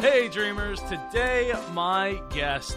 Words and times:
Hey, 0.00 0.30
dreamers! 0.30 0.80
Today, 0.84 1.52
my 1.74 2.18
guest 2.30 2.74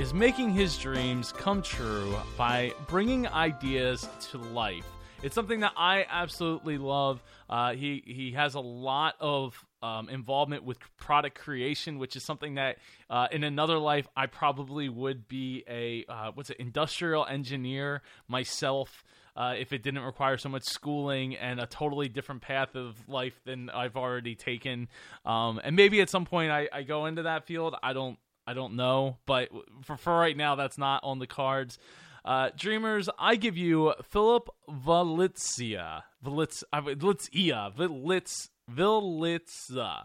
is 0.00 0.12
making 0.12 0.50
his 0.50 0.76
dreams 0.76 1.30
come 1.30 1.62
true 1.62 2.16
by 2.36 2.72
bringing 2.88 3.28
ideas 3.28 4.08
to 4.30 4.38
life. 4.38 4.84
It's 5.22 5.32
something 5.32 5.60
that 5.60 5.74
I 5.76 6.04
absolutely 6.10 6.76
love. 6.76 7.22
Uh, 7.48 7.74
he 7.74 8.02
he 8.04 8.32
has 8.32 8.56
a 8.56 8.60
lot 8.60 9.14
of 9.20 9.64
um, 9.80 10.08
involvement 10.08 10.64
with 10.64 10.78
product 10.96 11.38
creation, 11.38 12.00
which 12.00 12.16
is 12.16 12.24
something 12.24 12.56
that 12.56 12.78
uh, 13.08 13.28
in 13.30 13.44
another 13.44 13.78
life 13.78 14.08
I 14.16 14.26
probably 14.26 14.88
would 14.88 15.28
be 15.28 15.62
a 15.68 16.04
uh, 16.08 16.32
what's 16.34 16.50
it 16.50 16.56
industrial 16.58 17.24
engineer 17.26 18.02
myself. 18.26 19.04
Uh, 19.36 19.54
if 19.58 19.72
it 19.72 19.82
didn't 19.82 20.02
require 20.02 20.36
so 20.36 20.48
much 20.48 20.62
schooling 20.64 21.34
and 21.34 21.58
a 21.58 21.66
totally 21.66 22.08
different 22.08 22.40
path 22.40 22.76
of 22.76 22.96
life 23.08 23.40
than 23.44 23.68
I've 23.68 23.96
already 23.96 24.36
taken, 24.36 24.88
um, 25.24 25.60
and 25.64 25.74
maybe 25.74 26.00
at 26.00 26.08
some 26.08 26.24
point 26.24 26.52
I, 26.52 26.68
I 26.72 26.82
go 26.84 27.06
into 27.06 27.22
that 27.22 27.46
field. 27.46 27.74
I 27.82 27.92
don't 27.94 28.16
I 28.46 28.54
don't 28.54 28.76
know, 28.76 29.18
but 29.26 29.48
for 29.82 29.96
for 29.96 30.16
right 30.16 30.36
now, 30.36 30.54
that's 30.54 30.78
not 30.78 31.02
on 31.02 31.18
the 31.18 31.26
cards. 31.26 31.78
Uh, 32.24 32.50
dreamers, 32.56 33.08
I 33.18 33.36
give 33.36 33.56
you 33.56 33.92
Filip 34.10 34.48
Valitzia. 34.68 36.02
Valitz, 36.24 36.62
Valitzia. 36.72 37.74
Vilitz, 37.76 38.48
Vilitza. 38.70 40.04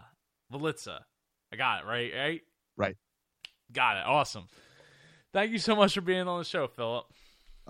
Vilitza. 0.52 0.98
I 1.52 1.56
got 1.56 1.82
it, 1.82 1.86
right? 1.86 2.12
Right? 2.14 2.42
Right. 2.76 2.96
Got 3.72 3.96
it. 3.96 4.06
Awesome. 4.06 4.48
Thank 5.32 5.52
you 5.52 5.58
so 5.58 5.76
much 5.76 5.94
for 5.94 6.00
being 6.00 6.28
on 6.28 6.40
the 6.40 6.44
show, 6.44 6.66
Filip. 6.66 7.04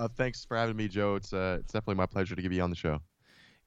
Uh, 0.00 0.08
thanks 0.08 0.46
for 0.46 0.56
having 0.56 0.76
me, 0.76 0.88
Joe. 0.88 1.16
It's 1.16 1.30
uh, 1.32 1.58
it's 1.60 1.72
definitely 1.72 1.96
my 1.96 2.06
pleasure 2.06 2.34
to 2.34 2.48
be 2.48 2.60
on 2.60 2.70
the 2.70 2.76
show. 2.76 3.00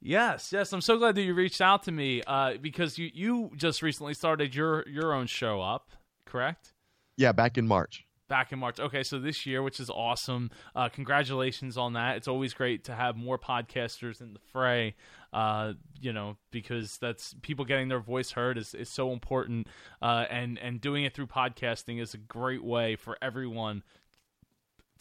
Yes, 0.01 0.51
yes. 0.51 0.73
I'm 0.73 0.81
so 0.81 0.97
glad 0.97 1.13
that 1.15 1.21
you 1.21 1.33
reached 1.35 1.61
out 1.61 1.83
to 1.83 1.91
me 1.91 2.23
uh, 2.25 2.55
because 2.59 2.97
you, 2.97 3.09
you 3.13 3.51
just 3.55 3.81
recently 3.81 4.13
started 4.13 4.53
your, 4.53 4.83
your 4.89 5.13
own 5.13 5.27
show 5.27 5.61
up, 5.61 5.91
correct? 6.25 6.73
Yeah, 7.15 7.31
back 7.31 7.57
in 7.57 7.67
March. 7.67 8.05
Back 8.27 8.51
in 8.51 8.59
March. 8.59 8.81
Okay, 8.81 9.03
so 9.03 9.17
this 9.17 9.45
year, 9.45 9.63
which 9.63 9.79
is 9.79 9.89
awesome. 9.89 10.51
Uh, 10.75 10.89
congratulations 10.89 11.77
on 11.77 11.93
that. 11.93 12.17
It's 12.17 12.27
always 12.27 12.53
great 12.53 12.83
to 12.85 12.95
have 12.95 13.15
more 13.15 13.37
podcasters 13.37 14.19
in 14.19 14.33
the 14.33 14.39
fray. 14.51 14.95
Uh, 15.31 15.73
you 16.01 16.11
know, 16.11 16.35
because 16.51 16.97
that's 16.97 17.35
people 17.41 17.63
getting 17.63 17.87
their 17.87 17.99
voice 17.99 18.31
heard 18.31 18.57
is, 18.57 18.73
is 18.73 18.89
so 18.89 19.13
important. 19.13 19.67
Uh, 20.01 20.25
and 20.29 20.57
and 20.59 20.81
doing 20.81 21.05
it 21.05 21.13
through 21.13 21.27
podcasting 21.27 22.01
is 22.01 22.13
a 22.13 22.17
great 22.17 22.63
way 22.63 22.95
for 22.95 23.17
everyone 23.21 23.83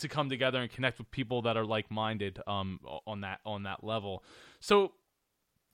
to 0.03 0.08
come 0.08 0.28
together 0.28 0.61
and 0.61 0.70
connect 0.70 0.98
with 0.98 1.11
people 1.11 1.42
that 1.42 1.56
are 1.56 1.64
like 1.64 1.91
minded 1.91 2.41
um, 2.47 2.81
on 3.06 3.22
that 3.22 3.41
on 3.45 3.64
that 3.64 3.83
level. 3.83 4.22
So, 4.61 4.92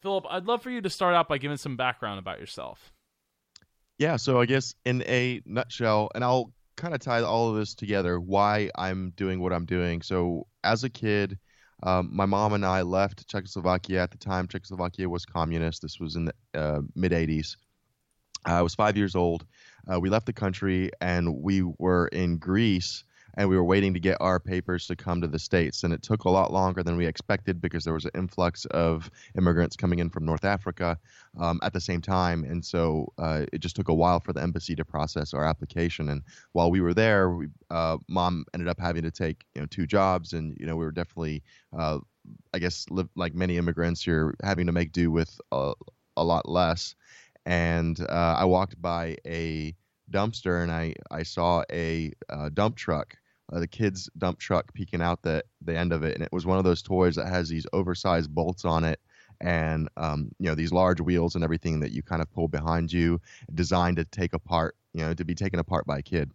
Filip, 0.00 0.24
I'd 0.30 0.46
love 0.46 0.62
for 0.62 0.70
you 0.70 0.80
to 0.80 0.90
start 0.90 1.14
out 1.14 1.28
by 1.28 1.38
giving 1.38 1.56
some 1.56 1.76
background 1.76 2.18
about 2.18 2.38
yourself. 2.38 2.92
Yeah, 3.98 4.16
so 4.16 4.40
I 4.40 4.46
guess 4.46 4.74
in 4.84 5.02
a 5.02 5.42
nutshell, 5.44 6.10
and 6.14 6.22
I'll 6.22 6.52
kind 6.76 6.94
of 6.94 7.00
tie 7.00 7.20
all 7.22 7.50
of 7.50 7.56
this 7.56 7.74
together 7.74 8.20
why 8.20 8.70
I'm 8.76 9.10
doing 9.16 9.40
what 9.40 9.52
I'm 9.52 9.64
doing. 9.64 10.02
So, 10.02 10.46
as 10.62 10.84
a 10.84 10.88
kid, 10.88 11.38
um, 11.82 12.10
my 12.12 12.26
mom 12.26 12.52
and 12.52 12.64
I 12.64 12.82
left 12.82 13.28
Czechoslovakia 13.28 14.02
at 14.02 14.10
the 14.10 14.18
time. 14.18 14.48
Czechoslovakia 14.48 15.08
was 15.08 15.24
communist. 15.24 15.82
This 15.82 15.98
was 15.98 16.16
in 16.16 16.26
the 16.26 16.34
uh, 16.54 16.80
mid 16.94 17.12
80s. 17.12 17.56
I 18.44 18.62
was 18.62 18.74
five 18.74 18.96
years 18.96 19.14
old. 19.14 19.44
Uh, 19.92 19.98
we 19.98 20.10
left 20.10 20.26
the 20.26 20.32
country 20.32 20.90
and 21.00 21.42
we 21.42 21.62
were 21.62 22.08
in 22.08 22.38
Greece 22.38 23.04
and 23.34 23.48
we 23.48 23.56
were 23.56 23.64
waiting 23.64 23.94
to 23.94 24.00
get 24.00 24.16
our 24.20 24.40
papers 24.40 24.86
to 24.86 24.96
come 24.96 25.20
to 25.20 25.28
the 25.28 25.38
states. 25.38 25.84
And 25.84 25.92
it 25.92 26.02
took 26.02 26.24
a 26.24 26.30
lot 26.30 26.52
longer 26.52 26.82
than 26.82 26.96
we 26.96 27.06
expected 27.06 27.60
because 27.60 27.84
there 27.84 27.94
was 27.94 28.04
an 28.04 28.10
influx 28.14 28.64
of 28.66 29.10
immigrants 29.36 29.76
coming 29.76 29.98
in 29.98 30.10
from 30.10 30.24
north 30.24 30.44
africa 30.44 30.98
um, 31.38 31.60
at 31.62 31.72
the 31.72 31.80
same 31.80 32.00
time. 32.00 32.44
And 32.44 32.64
so 32.64 33.12
uh, 33.18 33.46
it 33.52 33.58
just 33.58 33.76
took 33.76 33.88
a 33.88 33.94
while 33.94 34.20
for 34.20 34.32
the 34.32 34.42
embassy 34.42 34.74
to 34.76 34.84
process 34.84 35.34
our 35.34 35.44
application. 35.44 36.08
And 36.08 36.22
while 36.52 36.70
we 36.70 36.80
were 36.80 36.94
there 36.94 37.30
we, 37.30 37.48
uh, 37.70 37.98
mom 38.08 38.44
ended 38.54 38.68
up 38.68 38.80
having 38.80 39.02
to 39.02 39.10
take 39.10 39.44
you 39.54 39.62
know 39.62 39.66
two 39.66 39.86
jobs. 39.86 40.32
And 40.32 40.56
you 40.58 40.66
know 40.66 40.76
we 40.76 40.84
were 40.84 40.92
definitely 40.92 41.42
uh, 41.78 41.98
i 42.52 42.58
guess 42.58 42.84
like 43.16 43.34
many 43.34 43.56
immigrants 43.56 44.06
you're 44.06 44.34
having 44.42 44.66
to 44.66 44.72
make 44.72 44.92
do 44.92 45.10
with 45.10 45.40
a, 45.52 45.72
a 46.16 46.24
lot 46.24 46.48
less. 46.48 46.94
And 47.46 47.98
uh, 48.00 48.36
i 48.38 48.44
walked 48.44 48.80
by 48.80 49.16
a 49.26 49.74
dumpster 50.10 50.62
and 50.62 50.72
I, 50.72 50.94
I 51.10 51.22
saw 51.22 51.62
a 51.70 52.12
uh, 52.28 52.48
dump 52.50 52.76
truck, 52.76 53.16
uh, 53.52 53.60
the 53.60 53.66
kids' 53.66 54.10
dump 54.16 54.38
truck 54.38 54.72
peeking 54.74 55.02
out 55.02 55.22
the, 55.22 55.44
the 55.62 55.76
end 55.76 55.92
of 55.92 56.02
it. 56.02 56.14
And 56.14 56.22
it 56.22 56.32
was 56.32 56.46
one 56.46 56.58
of 56.58 56.64
those 56.64 56.82
toys 56.82 57.16
that 57.16 57.28
has 57.28 57.48
these 57.48 57.66
oversized 57.72 58.34
bolts 58.34 58.64
on 58.64 58.84
it 58.84 59.00
and, 59.40 59.88
um, 59.96 60.30
you 60.38 60.48
know, 60.48 60.54
these 60.54 60.72
large 60.72 61.00
wheels 61.00 61.34
and 61.34 61.44
everything 61.44 61.80
that 61.80 61.92
you 61.92 62.02
kind 62.02 62.22
of 62.22 62.30
pull 62.32 62.48
behind 62.48 62.92
you, 62.92 63.20
designed 63.54 63.96
to 63.96 64.04
take 64.04 64.32
apart, 64.32 64.76
you 64.92 65.02
know, 65.02 65.14
to 65.14 65.24
be 65.24 65.34
taken 65.34 65.60
apart 65.60 65.86
by 65.86 65.98
a 65.98 66.02
kid. 66.02 66.32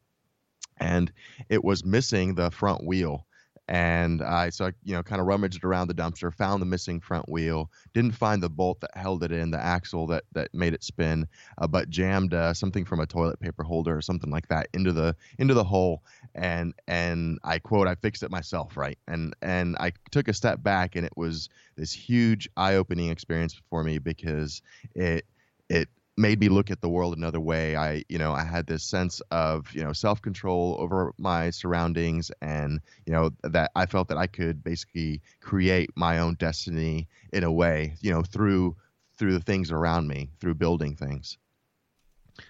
And 0.78 1.12
it 1.50 1.64
was 1.64 1.86
missing 1.86 2.36
the 2.36 2.50
front 2.50 2.86
wheel 2.86 3.26
and 3.68 4.22
I 4.22 4.50
so 4.50 4.68
I, 4.68 4.72
you 4.84 4.94
know 4.94 5.03
kind 5.03 5.22
of 5.22 5.28
rummaged 5.28 5.63
around 5.63 5.88
the 5.88 5.94
dumpster, 5.94 6.34
found 6.34 6.62
the 6.62 6.66
missing 6.66 7.00
front 7.00 7.29
wheel, 7.29 7.72
didn't 7.94 8.12
find 8.13 8.44
the 8.44 8.50
bolt 8.50 8.81
that 8.81 8.91
held 8.96 9.24
it 9.24 9.31
in, 9.31 9.51
the 9.51 9.59
axle 9.59 10.07
that 10.07 10.25
that 10.34 10.53
made 10.53 10.74
it 10.74 10.84
spin, 10.84 11.28
uh, 11.57 11.68
but 11.68 11.90
jammed 11.90 12.34
uh, 12.34 12.53
something 12.53 12.85
from 12.85 13.00
a 13.00 13.06
toilet 13.06 13.40
paper 13.40 13.63
holder 13.63 13.96
or 13.96 14.01
something 14.01 14.29
like 14.29 14.47
that 14.50 14.68
into 14.74 14.91
the 14.91 15.16
into 15.40 15.53
the 15.53 15.63
hole, 15.63 16.03
and 16.35 16.74
and 16.88 17.40
I 17.44 17.59
quote 17.59 17.88
I 17.88 17.96
fixed 17.96 18.24
it 18.24 18.31
myself, 18.31 18.75
right? 18.75 18.97
And 19.07 19.34
and 19.41 19.78
I 19.80 19.94
took 20.12 20.28
a 20.28 20.34
step 20.34 20.62
back, 20.62 20.95
and 20.95 21.06
it 21.06 21.13
was 21.16 21.50
this 21.75 21.94
huge 21.94 22.50
eye-opening 22.57 23.09
experience 23.09 23.59
for 23.69 23.84
me 23.84 23.97
because 23.97 24.62
it 24.95 25.25
it 25.69 25.90
made 26.16 26.40
me 26.40 26.50
look 26.50 26.69
at 26.69 26.81
the 26.81 26.90
world 26.90 27.18
another 27.18 27.40
way. 27.40 27.75
I, 27.75 28.03
you 28.07 28.18
know, 28.18 28.34
I 28.34 28.44
had 28.44 28.68
this 28.68 28.84
sense 28.84 29.22
of, 29.31 29.74
you 29.74 29.84
know, 29.84 29.94
self-control 29.94 30.78
over 30.79 31.13
my 31.18 31.50
surroundings 31.50 32.31
and, 32.41 32.79
you 33.06 33.13
know, 33.13 33.31
that 33.44 33.72
I 33.75 33.88
felt 33.88 34.09
that 34.09 34.18
I 34.18 34.28
could 34.28 34.63
basically 34.63 35.22
create 35.41 35.90
my 35.96 36.19
own 36.19 36.35
destiny 36.35 37.07
in 37.31 37.44
a 37.44 37.51
way, 37.51 37.96
you 38.01 38.12
know, 38.12 38.22
through 38.22 38.75
through 39.18 39.34
the 39.34 39.40
things 39.44 39.72
around 39.72 40.07
me, 40.07 40.29
through 40.40 40.56
building 40.56 40.96
things. 40.96 41.38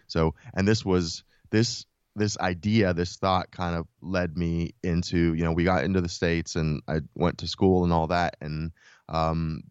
So, 0.07 0.35
and 0.53 0.68
this 0.68 0.84
was 0.85 1.24
this 1.50 1.85
this 2.16 2.38
idea, 2.38 2.94
this 2.94 3.18
thought 3.18 3.51
kind 3.51 3.75
of 3.75 3.88
led 4.01 4.38
me 4.38 4.75
into, 4.84 5.34
you 5.34 5.44
know, 5.44 5.51
we 5.51 5.63
got 5.63 5.84
into 5.84 6.01
the 6.01 6.09
states 6.09 6.56
and 6.56 6.81
I 6.88 7.00
went 7.16 7.40
to 7.40 7.47
school 7.47 7.84
and 7.84 7.91
all 7.91 8.07
that 8.07 8.38
and 8.40 8.72
um, 9.09 9.63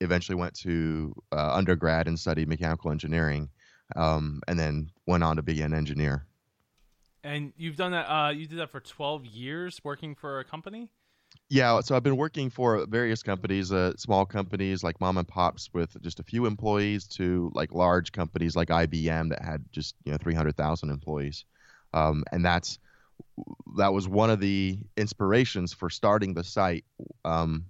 eventually 0.00 0.36
went 0.36 0.54
to 0.54 1.14
uh, 1.32 1.52
undergrad 1.54 2.08
and 2.08 2.18
studied 2.18 2.48
mechanical 2.48 2.90
engineering, 2.90 3.48
um, 3.96 4.40
and 4.48 4.58
then 4.58 4.90
went 5.06 5.22
on 5.22 5.36
to 5.36 5.42
be 5.42 5.60
an 5.62 5.74
engineer. 5.74 6.26
And 7.22 7.52
you've 7.56 7.76
done 7.76 7.92
that. 7.92 8.10
Uh, 8.10 8.30
you 8.30 8.46
did 8.46 8.58
that 8.58 8.70
for 8.70 8.80
twelve 8.80 9.26
years, 9.26 9.80
working 9.84 10.14
for 10.14 10.40
a 10.40 10.44
company. 10.44 10.88
Yeah, 11.48 11.80
so 11.80 11.94
I've 11.94 12.02
been 12.02 12.16
working 12.16 12.50
for 12.50 12.86
various 12.86 13.22
companies, 13.22 13.70
uh, 13.70 13.92
small 13.96 14.24
companies 14.24 14.82
like 14.82 15.00
mom 15.00 15.18
and 15.18 15.26
pops 15.26 15.68
with 15.72 16.00
just 16.02 16.18
a 16.18 16.24
few 16.24 16.46
employees, 16.46 17.06
to 17.08 17.52
like 17.54 17.72
large 17.72 18.12
companies 18.12 18.56
like 18.56 18.68
IBM 18.68 19.30
that 19.30 19.42
had 19.44 19.64
just 19.70 19.94
you 20.04 20.12
know 20.12 20.18
three 20.18 20.34
hundred 20.34 20.56
thousand 20.56 20.90
employees, 20.90 21.44
um, 21.92 22.24
and 22.32 22.44
that's 22.44 22.78
that 23.76 23.92
was 23.92 24.08
one 24.08 24.30
of 24.30 24.40
the 24.40 24.78
inspirations 24.96 25.72
for 25.72 25.90
starting 25.90 26.34
the 26.34 26.44
site. 26.44 26.84
Um, 27.24 27.66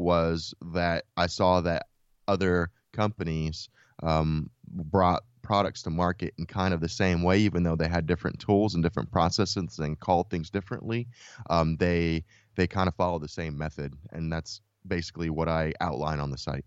was 0.00 0.54
that 0.72 1.04
I 1.16 1.26
saw 1.26 1.60
that 1.62 1.86
other 2.28 2.70
companies 2.92 3.68
um, 4.02 4.50
brought 4.68 5.22
products 5.42 5.82
to 5.82 5.90
market 5.90 6.34
in 6.38 6.46
kind 6.46 6.72
of 6.72 6.80
the 6.80 6.88
same 6.88 7.22
way, 7.22 7.38
even 7.38 7.62
though 7.62 7.76
they 7.76 7.88
had 7.88 8.06
different 8.06 8.38
tools 8.38 8.74
and 8.74 8.82
different 8.82 9.10
processes 9.10 9.78
and 9.78 9.98
called 9.98 10.30
things 10.30 10.50
differently. 10.50 11.08
Um, 11.48 11.76
they 11.76 12.24
they 12.56 12.66
kind 12.66 12.88
of 12.88 12.94
follow 12.94 13.18
the 13.18 13.28
same 13.28 13.56
method, 13.56 13.94
and 14.12 14.32
that's 14.32 14.60
basically 14.86 15.30
what 15.30 15.48
I 15.48 15.72
outline 15.80 16.20
on 16.20 16.30
the 16.30 16.38
site. 16.38 16.64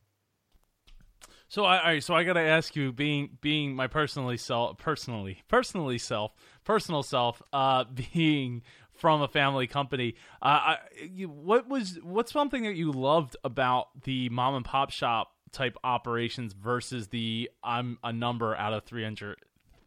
So 1.54 1.66
I, 1.66 2.00
so 2.00 2.16
I 2.16 2.24
got 2.24 2.34
to 2.34 2.42
ask 2.42 2.76
you, 2.76 2.92
being 2.92 3.38
being 3.40 3.76
my 3.76 3.86
personally 3.86 4.38
self, 4.38 4.78
personally, 4.80 5.44
personally 5.48 6.00
self, 6.00 6.32
personal 6.64 7.04
self, 7.04 7.44
uh, 7.54 7.84
being 8.14 8.64
from 8.94 9.22
a 9.22 9.28
family 9.28 9.68
company. 9.68 10.16
Uh, 10.42 10.46
I, 10.46 10.78
you, 11.12 11.30
what 11.30 11.68
was 11.68 12.00
what's 12.04 12.32
something 12.32 12.64
that 12.64 12.76
you 12.76 12.92
loved 12.92 13.36
about 13.44 14.04
the 14.04 14.30
mom 14.30 14.56
and 14.56 14.66
pop 14.66 14.92
shop 14.92 15.32
type 15.52 15.78
operations 15.84 16.54
versus 16.54 17.08
the 17.08 17.50
I'm 17.64 17.98
a 18.04 18.12
number 18.12 18.56
out 18.56 18.74
of 18.74 18.84
300 18.84 19.38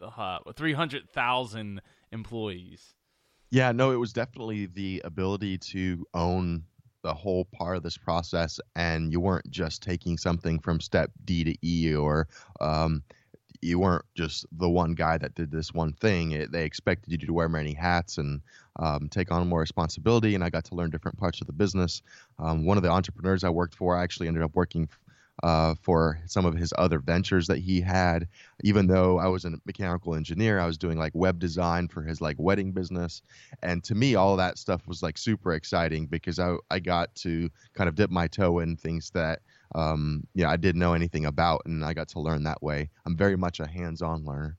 uh, 0.00 0.38
300,000 0.54 1.80
employees? 2.12 2.94
Yeah, 3.50 3.72
no, 3.72 3.92
it 3.92 3.96
was 3.96 4.12
definitely 4.12 4.66
the 4.66 5.02
ability 5.04 5.58
to 5.58 6.04
own 6.14 6.64
the 7.02 7.14
whole 7.14 7.44
part 7.44 7.76
of 7.76 7.84
this 7.84 7.96
process 7.96 8.58
and 8.74 9.12
you 9.12 9.20
weren't 9.20 9.48
just 9.48 9.80
taking 9.80 10.18
something 10.18 10.58
from 10.58 10.80
step 10.80 11.12
D 11.24 11.44
to 11.44 11.54
E 11.62 11.94
or 11.94 12.26
um, 12.60 13.04
you 13.66 13.78
weren't 13.78 14.04
just 14.14 14.46
the 14.52 14.68
one 14.68 14.94
guy 14.94 15.18
that 15.18 15.34
did 15.34 15.50
this 15.50 15.74
one 15.74 15.92
thing. 15.92 16.32
It, 16.32 16.52
they 16.52 16.64
expected 16.64 17.20
you 17.20 17.26
to 17.26 17.32
wear 17.32 17.48
many 17.48 17.74
hats 17.74 18.18
and 18.18 18.40
um, 18.78 19.08
take 19.08 19.32
on 19.32 19.48
more 19.48 19.60
responsibility. 19.60 20.34
And 20.34 20.44
I 20.44 20.50
got 20.50 20.64
to 20.66 20.74
learn 20.74 20.90
different 20.90 21.18
parts 21.18 21.40
of 21.40 21.46
the 21.46 21.52
business. 21.52 22.02
Um, 22.38 22.64
one 22.64 22.76
of 22.76 22.82
the 22.82 22.90
entrepreneurs 22.90 23.44
I 23.44 23.50
worked 23.50 23.74
for, 23.74 23.96
I 23.96 24.02
actually 24.02 24.28
ended 24.28 24.42
up 24.42 24.54
working 24.54 24.88
uh, 25.42 25.74
for 25.82 26.18
some 26.26 26.46
of 26.46 26.54
his 26.54 26.72
other 26.78 26.98
ventures 26.98 27.46
that 27.48 27.58
he 27.58 27.80
had. 27.80 28.28
Even 28.62 28.86
though 28.86 29.18
I 29.18 29.26
was 29.26 29.44
a 29.44 29.52
mechanical 29.66 30.14
engineer, 30.14 30.58
I 30.58 30.66
was 30.66 30.78
doing 30.78 30.98
like 30.98 31.12
web 31.14 31.38
design 31.38 31.88
for 31.88 32.02
his 32.02 32.20
like 32.20 32.36
wedding 32.38 32.72
business, 32.72 33.22
and 33.62 33.84
to 33.84 33.94
me, 33.94 34.14
all 34.14 34.36
that 34.36 34.58
stuff 34.58 34.86
was 34.86 35.02
like 35.02 35.18
super 35.18 35.52
exciting 35.52 36.06
because 36.06 36.38
I 36.38 36.56
I 36.70 36.78
got 36.78 37.14
to 37.16 37.50
kind 37.74 37.88
of 37.88 37.94
dip 37.94 38.10
my 38.10 38.28
toe 38.28 38.60
in 38.60 38.76
things 38.76 39.10
that 39.10 39.40
um, 39.74 40.26
know 40.34 40.50
I 40.50 40.56
didn't 40.56 40.80
know 40.80 40.94
anything 40.94 41.26
about, 41.26 41.62
and 41.66 41.84
I 41.84 41.94
got 41.94 42.08
to 42.08 42.20
learn 42.20 42.44
that 42.44 42.62
way. 42.62 42.90
I'm 43.04 43.16
very 43.16 43.36
much 43.36 43.60
a 43.60 43.66
hands-on 43.66 44.24
learner. 44.24 44.58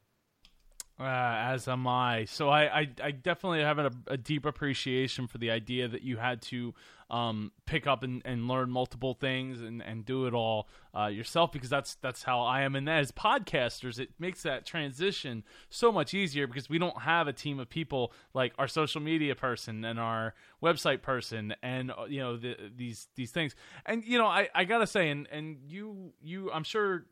Uh, 0.99 1.03
as 1.03 1.67
am 1.67 1.85
I. 1.85 2.25
So 2.25 2.49
I, 2.49 2.79
I, 2.79 2.89
I 3.03 3.11
definitely 3.11 3.61
have 3.61 3.77
a, 3.77 3.91
a, 4.07 4.17
deep 4.17 4.47
appreciation 4.47 5.27
for 5.27 5.37
the 5.37 5.51
idea 5.51 5.87
that 5.87 6.01
you 6.01 6.17
had 6.17 6.41
to 6.43 6.73
um, 7.11 7.51
pick 7.67 7.85
up 7.85 8.01
and, 8.01 8.23
and 8.25 8.47
learn 8.47 8.71
multiple 8.71 9.13
things 9.13 9.61
and, 9.61 9.83
and 9.83 10.05
do 10.05 10.25
it 10.25 10.33
all 10.33 10.67
uh, 10.97 11.05
yourself 11.05 11.51
because 11.51 11.69
that's 11.69 11.95
that's 12.01 12.23
how 12.23 12.41
I 12.41 12.61
am. 12.61 12.75
And 12.75 12.89
as 12.89 13.11
podcasters, 13.11 13.99
it 13.99 14.09
makes 14.17 14.41
that 14.41 14.65
transition 14.65 15.43
so 15.69 15.91
much 15.91 16.15
easier 16.15 16.47
because 16.47 16.67
we 16.67 16.79
don't 16.79 17.03
have 17.03 17.27
a 17.27 17.33
team 17.33 17.59
of 17.59 17.69
people 17.69 18.11
like 18.33 18.53
our 18.57 18.67
social 18.67 18.99
media 18.99 19.35
person 19.35 19.85
and 19.85 19.99
our 19.99 20.33
website 20.63 21.03
person 21.03 21.53
and 21.61 21.91
uh, 21.91 22.05
you 22.09 22.21
know 22.21 22.37
the, 22.37 22.55
these 22.75 23.07
these 23.15 23.29
things. 23.29 23.55
And 23.85 24.03
you 24.03 24.17
know 24.17 24.25
I, 24.25 24.49
I 24.55 24.63
gotta 24.63 24.87
say 24.87 25.11
and 25.11 25.27
and 25.31 25.57
you 25.67 26.13
you 26.23 26.51
I'm 26.51 26.63
sure 26.63 27.05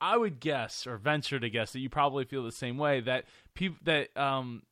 I 0.00 0.16
would 0.16 0.40
guess 0.40 0.86
or 0.86 0.96
venture 0.96 1.40
to 1.40 1.50
guess 1.50 1.72
that 1.72 1.80
you 1.80 1.90
probably 1.90 2.24
feel 2.24 2.44
the 2.44 2.52
same 2.52 2.78
way 2.78 3.00
that 3.00 3.24
people 3.54 3.78
that 3.84 4.16
um 4.16 4.62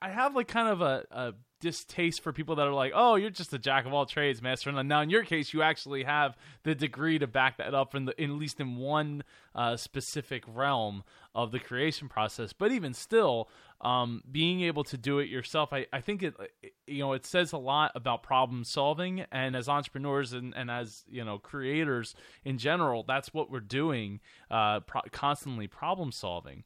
I 0.00 0.08
have 0.08 0.34
like 0.34 0.48
kind 0.48 0.68
of 0.68 0.80
a, 0.80 1.04
a 1.10 1.34
distaste 1.60 2.22
for 2.22 2.32
people 2.32 2.56
that 2.56 2.66
are 2.66 2.72
like, 2.72 2.92
"Oh, 2.94 3.16
you're 3.16 3.30
just 3.30 3.52
a 3.52 3.58
jack 3.58 3.86
of 3.86 3.92
all 3.92 4.06
trades, 4.06 4.42
master." 4.42 4.70
And 4.70 4.88
now, 4.88 5.00
in 5.00 5.10
your 5.10 5.24
case, 5.24 5.52
you 5.52 5.62
actually 5.62 6.04
have 6.04 6.36
the 6.62 6.74
degree 6.74 7.18
to 7.18 7.26
back 7.26 7.58
that 7.58 7.74
up, 7.74 7.94
in, 7.94 8.06
the, 8.06 8.22
in 8.22 8.30
at 8.30 8.36
least 8.36 8.60
in 8.60 8.76
one 8.76 9.22
uh, 9.54 9.76
specific 9.76 10.44
realm 10.46 11.04
of 11.34 11.52
the 11.52 11.58
creation 11.58 12.08
process. 12.08 12.52
But 12.52 12.72
even 12.72 12.94
still, 12.94 13.48
um, 13.82 14.22
being 14.30 14.62
able 14.62 14.84
to 14.84 14.96
do 14.96 15.18
it 15.18 15.28
yourself, 15.28 15.72
I, 15.72 15.86
I 15.92 16.00
think 16.00 16.22
it, 16.22 16.34
you 16.86 17.00
know, 17.00 17.12
it 17.12 17.26
says 17.26 17.52
a 17.52 17.58
lot 17.58 17.92
about 17.94 18.22
problem 18.22 18.64
solving. 18.64 19.24
And 19.32 19.56
as 19.56 19.68
entrepreneurs 19.68 20.32
and, 20.32 20.54
and 20.56 20.70
as 20.70 21.04
you 21.10 21.24
know, 21.24 21.38
creators 21.38 22.14
in 22.44 22.58
general, 22.58 23.04
that's 23.06 23.34
what 23.34 23.50
we're 23.50 23.60
doing, 23.60 24.20
uh, 24.50 24.80
pro- 24.80 25.02
constantly 25.10 25.66
problem 25.66 26.12
solving. 26.12 26.64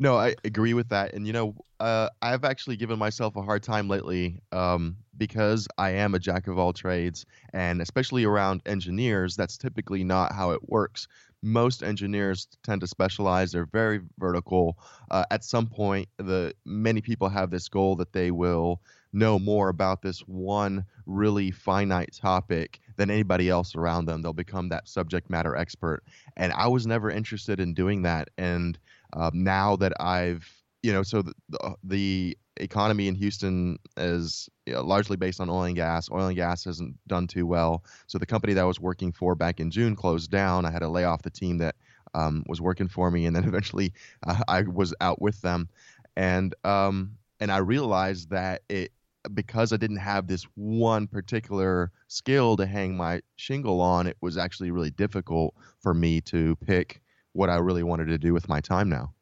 No, 0.00 0.16
I 0.16 0.36
agree 0.44 0.74
with 0.74 0.90
that. 0.90 1.12
And, 1.12 1.26
you 1.26 1.32
know, 1.32 1.56
uh, 1.80 2.08
I've 2.22 2.44
actually 2.44 2.76
given 2.76 3.00
myself 3.00 3.34
a 3.34 3.42
hard 3.42 3.64
time 3.64 3.88
lately 3.88 4.40
um, 4.52 4.96
because 5.16 5.66
I 5.76 5.90
am 5.90 6.14
a 6.14 6.20
jack 6.20 6.46
of 6.46 6.56
all 6.56 6.72
trades. 6.72 7.26
And 7.52 7.82
especially 7.82 8.24
around 8.24 8.62
engineers, 8.64 9.34
that's 9.34 9.58
typically 9.58 10.04
not 10.04 10.32
how 10.32 10.52
it 10.52 10.68
works. 10.68 11.08
Most 11.42 11.82
engineers 11.82 12.48
tend 12.64 12.80
to 12.80 12.86
specialize, 12.86 13.52
they're 13.52 13.66
very 13.66 14.00
vertical. 14.18 14.78
Uh, 15.10 15.24
at 15.30 15.44
some 15.44 15.66
point, 15.66 16.08
the 16.18 16.52
many 16.64 17.00
people 17.00 17.28
have 17.28 17.50
this 17.50 17.68
goal 17.68 17.96
that 17.96 18.12
they 18.12 18.30
will 18.30 18.80
know 19.12 19.38
more 19.38 19.68
about 19.68 20.02
this 20.02 20.20
one 20.20 20.84
really 21.06 21.50
finite 21.50 22.14
topic 22.14 22.80
than 22.96 23.10
anybody 23.10 23.48
else 23.48 23.74
around 23.74 24.04
them. 24.04 24.20
They'll 24.20 24.32
become 24.32 24.68
that 24.68 24.88
subject 24.88 25.30
matter 25.30 25.56
expert. 25.56 26.02
And 26.36 26.52
I 26.52 26.68
was 26.68 26.86
never 26.86 27.10
interested 27.10 27.60
in 27.60 27.74
doing 27.74 28.02
that. 28.02 28.28
And 28.36 28.78
um, 29.14 29.30
now 29.44 29.76
that 29.76 29.92
I've, 30.00 30.46
you 30.82 30.92
know, 30.92 31.02
so 31.02 31.22
the, 31.22 31.34
the 31.82 32.38
economy 32.58 33.08
in 33.08 33.14
Houston 33.14 33.78
is 33.96 34.48
largely 34.72 35.16
based 35.16 35.40
on 35.40 35.50
oil 35.50 35.64
and 35.64 35.76
gas. 35.76 36.10
Oil 36.10 36.26
and 36.26 36.36
gas 36.36 36.64
hasn't 36.64 36.96
done 37.06 37.26
too 37.26 37.46
well. 37.46 37.84
So 38.06 38.18
the 38.18 38.26
company 38.26 38.54
that 38.54 38.62
I 38.62 38.64
was 38.64 38.80
working 38.80 39.12
for 39.12 39.34
back 39.34 39.60
in 39.60 39.70
June 39.70 39.96
closed 39.96 40.30
down. 40.30 40.64
I 40.64 40.70
had 40.70 40.80
to 40.80 40.88
lay 40.88 41.04
off 41.04 41.22
the 41.22 41.30
team 41.30 41.58
that 41.58 41.76
um, 42.14 42.44
was 42.46 42.60
working 42.60 42.88
for 42.88 43.10
me, 43.10 43.26
and 43.26 43.34
then 43.34 43.44
eventually 43.48 43.92
uh, 44.26 44.42
I 44.48 44.62
was 44.62 44.94
out 45.00 45.20
with 45.20 45.40
them. 45.42 45.68
And 46.16 46.54
um, 46.64 47.16
and 47.40 47.52
I 47.52 47.58
realized 47.58 48.30
that 48.30 48.62
it 48.68 48.92
because 49.34 49.72
I 49.72 49.76
didn't 49.76 49.98
have 49.98 50.26
this 50.26 50.44
one 50.54 51.06
particular 51.06 51.92
skill 52.06 52.56
to 52.56 52.66
hang 52.66 52.96
my 52.96 53.20
shingle 53.36 53.80
on, 53.80 54.06
it 54.06 54.16
was 54.20 54.38
actually 54.38 54.70
really 54.70 54.90
difficult 54.90 55.54
for 55.80 55.92
me 55.92 56.20
to 56.22 56.56
pick 56.56 57.02
what 57.32 57.50
I 57.50 57.56
really 57.56 57.82
wanted 57.82 58.06
to 58.06 58.18
do 58.18 58.32
with 58.32 58.48
my 58.48 58.60
time 58.60 58.88
now. 58.88 59.12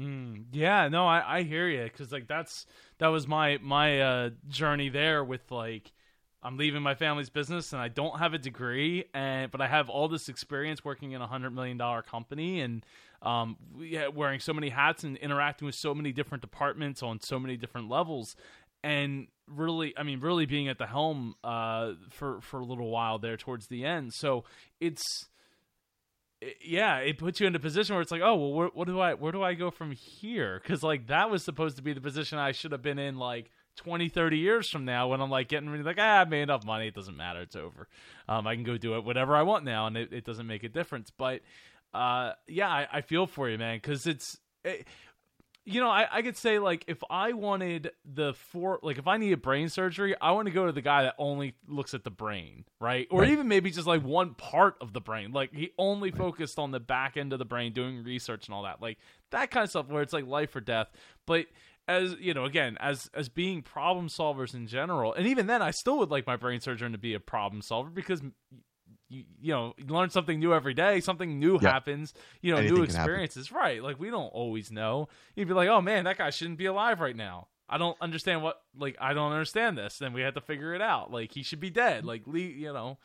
Mm, 0.00 0.44
yeah, 0.52 0.88
no, 0.88 1.06
I, 1.06 1.38
I 1.38 1.42
hear 1.42 1.68
you 1.68 1.84
because 1.84 2.10
like 2.10 2.26
that's 2.26 2.64
that 2.98 3.08
was 3.08 3.28
my 3.28 3.58
my 3.60 4.00
uh, 4.00 4.30
journey 4.48 4.88
there 4.88 5.22
with 5.22 5.50
like 5.50 5.92
I'm 6.42 6.56
leaving 6.56 6.80
my 6.82 6.94
family's 6.94 7.28
business 7.28 7.74
and 7.74 7.82
I 7.82 7.88
don't 7.88 8.18
have 8.18 8.32
a 8.32 8.38
degree 8.38 9.04
and 9.12 9.50
but 9.50 9.60
I 9.60 9.66
have 9.66 9.90
all 9.90 10.08
this 10.08 10.28
experience 10.28 10.84
working 10.84 11.12
in 11.12 11.20
a 11.20 11.26
hundred 11.26 11.50
million 11.50 11.76
dollar 11.76 12.00
company 12.00 12.62
and 12.62 12.82
um, 13.20 13.56
wearing 14.14 14.40
so 14.40 14.54
many 14.54 14.70
hats 14.70 15.04
and 15.04 15.18
interacting 15.18 15.66
with 15.66 15.74
so 15.74 15.94
many 15.94 16.12
different 16.12 16.40
departments 16.40 17.02
on 17.02 17.20
so 17.20 17.38
many 17.38 17.58
different 17.58 17.90
levels. 17.90 18.34
And 18.82 19.26
really 19.52 19.92
i 19.98 20.04
mean 20.04 20.20
really 20.20 20.46
being 20.46 20.68
at 20.68 20.78
the 20.78 20.86
helm 20.86 21.34
uh, 21.42 21.90
for 22.08 22.40
for 22.40 22.60
a 22.60 22.64
little 22.64 22.88
while 22.88 23.18
there 23.18 23.36
towards 23.36 23.66
the 23.66 23.84
end. 23.84 24.14
So 24.14 24.44
it's 24.80 25.02
yeah, 26.62 26.98
it 26.98 27.18
puts 27.18 27.40
you 27.40 27.46
in 27.46 27.54
a 27.54 27.60
position 27.60 27.94
where 27.94 28.02
it's 28.02 28.10
like, 28.10 28.22
oh, 28.22 28.34
well, 28.34 28.52
where, 28.52 28.68
what 28.68 28.86
do 28.86 28.98
I, 28.98 29.14
where 29.14 29.32
do 29.32 29.42
I 29.42 29.54
go 29.54 29.70
from 29.70 29.92
here? 29.92 30.60
Because 30.62 30.82
like 30.82 31.08
that 31.08 31.30
was 31.30 31.42
supposed 31.42 31.76
to 31.76 31.82
be 31.82 31.92
the 31.92 32.00
position 32.00 32.38
I 32.38 32.52
should 32.52 32.72
have 32.72 32.82
been 32.82 32.98
in 32.98 33.18
like 33.18 33.50
20, 33.76 34.08
30 34.08 34.38
years 34.38 34.68
from 34.68 34.84
now 34.84 35.08
when 35.08 35.20
I'm 35.20 35.30
like 35.30 35.48
getting 35.48 35.68
really 35.68 35.84
like, 35.84 35.98
ah, 35.98 36.20
I 36.20 36.24
made 36.24 36.42
enough 36.42 36.64
money, 36.64 36.88
it 36.88 36.94
doesn't 36.94 37.16
matter, 37.16 37.40
it's 37.42 37.56
over. 37.56 37.88
Um, 38.28 38.46
I 38.46 38.54
can 38.54 38.64
go 38.64 38.78
do 38.78 38.96
it 38.96 39.04
whatever 39.04 39.36
I 39.36 39.42
want 39.42 39.64
now, 39.64 39.86
and 39.86 39.96
it, 39.96 40.12
it 40.12 40.24
doesn't 40.24 40.46
make 40.46 40.64
a 40.64 40.68
difference. 40.68 41.10
But 41.10 41.42
uh, 41.92 42.32
yeah, 42.46 42.68
I, 42.68 42.88
I 42.92 43.00
feel 43.02 43.26
for 43.26 43.48
you, 43.48 43.58
man, 43.58 43.76
because 43.76 44.06
it's. 44.06 44.38
It, 44.64 44.86
you 45.70 45.80
know, 45.80 45.88
I, 45.88 46.06
I 46.10 46.22
could 46.22 46.36
say 46.36 46.58
like 46.58 46.84
if 46.88 47.02
I 47.08 47.32
wanted 47.32 47.92
the 48.04 48.34
four, 48.34 48.80
like 48.82 48.98
if 48.98 49.06
I 49.06 49.16
needed 49.16 49.42
brain 49.42 49.68
surgery, 49.68 50.14
I 50.20 50.32
want 50.32 50.46
to 50.46 50.52
go 50.52 50.66
to 50.66 50.72
the 50.72 50.82
guy 50.82 51.04
that 51.04 51.14
only 51.18 51.54
looks 51.68 51.94
at 51.94 52.04
the 52.04 52.10
brain, 52.10 52.64
right? 52.80 53.06
Or 53.10 53.20
right. 53.20 53.30
even 53.30 53.48
maybe 53.48 53.70
just 53.70 53.86
like 53.86 54.02
one 54.02 54.34
part 54.34 54.76
of 54.80 54.92
the 54.92 55.00
brain. 55.00 55.32
Like 55.32 55.54
he 55.54 55.70
only 55.78 56.10
focused 56.10 56.58
on 56.58 56.70
the 56.70 56.80
back 56.80 57.16
end 57.16 57.32
of 57.32 57.38
the 57.38 57.44
brain, 57.44 57.72
doing 57.72 58.02
research 58.02 58.46
and 58.46 58.54
all 58.54 58.64
that, 58.64 58.82
like 58.82 58.98
that 59.30 59.50
kind 59.50 59.64
of 59.64 59.70
stuff 59.70 59.88
where 59.88 60.02
it's 60.02 60.12
like 60.12 60.26
life 60.26 60.54
or 60.56 60.60
death. 60.60 60.88
But 61.26 61.46
as 61.88 62.14
you 62.20 62.34
know, 62.34 62.44
again, 62.44 62.76
as 62.80 63.10
as 63.14 63.28
being 63.28 63.62
problem 63.62 64.08
solvers 64.08 64.54
in 64.54 64.66
general, 64.66 65.12
and 65.14 65.26
even 65.26 65.46
then, 65.46 65.62
I 65.62 65.70
still 65.70 65.98
would 65.98 66.10
like 66.10 66.26
my 66.26 66.36
brain 66.36 66.60
surgeon 66.60 66.92
to 66.92 66.98
be 66.98 67.14
a 67.14 67.20
problem 67.20 67.62
solver 67.62 67.90
because 67.90 68.22
you, 69.10 69.24
you 69.40 69.52
know 69.52 69.74
you 69.76 69.84
learn 69.86 70.08
something 70.08 70.38
new 70.38 70.54
every 70.54 70.72
day 70.72 71.00
something 71.00 71.38
new 71.38 71.58
happens 71.58 72.14
you 72.40 72.52
know 72.52 72.58
Anything 72.58 72.76
new 72.76 72.82
experiences. 72.84 73.52
Right 73.52 73.82
like 73.82 73.98
we 73.98 74.08
don't 74.08 74.28
always 74.28 74.70
know. 74.70 75.08
You'd 75.34 75.48
be 75.48 75.54
like 75.54 75.68
oh 75.68 75.82
man 75.82 76.04
that 76.04 76.16
guy 76.16 76.30
shouldn't 76.30 76.58
be 76.58 76.66
alive 76.66 77.00
right 77.00 77.16
now. 77.16 77.48
I 77.68 77.78
don't 77.78 77.96
understand 78.00 78.42
what 78.42 78.62
like 78.78 78.96
i 79.00 79.12
don't 79.12 79.32
understand 79.32 79.76
this. 79.76 79.98
Then 79.98 80.12
we 80.12 80.22
have 80.22 80.34
to 80.34 80.40
figure 80.40 80.74
it 80.74 80.80
out. 80.80 81.10
Like 81.12 81.32
he 81.32 81.42
should 81.42 81.60
be 81.60 81.70
dead. 81.70 82.04
Like 82.04 82.22
Lee, 82.26 82.46
you 82.46 82.72
know 82.72 82.98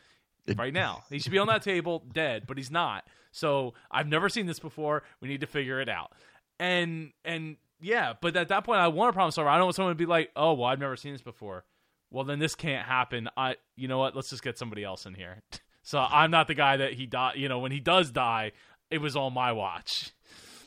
right 0.55 0.73
now. 0.73 1.03
He 1.09 1.17
should 1.17 1.31
be 1.31 1.39
on 1.39 1.47
that 1.47 1.63
table 1.63 2.05
dead 2.13 2.45
but 2.47 2.57
he's 2.57 2.71
not. 2.71 3.07
So 3.31 3.73
i've 3.91 4.07
never 4.07 4.29
seen 4.29 4.45
this 4.45 4.59
before. 4.59 5.03
We 5.19 5.27
need 5.27 5.41
to 5.41 5.47
figure 5.47 5.81
it 5.81 5.89
out. 5.89 6.11
And 6.59 7.11
and 7.25 7.57
yeah 7.81 8.13
but 8.21 8.37
at 8.37 8.47
that 8.47 8.63
point 8.63 8.79
i 8.79 8.87
want 8.87 9.09
a 9.09 9.13
problem 9.13 9.31
solver. 9.31 9.49
I 9.49 9.57
don't 9.57 9.65
want 9.65 9.75
someone 9.75 9.93
to 9.93 9.97
be 9.97 10.05
like 10.05 10.29
oh 10.35 10.53
well 10.53 10.67
i've 10.67 10.79
never 10.79 10.95
seen 10.95 11.13
this 11.13 11.23
before. 11.23 11.65
Well 12.11 12.23
then 12.23 12.37
this 12.37 12.53
can't 12.53 12.87
happen. 12.87 13.27
I 13.35 13.55
you 13.75 13.87
know 13.87 13.97
what? 13.97 14.15
Let's 14.15 14.29
just 14.29 14.43
get 14.43 14.57
somebody 14.59 14.83
else 14.83 15.07
in 15.07 15.15
here 15.15 15.41
So 15.85 15.99
I'm 15.99 16.31
not 16.31 16.47
the 16.47 16.55
guy 16.55 16.77
that 16.77 16.93
he 16.93 17.05
died. 17.05 17.35
You 17.37 17.47
know, 17.47 17.59
when 17.59 17.71
he 17.71 17.79
does 17.79 18.09
die, 18.09 18.53
it 18.89 18.97
was 18.97 19.15
on 19.15 19.33
my 19.33 19.51
watch. 19.51 20.11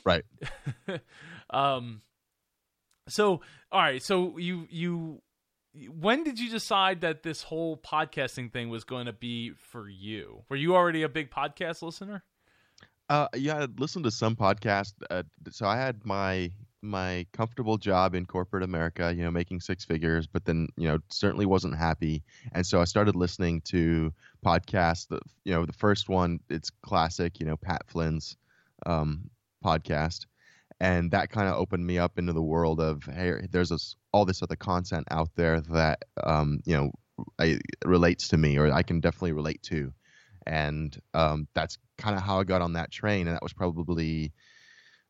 Right. 0.05 0.23
um. 1.49 2.01
So 3.09 3.41
all 3.69 3.81
right. 3.81 4.01
So 4.01 4.37
you 4.37 4.65
you 4.69 5.21
when 5.89 6.23
did 6.23 6.39
you 6.39 6.49
decide 6.49 7.01
that 7.01 7.21
this 7.23 7.43
whole 7.43 7.75
podcasting 7.75 8.53
thing 8.53 8.69
was 8.69 8.85
going 8.85 9.07
to 9.07 9.13
be 9.13 9.51
for 9.51 9.89
you? 9.89 10.43
Were 10.47 10.55
you 10.55 10.73
already 10.73 11.03
a 11.03 11.09
big 11.09 11.29
podcast 11.29 11.81
listener? 11.81 12.23
Uh, 13.09 13.27
yeah, 13.35 13.57
I 13.57 13.67
listened 13.77 14.05
to 14.05 14.11
some 14.11 14.37
podcasts. 14.37 14.93
Uh, 15.09 15.23
so 15.51 15.65
I 15.65 15.75
had 15.75 16.05
my 16.05 16.51
my 16.81 17.25
comfortable 17.33 17.77
job 17.77 18.15
in 18.15 18.25
corporate 18.25 18.63
America, 18.63 19.13
you 19.15 19.23
know, 19.23 19.31
making 19.31 19.59
six 19.59 19.83
figures, 19.83 20.27
but 20.27 20.45
then, 20.45 20.67
you 20.77 20.87
know, 20.87 20.99
certainly 21.09 21.45
wasn't 21.45 21.75
happy. 21.75 22.23
And 22.53 22.65
so 22.65 22.79
I 22.79 22.85
started 22.85 23.15
listening 23.15 23.61
to 23.65 24.13
podcasts. 24.45 25.07
The, 25.07 25.19
you 25.43 25.53
know, 25.53 25.65
the 25.65 25.73
first 25.73 26.09
one, 26.09 26.39
it's 26.49 26.69
classic, 26.81 27.39
you 27.39 27.45
know, 27.45 27.57
Pat 27.57 27.83
Flynn's 27.87 28.37
um, 28.85 29.29
podcast. 29.63 30.25
And 30.79 31.11
that 31.11 31.29
kind 31.29 31.49
of 31.49 31.55
opened 31.55 31.85
me 31.85 31.97
up 31.97 32.17
into 32.17 32.31
the 32.31 32.41
world 32.41 32.79
of, 32.79 33.03
hey, 33.03 33.47
there's 33.51 33.69
this, 33.69 33.97
all 34.13 34.23
this 34.23 34.41
other 34.41 34.55
content 34.55 35.07
out 35.11 35.29
there 35.35 35.59
that, 35.61 36.05
um, 36.23 36.61
you 36.65 36.75
know, 36.75 36.91
I, 37.37 37.59
relates 37.83 38.29
to 38.29 38.37
me 38.37 38.57
or 38.57 38.71
I 38.71 38.83
can 38.83 39.01
definitely 39.01 39.33
relate 39.33 39.61
to. 39.63 39.91
And 40.47 40.97
um, 41.13 41.47
that's 41.53 41.77
kind 41.97 42.15
of 42.15 42.23
how 42.23 42.39
I 42.39 42.45
got 42.45 42.61
on 42.61 42.73
that 42.73 42.91
train. 42.91 43.27
And 43.27 43.35
that 43.35 43.43
was 43.43 43.51
probably 43.51 44.31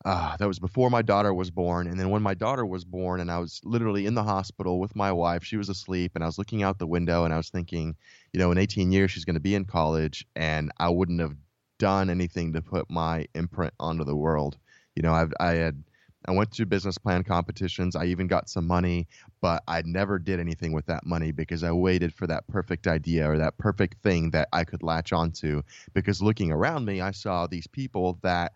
uh, 0.04 0.36
that 0.38 0.48
was 0.48 0.58
before 0.58 0.88
my 0.88 1.02
daughter 1.02 1.32
was 1.34 1.50
born. 1.50 1.86
And 1.86 2.00
then 2.00 2.10
when 2.10 2.22
my 2.22 2.34
daughter 2.34 2.64
was 2.64 2.84
born, 2.84 3.20
and 3.20 3.30
I 3.30 3.38
was 3.38 3.60
literally 3.64 4.06
in 4.06 4.14
the 4.14 4.22
hospital 4.22 4.80
with 4.80 4.96
my 4.96 5.12
wife, 5.12 5.44
she 5.44 5.56
was 5.56 5.68
asleep, 5.68 6.12
and 6.14 6.24
I 6.24 6.26
was 6.26 6.38
looking 6.38 6.62
out 6.62 6.78
the 6.78 6.86
window 6.86 7.24
and 7.24 7.34
I 7.34 7.36
was 7.36 7.50
thinking, 7.50 7.96
you 8.32 8.40
know, 8.40 8.50
in 8.50 8.58
18 8.58 8.92
years, 8.92 9.10
she's 9.10 9.26
going 9.26 9.34
to 9.34 9.40
be 9.40 9.54
in 9.54 9.66
college, 9.66 10.26
and 10.34 10.72
I 10.78 10.88
wouldn't 10.88 11.20
have 11.20 11.36
done 11.78 12.08
anything 12.08 12.52
to 12.54 12.62
put 12.62 12.90
my 12.90 13.26
imprint 13.34 13.74
onto 13.78 14.04
the 14.04 14.16
world. 14.16 14.58
You 14.96 15.02
know, 15.02 15.12
I've, 15.12 15.32
I 15.38 15.52
had. 15.52 15.82
I 16.28 16.32
went 16.32 16.52
to 16.52 16.66
business 16.66 16.98
plan 16.98 17.24
competitions. 17.24 17.96
I 17.96 18.04
even 18.04 18.26
got 18.26 18.50
some 18.50 18.66
money, 18.66 19.08
but 19.40 19.62
I 19.66 19.80
never 19.86 20.18
did 20.18 20.38
anything 20.38 20.72
with 20.72 20.84
that 20.84 21.06
money 21.06 21.32
because 21.32 21.64
I 21.64 21.72
waited 21.72 22.12
for 22.12 22.26
that 22.26 22.46
perfect 22.46 22.86
idea 22.86 23.30
or 23.30 23.38
that 23.38 23.56
perfect 23.56 24.02
thing 24.02 24.30
that 24.32 24.48
I 24.52 24.64
could 24.64 24.82
latch 24.82 25.14
onto. 25.14 25.62
Because 25.94 26.20
looking 26.20 26.52
around 26.52 26.84
me, 26.84 27.00
I 27.00 27.12
saw 27.12 27.46
these 27.46 27.66
people 27.66 28.18
that 28.22 28.52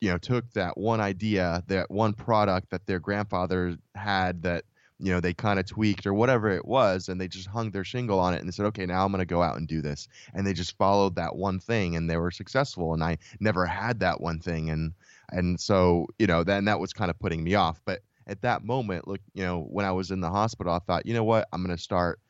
you 0.00 0.10
know 0.10 0.18
took 0.18 0.50
that 0.52 0.76
one 0.76 1.00
idea 1.00 1.62
that 1.66 1.90
one 1.90 2.12
product 2.12 2.70
that 2.70 2.86
their 2.86 3.00
grandfather 3.00 3.76
had 3.94 4.42
that 4.42 4.64
you 4.98 5.12
know 5.12 5.20
they 5.20 5.32
kind 5.32 5.58
of 5.58 5.66
tweaked 5.66 6.06
or 6.06 6.14
whatever 6.14 6.48
it 6.50 6.64
was 6.64 7.08
and 7.08 7.20
they 7.20 7.28
just 7.28 7.46
hung 7.46 7.70
their 7.70 7.84
shingle 7.84 8.18
on 8.18 8.34
it 8.34 8.38
and 8.38 8.48
they 8.48 8.52
said 8.52 8.66
okay 8.66 8.86
now 8.86 9.04
i'm 9.04 9.12
going 9.12 9.20
to 9.20 9.26
go 9.26 9.42
out 9.42 9.56
and 9.56 9.68
do 9.68 9.80
this. 9.80 10.08
And 10.34 10.46
they 10.46 10.52
just 10.52 10.76
followed 10.76 11.14
that 11.16 11.36
one 11.36 11.60
thing 11.60 11.96
and 11.96 12.10
they 12.10 12.16
were 12.16 12.30
successful 12.30 12.94
and 12.94 13.02
i 13.02 13.18
never 13.40 13.64
had 13.66 14.00
that 14.00 14.20
one 14.20 14.40
thing 14.40 14.70
and 14.70 14.92
and 15.30 15.58
so 15.60 16.06
you 16.18 16.26
know 16.26 16.44
then 16.44 16.64
that 16.66 16.80
was 16.80 16.92
kind 16.92 17.10
of 17.10 17.18
putting 17.18 17.44
me 17.44 17.54
off 17.54 17.80
but 17.84 18.00
at 18.26 18.42
that 18.42 18.64
moment 18.64 19.06
look 19.06 19.20
you 19.34 19.44
know 19.44 19.60
when 19.62 19.86
i 19.86 19.92
was 19.92 20.10
in 20.10 20.20
the 20.20 20.30
hospital 20.30 20.72
i 20.72 20.78
thought 20.80 21.06
you 21.06 21.14
know 21.14 21.24
what? 21.24 21.48
I'm 21.52 21.64
going 21.64 21.76
to 21.76 21.82
start 21.82 22.20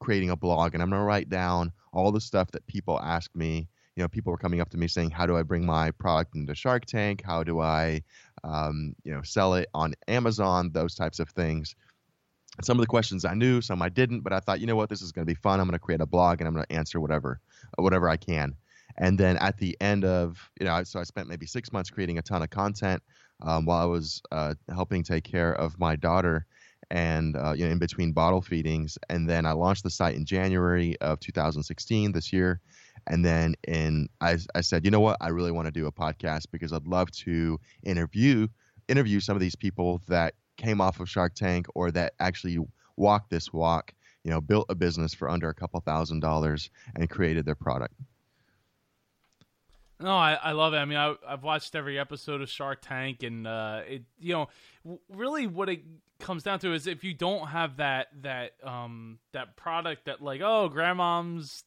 creating 0.00 0.30
a 0.30 0.36
blog 0.36 0.74
and 0.74 0.82
i'm 0.82 0.90
going 0.90 1.00
to 1.00 1.06
write 1.06 1.30
down 1.30 1.72
all 1.92 2.12
the 2.12 2.20
stuff 2.20 2.50
that 2.50 2.66
people 2.66 3.00
ask 3.00 3.34
me 3.34 3.68
you 3.96 4.02
know, 4.02 4.08
people 4.08 4.30
were 4.30 4.38
coming 4.38 4.60
up 4.60 4.70
to 4.70 4.76
me 4.76 4.88
saying, 4.88 5.10
"How 5.10 5.26
do 5.26 5.36
I 5.36 5.42
bring 5.42 5.64
my 5.64 5.90
product 5.90 6.36
into 6.36 6.54
Shark 6.54 6.84
Tank? 6.84 7.22
How 7.24 7.42
do 7.42 7.60
I, 7.60 8.02
um, 8.44 8.94
you 9.04 9.12
know, 9.12 9.22
sell 9.22 9.54
it 9.54 9.68
on 9.74 9.94
Amazon? 10.06 10.70
Those 10.72 10.94
types 10.94 11.18
of 11.18 11.30
things." 11.30 11.74
Some 12.62 12.78
of 12.78 12.82
the 12.82 12.86
questions 12.86 13.26
I 13.26 13.34
knew, 13.34 13.60
some 13.60 13.82
I 13.82 13.90
didn't, 13.90 14.20
but 14.20 14.32
I 14.32 14.40
thought, 14.40 14.60
you 14.60 14.66
know 14.66 14.76
what, 14.76 14.88
this 14.88 15.02
is 15.02 15.12
going 15.12 15.26
to 15.26 15.30
be 15.30 15.38
fun. 15.38 15.60
I'm 15.60 15.66
going 15.66 15.74
to 15.74 15.78
create 15.78 16.00
a 16.00 16.06
blog 16.06 16.40
and 16.40 16.48
I'm 16.48 16.54
going 16.54 16.64
to 16.66 16.72
answer 16.72 16.98
whatever, 17.00 17.38
whatever 17.76 18.08
I 18.08 18.16
can. 18.16 18.54
And 18.96 19.18
then 19.18 19.36
at 19.36 19.58
the 19.58 19.76
end 19.78 20.06
of, 20.06 20.50
you 20.58 20.64
know, 20.64 20.82
so 20.84 20.98
I 20.98 21.02
spent 21.02 21.28
maybe 21.28 21.44
six 21.44 21.70
months 21.70 21.90
creating 21.90 22.16
a 22.16 22.22
ton 22.22 22.42
of 22.42 22.48
content 22.48 23.02
um, 23.42 23.66
while 23.66 23.82
I 23.82 23.84
was 23.84 24.22
uh, 24.32 24.54
helping 24.70 25.02
take 25.02 25.24
care 25.24 25.52
of 25.52 25.78
my 25.78 25.96
daughter 25.96 26.46
and 26.90 27.36
uh, 27.36 27.52
you 27.52 27.64
know 27.64 27.72
in 27.72 27.78
between 27.78 28.12
bottle 28.12 28.40
feedings 28.40 28.98
and 29.08 29.28
then 29.28 29.44
i 29.44 29.52
launched 29.52 29.82
the 29.82 29.90
site 29.90 30.14
in 30.14 30.24
january 30.24 30.96
of 31.00 31.18
2016 31.20 32.12
this 32.12 32.32
year 32.32 32.60
and 33.06 33.24
then 33.24 33.54
in 33.66 34.08
I, 34.20 34.38
I 34.54 34.60
said, 34.60 34.84
you 34.84 34.90
know 34.90 35.00
what, 35.00 35.16
I 35.20 35.28
really 35.28 35.52
want 35.52 35.66
to 35.66 35.72
do 35.72 35.86
a 35.86 35.92
podcast 35.92 36.46
because 36.50 36.72
I'd 36.72 36.86
love 36.86 37.10
to 37.12 37.58
interview 37.82 38.48
interview 38.88 39.20
some 39.20 39.36
of 39.36 39.40
these 39.40 39.56
people 39.56 40.00
that 40.06 40.34
came 40.56 40.80
off 40.80 41.00
of 41.00 41.08
Shark 41.08 41.34
Tank 41.34 41.66
or 41.74 41.90
that 41.90 42.14
actually 42.20 42.58
walked 42.96 43.30
this 43.30 43.52
walk, 43.52 43.92
you 44.24 44.30
know, 44.30 44.40
built 44.40 44.66
a 44.68 44.74
business 44.74 45.12
for 45.12 45.28
under 45.28 45.48
a 45.48 45.54
couple 45.54 45.80
thousand 45.80 46.20
dollars 46.20 46.70
and 46.94 47.08
created 47.10 47.44
their 47.44 47.54
product. 47.54 47.94
No, 49.98 50.10
I, 50.10 50.34
I 50.34 50.52
love 50.52 50.74
it. 50.74 50.78
I 50.78 50.84
mean, 50.84 50.98
I, 50.98 51.14
have 51.26 51.42
watched 51.42 51.74
every 51.74 51.98
episode 51.98 52.42
of 52.42 52.50
Shark 52.50 52.80
Tank, 52.82 53.22
and 53.22 53.46
uh, 53.46 53.80
it, 53.88 54.02
you 54.18 54.34
know, 54.34 54.48
really 55.08 55.46
what 55.46 55.70
it 55.70 55.80
comes 56.18 56.42
down 56.42 56.58
to 56.58 56.72
is 56.74 56.86
if 56.86 57.02
you 57.02 57.14
don't 57.14 57.48
have 57.48 57.76
that 57.76 58.08
that 58.22 58.52
um 58.64 59.18
that 59.32 59.54
product 59.54 60.06
that 60.06 60.22
like 60.22 60.40
oh 60.42 60.66
grandmom's 60.66 61.64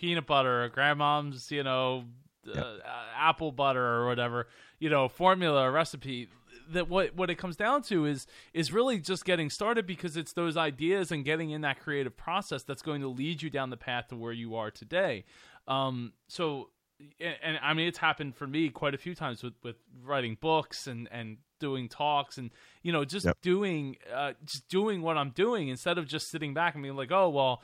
peanut 0.00 0.26
butter 0.26 0.64
or 0.64 0.68
grandmom's, 0.70 1.52
you 1.52 1.62
know, 1.62 2.04
yep. 2.46 2.56
uh, 2.56 2.78
apple 3.14 3.52
butter 3.52 3.84
or 3.84 4.06
whatever, 4.06 4.48
you 4.78 4.88
know, 4.88 5.08
formula 5.08 5.64
or 5.64 5.72
recipe. 5.72 6.28
That 6.72 6.88
what 6.88 7.14
what 7.14 7.30
it 7.30 7.34
comes 7.34 7.56
down 7.56 7.82
to 7.82 8.06
is 8.06 8.26
is 8.54 8.72
really 8.72 8.98
just 8.98 9.24
getting 9.24 9.50
started 9.50 9.86
because 9.86 10.16
it's 10.16 10.32
those 10.32 10.56
ideas 10.56 11.12
and 11.12 11.24
getting 11.24 11.50
in 11.50 11.60
that 11.62 11.80
creative 11.80 12.16
process 12.16 12.62
that's 12.62 12.80
going 12.80 13.02
to 13.02 13.08
lead 13.08 13.42
you 13.42 13.50
down 13.50 13.70
the 13.70 13.76
path 13.76 14.08
to 14.08 14.16
where 14.16 14.32
you 14.32 14.54
are 14.54 14.70
today. 14.70 15.24
Um, 15.66 16.12
so, 16.28 16.70
and, 17.20 17.34
and 17.42 17.58
I 17.60 17.74
mean, 17.74 17.88
it's 17.88 17.98
happened 17.98 18.36
for 18.36 18.46
me 18.46 18.68
quite 18.70 18.94
a 18.94 18.98
few 18.98 19.14
times 19.14 19.42
with 19.42 19.54
with 19.62 19.76
writing 20.02 20.38
books 20.40 20.86
and 20.86 21.08
and 21.10 21.38
doing 21.58 21.88
talks 21.90 22.38
and 22.38 22.50
you 22.82 22.90
know 22.90 23.04
just 23.04 23.26
yep. 23.26 23.36
doing 23.42 23.96
uh, 24.14 24.32
just 24.44 24.66
doing 24.68 25.02
what 25.02 25.18
I'm 25.18 25.30
doing 25.30 25.68
instead 25.68 25.98
of 25.98 26.06
just 26.06 26.30
sitting 26.30 26.54
back 26.54 26.74
and 26.74 26.82
being 26.82 26.96
like, 26.96 27.12
oh 27.12 27.28
well 27.28 27.62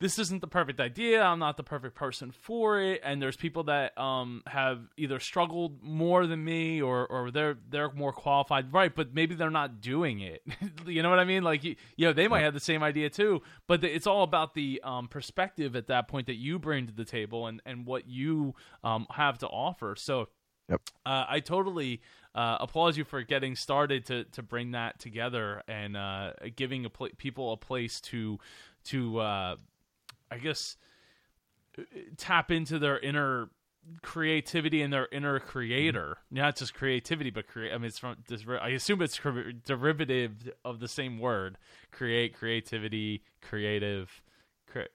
this 0.00 0.18
isn't 0.18 0.40
the 0.40 0.46
perfect 0.46 0.78
idea. 0.78 1.20
I'm 1.22 1.40
not 1.40 1.56
the 1.56 1.64
perfect 1.64 1.96
person 1.96 2.30
for 2.30 2.80
it. 2.80 3.00
And 3.02 3.20
there's 3.20 3.36
people 3.36 3.64
that 3.64 3.98
um, 3.98 4.42
have 4.46 4.80
either 4.96 5.18
struggled 5.18 5.82
more 5.82 6.26
than 6.26 6.44
me 6.44 6.80
or, 6.80 7.06
or 7.06 7.32
they're 7.32 7.56
they're 7.68 7.90
more 7.90 8.12
qualified, 8.12 8.72
right? 8.72 8.94
But 8.94 9.12
maybe 9.12 9.34
they're 9.34 9.50
not 9.50 9.80
doing 9.80 10.20
it. 10.20 10.42
you 10.86 11.02
know 11.02 11.10
what 11.10 11.18
I 11.18 11.24
mean? 11.24 11.42
Like, 11.42 11.64
you, 11.64 11.74
you 11.96 12.06
know, 12.06 12.12
they 12.12 12.28
might 12.28 12.42
have 12.42 12.54
the 12.54 12.60
same 12.60 12.82
idea 12.82 13.10
too. 13.10 13.42
But 13.66 13.82
it's 13.82 14.06
all 14.06 14.22
about 14.22 14.54
the 14.54 14.80
um, 14.84 15.08
perspective 15.08 15.74
at 15.74 15.88
that 15.88 16.06
point 16.06 16.26
that 16.28 16.36
you 16.36 16.60
bring 16.60 16.86
to 16.86 16.92
the 16.92 17.04
table 17.04 17.48
and 17.48 17.60
and 17.66 17.84
what 17.84 18.06
you 18.06 18.54
um, 18.84 19.06
have 19.10 19.38
to 19.38 19.46
offer. 19.48 19.94
So. 19.96 20.28
Yep. 20.70 20.82
Uh, 21.06 21.24
I 21.26 21.40
totally 21.40 22.02
uh, 22.34 22.58
applaud 22.60 22.94
you 22.94 23.04
for 23.04 23.22
getting 23.22 23.56
started 23.56 24.04
to 24.04 24.24
to 24.24 24.42
bring 24.42 24.72
that 24.72 24.98
together 24.98 25.62
and 25.66 25.96
uh, 25.96 26.32
giving 26.56 26.84
a 26.84 26.90
pl- 26.90 27.08
people 27.16 27.54
a 27.54 27.56
place 27.56 28.02
to 28.02 28.38
to 28.84 29.18
uh, 29.18 29.56
I 30.30 30.38
guess 30.38 30.76
uh, 31.78 31.82
tap 32.16 32.50
into 32.50 32.78
their 32.78 32.98
inner 32.98 33.50
creativity 34.02 34.82
and 34.82 34.92
their 34.92 35.08
inner 35.12 35.40
creator. 35.40 36.18
Mm-hmm. 36.26 36.36
Not 36.36 36.56
just 36.56 36.74
creativity 36.74 37.30
but 37.30 37.46
create 37.46 37.72
i 37.72 37.78
mean 37.78 37.86
it's 37.86 37.98
from 37.98 38.16
this 38.28 38.44
i 38.60 38.70
assume 38.70 39.02
it's 39.02 39.18
derivative 39.64 40.50
of 40.64 40.80
the 40.80 40.88
same 40.88 41.18
word. 41.18 41.58
Create 41.90 42.34
creativity 42.34 43.22
creative 43.40 44.22
cre- 44.66 44.92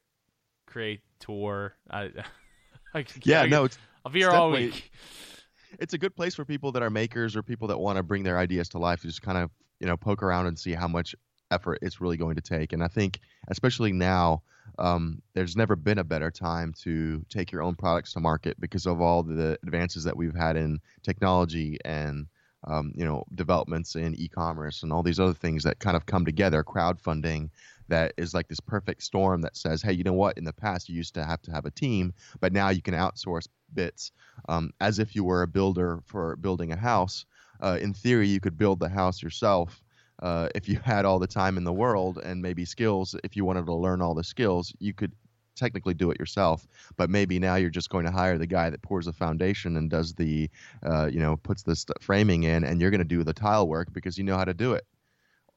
creator. 0.66 1.76
I, 1.90 2.12
I 2.94 3.06
yeah 3.24 3.46
no 3.46 3.66
it's 3.66 3.78
i'll 4.06 4.12
be 4.12 4.20
here 4.20 4.32
all 4.32 4.52
week. 4.52 4.92
it's 5.80 5.94
a 5.94 5.98
good 5.98 6.16
place 6.16 6.36
for 6.36 6.46
people 6.46 6.72
that 6.74 6.84
are 6.84 6.90
makers 6.90 7.36
or 7.36 7.44
people 7.44 7.68
that 7.70 7.80
want 7.80 7.98
to 7.98 8.04
bring 8.04 8.24
their 8.24 8.38
ideas 8.38 8.70
to 8.70 8.80
life 8.80 9.02
to 9.02 9.08
just 9.08 9.22
kind 9.22 9.38
of 9.38 9.50
you 9.80 9.88
know 9.88 9.98
poke 9.98 10.24
around 10.24 10.48
and 10.48 10.58
see 10.58 10.74
how 10.74 10.88
much 10.88 11.16
effort 11.54 11.80
it's 11.82 12.02
really 12.02 12.18
going 12.18 12.36
to 12.36 12.42
take 12.42 12.74
and 12.74 12.84
i 12.84 12.88
think 12.88 13.20
especially 13.50 13.92
now 13.92 14.42
um, 14.80 15.22
there's 15.34 15.56
never 15.56 15.76
been 15.76 16.00
a 16.00 16.04
better 16.04 16.32
time 16.32 16.74
to 16.84 17.24
take 17.30 17.52
your 17.52 17.62
own 17.62 17.76
products 17.76 18.14
to 18.14 18.20
market 18.20 18.60
because 18.60 18.86
of 18.86 19.02
all 19.02 19.24
the 19.24 19.58
advances 19.64 20.04
that 20.06 20.18
we've 20.18 20.36
had 20.36 20.56
in 20.56 20.80
technology 21.04 21.78
and 21.86 22.28
um, 22.66 22.94
you 22.96 23.06
know 23.06 23.24
developments 23.36 23.96
in 23.96 24.16
e-commerce 24.16 24.84
and 24.84 24.94
all 24.94 25.04
these 25.04 25.20
other 25.20 25.34
things 25.34 25.64
that 25.64 25.80
kind 25.80 25.98
of 25.98 26.06
come 26.06 26.26
together 26.26 26.64
crowdfunding 26.64 27.50
that 27.90 28.14
is 28.18 28.34
like 28.34 28.48
this 28.48 28.62
perfect 28.62 29.04
storm 29.04 29.42
that 29.42 29.58
says 29.58 29.82
hey 29.82 29.92
you 29.92 30.04
know 30.04 30.14
what? 30.14 30.38
In 30.38 30.46
the 30.46 30.54
past 30.54 30.90
you 30.90 30.96
used 30.96 31.14
to 31.16 31.26
have 31.26 31.42
to 31.44 31.52
have 31.52 31.66
a 31.66 31.72
team 31.72 32.14
but 32.40 32.54
now 32.54 32.70
you 32.70 32.82
can 32.82 32.94
outsource 32.94 33.48
bits 33.74 34.12
um, 34.48 34.72
as 34.80 35.00
if 35.00 35.16
you 35.16 35.24
were 35.24 35.42
a 35.42 35.48
builder 35.48 36.00
for 36.06 36.36
building 36.38 36.72
a 36.72 36.78
house. 36.78 37.26
Uh, 37.62 37.78
in 37.82 37.94
theory 37.94 38.28
you 38.28 38.40
could 38.40 38.58
build 38.58 38.80
the 38.80 38.90
house 38.90 39.22
yourself 39.22 39.83
uh, 40.24 40.48
if 40.56 40.70
you 40.70 40.80
had 40.80 41.04
all 41.06 41.20
the 41.20 41.28
time 41.28 41.58
in 41.58 41.66
the 41.66 41.74
world 41.74 42.18
and 42.18 42.42
maybe 42.42 42.64
skills, 42.64 43.14
if 43.26 43.36
you 43.36 43.44
wanted 43.44 43.66
to 43.66 43.74
learn 43.74 44.02
all 44.02 44.16
the 44.16 44.24
skills, 44.24 44.74
you 44.80 44.94
could 44.94 45.12
technically 45.56 45.94
do 45.94 46.12
it 46.12 46.20
yourself. 46.20 46.66
But 46.96 47.10
maybe 47.10 47.40
now 47.40 47.56
you're 47.56 47.70
just 47.70 47.90
going 47.90 48.06
to 48.06 48.12
hire 48.12 48.38
the 48.38 48.48
guy 48.48 48.70
that 48.70 48.82
pours 48.82 49.06
the 49.06 49.14
foundation 49.14 49.76
and 49.76 49.90
does 49.90 50.14
the, 50.14 50.50
uh, 50.84 51.10
you 51.12 51.20
know, 51.20 51.36
puts 51.36 51.64
the 51.64 51.76
st- 51.76 52.02
framing 52.02 52.44
in, 52.44 52.64
and 52.64 52.80
you're 52.80 52.90
going 52.90 53.00
to 53.00 53.06
do 53.06 53.24
the 53.24 53.34
tile 53.34 53.68
work 53.68 53.92
because 53.92 54.18
you 54.18 54.24
know 54.24 54.38
how 54.38 54.46
to 54.46 54.54
do 54.54 54.74
it. 54.74 54.86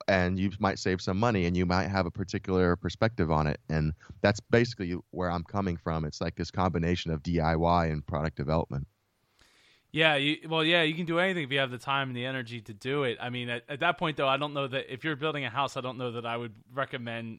And 0.09 0.39
you 0.39 0.51
might 0.59 0.81
save 0.81 1.01
some 1.01 1.17
money, 1.17 1.47
and 1.47 1.57
you 1.57 1.65
might 1.65 1.89
have 1.89 2.07
a 2.07 2.11
particular 2.11 2.75
perspective 2.77 3.31
on 3.31 3.47
it. 3.47 3.61
And 3.69 3.93
that's 4.21 4.41
basically 4.41 4.97
where 5.13 5.31
I'm 5.31 5.45
coming 5.45 5.77
from. 5.77 6.05
It's 6.05 6.21
like 6.21 6.35
this 6.35 6.51
combination 6.51 7.13
of 7.13 7.23
DIY 7.23 7.93
and 7.93 8.05
product 8.05 8.37
development. 8.37 8.89
Yeah, 9.93 10.17
you, 10.17 10.37
well, 10.49 10.63
yeah, 10.63 10.83
you 10.83 10.95
can 10.95 11.07
do 11.07 11.19
anything 11.19 11.45
if 11.45 11.51
you 11.51 11.59
have 11.59 11.71
the 11.71 11.79
time 11.79 12.09
and 12.09 12.17
the 12.17 12.27
energy 12.27 12.61
to 12.61 12.75
do 12.75 13.05
it. 13.05 13.17
I 13.21 13.31
mean, 13.31 13.49
at, 13.49 13.63
at 13.69 13.81
that 13.81 13.99
point, 13.99 14.17
though, 14.17 14.29
I 14.29 14.37
don't 14.37 14.53
know 14.53 14.67
that 14.67 14.93
if 14.93 15.05
you're 15.05 15.17
building 15.17 15.45
a 15.45 15.51
house, 15.51 15.77
I 15.77 15.81
don't 15.81 15.97
know 15.97 16.13
that 16.13 16.27
I 16.27 16.37
would 16.37 16.53
recommend 16.75 17.39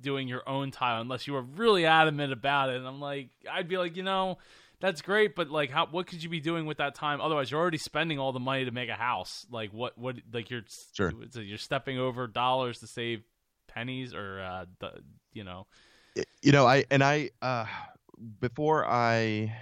doing 0.00 0.28
your 0.28 0.46
own 0.48 0.70
tile 0.70 1.00
unless 1.00 1.26
you 1.26 1.32
were 1.32 1.42
really 1.42 1.86
adamant 1.86 2.32
about 2.32 2.70
it. 2.70 2.76
And 2.76 2.86
I'm 2.86 3.00
like, 3.00 3.30
I'd 3.50 3.68
be 3.68 3.78
like, 3.78 3.96
you 3.96 4.02
know, 4.02 4.38
that's 4.80 5.00
great, 5.00 5.36
but 5.36 5.48
like, 5.48 5.70
how 5.70 5.86
what 5.86 6.08
could 6.08 6.22
you 6.22 6.28
be 6.28 6.40
doing 6.40 6.66
with 6.66 6.78
that 6.78 6.96
time? 6.96 7.20
Otherwise, 7.20 7.50
you're 7.50 7.60
already 7.60 7.78
spending 7.78 8.18
all 8.18 8.32
the 8.32 8.40
money 8.40 8.64
to 8.64 8.72
make 8.72 8.88
a 8.88 8.94
house. 8.94 9.46
Like, 9.50 9.72
what, 9.72 9.96
what, 9.96 10.16
like 10.32 10.50
you're 10.50 10.64
sure. 10.92 11.12
you're 11.34 11.56
stepping 11.56 11.98
over 11.98 12.26
dollars 12.26 12.80
to 12.80 12.88
save 12.88 13.22
pennies, 13.68 14.12
or 14.12 14.40
uh, 14.40 14.64
the, 14.80 14.90
you 15.32 15.44
know, 15.44 15.68
you 16.42 16.50
know, 16.50 16.66
I 16.66 16.84
and 16.90 17.02
I 17.02 17.30
uh, 17.40 17.66
before 18.40 18.84
I 18.84 19.56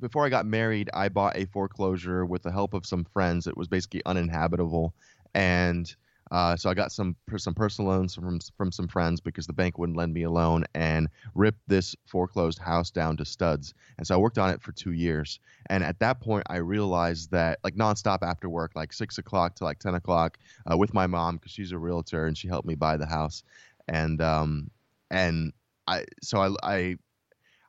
before 0.00 0.26
I 0.26 0.28
got 0.28 0.46
married, 0.46 0.90
I 0.94 1.08
bought 1.08 1.36
a 1.36 1.46
foreclosure 1.46 2.24
with 2.26 2.42
the 2.42 2.52
help 2.52 2.74
of 2.74 2.86
some 2.86 3.04
friends. 3.04 3.46
It 3.46 3.56
was 3.56 3.68
basically 3.68 4.02
uninhabitable, 4.06 4.94
and 5.34 5.94
Uh, 6.32 6.56
so 6.56 6.68
I 6.68 6.74
got 6.74 6.90
some 6.90 7.14
some 7.36 7.54
personal 7.54 7.88
loans 7.92 8.16
from 8.16 8.40
from 8.56 8.72
some 8.72 8.88
friends 8.88 9.20
because 9.20 9.46
the 9.46 9.52
bank 9.52 9.78
wouldn't 9.78 9.96
lend 9.96 10.12
me 10.12 10.24
a 10.24 10.30
loan 10.30 10.64
and 10.74 11.08
ripped 11.36 11.60
this 11.68 11.94
foreclosed 12.04 12.58
house 12.58 12.90
down 12.90 13.16
to 13.18 13.24
studs. 13.24 13.72
And 13.96 14.06
so 14.08 14.16
I 14.16 14.18
worked 14.18 14.36
on 14.38 14.50
it 14.50 14.60
for 14.60 14.72
two 14.72 14.90
years. 14.90 15.38
And 15.70 15.84
at 15.84 16.00
that 16.00 16.20
point, 16.20 16.42
I 16.50 16.56
realized 16.56 17.30
that 17.30 17.60
like 17.62 17.76
nonstop 17.76 18.18
after 18.22 18.48
work, 18.48 18.72
like 18.74 18.92
six 18.92 19.18
o'clock 19.18 19.54
to 19.56 19.64
like 19.64 19.78
ten 19.78 19.94
o'clock, 19.94 20.38
uh, 20.68 20.76
with 20.76 20.92
my 20.92 21.06
mom 21.06 21.36
because 21.36 21.52
she's 21.52 21.70
a 21.72 21.78
realtor 21.78 22.26
and 22.26 22.36
she 22.36 22.48
helped 22.48 22.66
me 22.66 22.74
buy 22.74 22.96
the 22.96 23.06
house. 23.06 23.44
And 23.88 24.20
um 24.20 24.70
and 25.10 25.52
I 25.86 26.04
so 26.22 26.40
I 26.40 26.50
I 26.62 26.96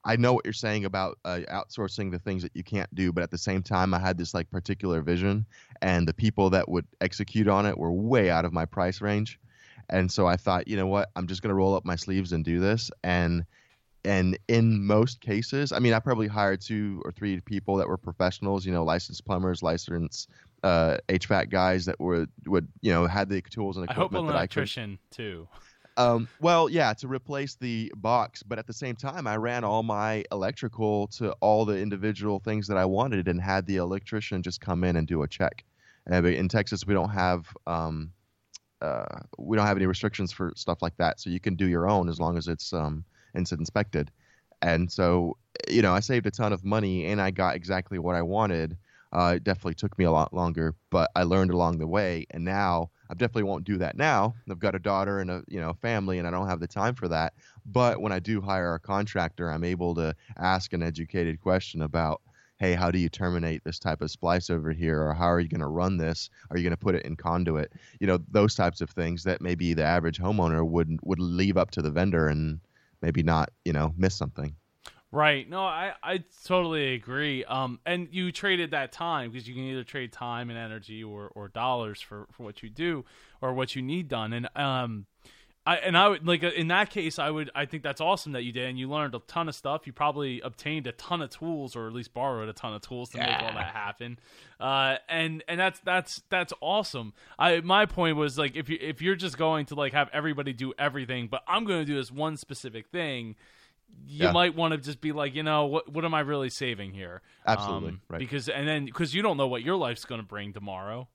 I 0.08 0.16
know 0.16 0.32
what 0.32 0.46
you're 0.46 0.54
saying 0.54 0.86
about 0.86 1.18
uh, 1.26 1.42
outsourcing 1.52 2.12
the 2.12 2.20
things 2.20 2.42
that 2.42 2.54
you 2.56 2.64
can't 2.64 2.94
do, 2.96 3.12
but 3.12 3.24
at 3.24 3.30
the 3.30 3.38
same 3.38 3.62
time, 3.62 3.94
I 3.94 4.00
had 4.00 4.18
this 4.18 4.34
like 4.34 4.50
particular 4.50 5.02
vision, 5.02 5.46
and 5.82 6.08
the 6.08 6.14
people 6.14 6.50
that 6.52 6.70
would 6.70 6.88
execute 7.02 7.50
on 7.50 7.66
it 7.66 7.78
were 7.78 7.92
way 7.92 8.30
out 8.30 8.46
of 8.46 8.54
my 8.54 8.66
price 8.66 9.02
range, 9.02 9.38
and 9.90 10.10
so 10.10 10.26
I 10.26 10.38
thought, 10.38 10.68
you 10.68 10.78
know 10.78 10.88
what, 10.88 11.10
I'm 11.18 11.28
just 11.28 11.42
gonna 11.42 11.56
roll 11.56 11.76
up 11.76 11.84
my 11.86 11.98
sleeves 11.98 12.32
and 12.32 12.46
do 12.46 12.60
this, 12.62 12.90
and 13.04 13.46
and 14.06 14.40
in 14.48 14.86
most 14.86 15.20
cases, 15.20 15.74
I 15.74 15.80
mean, 15.80 15.92
I 15.92 16.00
probably 16.00 16.28
hired 16.28 16.62
two 16.62 17.02
or 17.04 17.12
three 17.12 17.42
people 17.42 17.76
that 17.76 17.90
were 17.90 17.98
professionals, 17.98 18.66
you 18.66 18.72
know, 18.72 18.86
licensed 18.86 19.26
plumbers, 19.26 19.62
licensed 19.62 20.30
uh, 20.64 20.98
HVAC 21.10 21.50
guys 21.50 21.86
that 21.86 22.00
would 22.00 22.30
would 22.46 22.70
you 22.82 22.92
know 22.94 23.06
had 23.06 23.28
the 23.28 23.42
tools 23.42 23.76
and 23.76 23.84
equipment 23.84 24.14
I 24.14 24.18
hope 24.18 24.30
an 24.30 24.36
electrician 24.36 24.92
I 24.94 25.16
could. 25.16 25.18
too. 25.18 25.48
Um, 25.98 26.30
well, 26.40 26.70
yeah, 26.70 26.94
to 26.94 27.08
replace 27.08 27.56
the 27.56 27.92
box, 27.98 28.44
but 28.44 28.60
at 28.60 28.68
the 28.68 28.74
same 28.74 28.96
time, 28.96 29.26
I 29.26 29.38
ran 29.38 29.64
all 29.64 29.82
my 29.82 30.24
electrical 30.32 31.08
to 31.18 31.32
all 31.42 31.66
the 31.66 31.80
individual 31.80 32.40
things 32.40 32.68
that 32.68 32.78
I 32.78 32.86
wanted, 32.86 33.28
and 33.28 33.42
had 33.42 33.66
the 33.66 33.78
electrician 33.78 34.44
just 34.44 34.62
come 34.62 34.84
in 34.84 34.96
and 34.96 35.08
do 35.08 35.24
a 35.24 35.28
check. 35.28 35.66
Uh, 36.12 36.24
in 36.24 36.48
Texas, 36.50 36.86
we 36.86 36.94
don't 36.94 37.10
have 37.10 37.48
um, 37.66 38.12
uh, 38.82 39.22
we 39.40 39.58
don't 39.58 39.66
have 39.66 39.78
any 39.78 39.88
restrictions 39.88 40.32
for 40.32 40.54
stuff 40.56 40.84
like 40.84 40.96
that, 40.98 41.20
so 41.20 41.32
you 41.32 41.40
can 41.40 41.56
do 41.56 41.68
your 41.68 41.90
own 41.90 42.10
as 42.10 42.20
long 42.20 42.38
as 42.38 42.48
it's 42.48 42.74
um, 42.74 43.04
it's 43.34 43.52
inspected. 43.52 44.12
And 44.62 44.92
so, 44.92 45.38
you 45.70 45.82
know, 45.82 45.94
I 45.94 46.00
saved 46.00 46.28
a 46.28 46.32
ton 46.32 46.54
of 46.54 46.64
money, 46.64 47.06
and 47.08 47.20
I 47.20 47.32
got 47.32 47.56
exactly 47.56 48.00
what 48.00 48.16
I 48.16 48.22
wanted. 48.22 48.78
Uh, 49.12 49.34
it 49.38 49.44
definitely 49.44 49.76
took 49.76 49.98
me 49.98 50.06
a 50.06 50.12
lot 50.12 50.34
longer, 50.34 50.76
but 50.92 51.10
I 51.16 51.24
learned 51.24 51.52
along 51.52 51.80
the 51.80 51.88
way, 51.88 52.28
and 52.32 52.46
now 52.46 52.92
I 53.10 53.14
definitely 53.14 53.44
won't 53.44 53.64
do 53.64 53.78
that 53.78 53.98
now. 53.98 54.36
I've 54.50 54.60
got 54.60 54.76
a 54.76 54.80
daughter 54.80 55.20
and 55.20 55.30
a 55.32 55.44
you 55.48 55.60
know 55.60 55.74
family, 55.74 56.20
and 56.20 56.28
I 56.28 56.32
don't 56.32 56.48
have 56.48 56.60
the 56.60 56.68
time 56.68 56.96
for 56.96 57.08
that. 57.08 57.34
But 57.66 58.02
when 58.02 58.12
I 58.12 58.20
do 58.20 58.42
hire 58.42 58.74
a 58.74 58.80
contractor, 58.80 59.50
I'm 59.50 59.64
able 59.64 59.96
to 59.96 60.16
ask 60.38 60.74
an 60.74 60.84
educated 60.84 61.42
question 61.42 61.82
about, 61.82 62.22
hey, 62.60 62.74
how 62.74 62.92
do 62.92 63.00
you 63.00 63.10
terminate 63.10 63.64
this 63.64 63.80
type 63.80 64.02
of 64.02 64.12
splice 64.12 64.50
over 64.50 64.72
here, 64.72 65.02
or 65.02 65.14
how 65.14 65.28
are 65.28 65.40
you 65.40 65.50
going 65.50 65.62
to 65.62 65.68
run 65.68 65.98
this? 65.98 66.30
Are 66.50 66.58
you 66.58 66.64
going 66.64 66.72
to 66.72 66.78
put 66.78 66.96
it 66.96 67.06
in 67.06 67.16
conduit? 67.16 67.72
You 68.00 68.08
know, 68.08 68.20
those 68.30 68.56
types 68.56 68.82
of 68.82 68.90
things 68.90 69.24
that 69.24 69.42
maybe 69.42 69.74
the 69.74 69.84
average 69.84 70.20
homeowner 70.20 70.68
would 70.68 71.00
would 71.04 71.20
leave 71.20 71.58
up 71.58 71.72
to 71.72 71.82
the 71.82 71.92
vendor 71.92 72.28
and 72.28 72.60
maybe 73.02 73.24
not 73.24 73.50
you 73.66 73.74
know 73.74 73.94
miss 73.98 74.16
something. 74.16 74.56
Right. 75.12 75.50
No, 75.50 75.62
I, 75.62 75.94
I 76.04 76.24
totally 76.46 76.94
agree. 76.94 77.46
Um, 77.46 77.80
and 77.86 78.10
you 78.12 78.32
traded 78.32 78.72
that 78.72 78.92
time 78.92 79.32
because 79.32 79.48
you 79.48 79.56
can 79.56 79.64
either 79.64 79.84
trade 79.84 80.12
time 80.12 80.50
and 80.50 80.60
energy 80.60 81.04
or, 81.04 81.32
or 81.34 81.48
dollars 81.48 82.02
for, 82.02 82.28
for 82.32 82.44
what 82.44 82.62
you 82.62 82.70
do 82.70 83.06
or 83.42 83.54
what 83.54 83.76
you 83.76 83.82
need 83.82 84.10
done. 84.10 84.34
And 84.34 84.50
um, 84.56 85.06
I 85.68 85.76
and 85.78 85.98
I 85.98 86.08
would 86.08 86.26
like 86.26 86.44
in 86.44 86.70
that 86.70 86.90
case, 86.90 87.20
I 87.20 87.30
would 87.30 87.52
I 87.54 87.66
think 87.66 87.84
that's 87.84 88.00
awesome 88.00 88.32
that 88.32 88.44
you 88.44 88.54
did, 88.54 88.70
and 88.70 88.80
you 88.80 88.90
learned 88.90 89.16
a 89.16 89.20
ton 89.28 89.50
of 89.50 89.56
stuff. 89.56 89.86
You 89.86 89.92
probably 89.92 90.40
obtained 90.40 90.88
a 90.88 90.94
ton 90.94 91.22
of 91.22 91.30
tools, 91.30 91.76
or 91.76 91.88
at 91.88 91.94
least 91.94 92.14
borrowed 92.14 92.48
a 92.48 92.54
ton 92.54 92.74
of 92.74 92.82
tools 92.82 93.10
to 93.10 93.18
yeah. 93.18 93.26
make 93.26 93.42
all 93.44 93.54
that 93.54 93.74
happen. 93.74 94.18
Uh, 94.62 94.96
and 95.10 95.44
and 95.50 95.60
that's 95.60 95.80
that's 95.82 96.22
that's 96.30 96.54
awesome. 96.62 97.14
I 97.38 97.60
my 97.60 97.86
point 97.86 98.16
was 98.16 98.38
like 98.38 98.56
if 98.56 98.70
you 98.70 98.78
if 98.80 99.02
you're 99.02 99.18
just 99.18 99.38
going 99.38 99.66
to 99.68 99.76
like 99.76 99.92
have 99.92 100.10
everybody 100.14 100.54
do 100.54 100.74
everything, 100.80 101.28
but 101.28 101.44
I'm 101.48 101.66
going 101.66 101.80
to 101.80 101.86
do 101.86 101.96
this 101.96 102.12
one 102.12 102.38
specific 102.38 102.88
thing 102.88 103.36
you 104.08 104.26
yeah. 104.26 104.32
might 104.32 104.56
want 104.56 104.74
to 104.74 104.78
just 104.78 105.02
be 105.02 105.12
like, 105.12 105.36
you 105.36 105.44
know, 105.44 105.66
what 105.66 105.92
what 105.92 106.06
am 106.06 106.14
I 106.14 106.22
really 106.22 106.50
saving 106.50 106.94
here? 106.94 107.22
Absolutely, 107.46 107.90
um, 107.90 108.02
right. 108.10 108.20
Because 108.20 108.48
and 108.48 108.68
then 108.68 108.86
because 108.86 109.14
you 109.14 109.22
don't 109.22 109.38
know 109.38 109.48
what 109.48 109.64
your 109.64 109.76
life's 109.76 110.06
going 110.06 110.22
to 110.22 110.28
bring 110.28 110.54
tomorrow. 110.54 111.08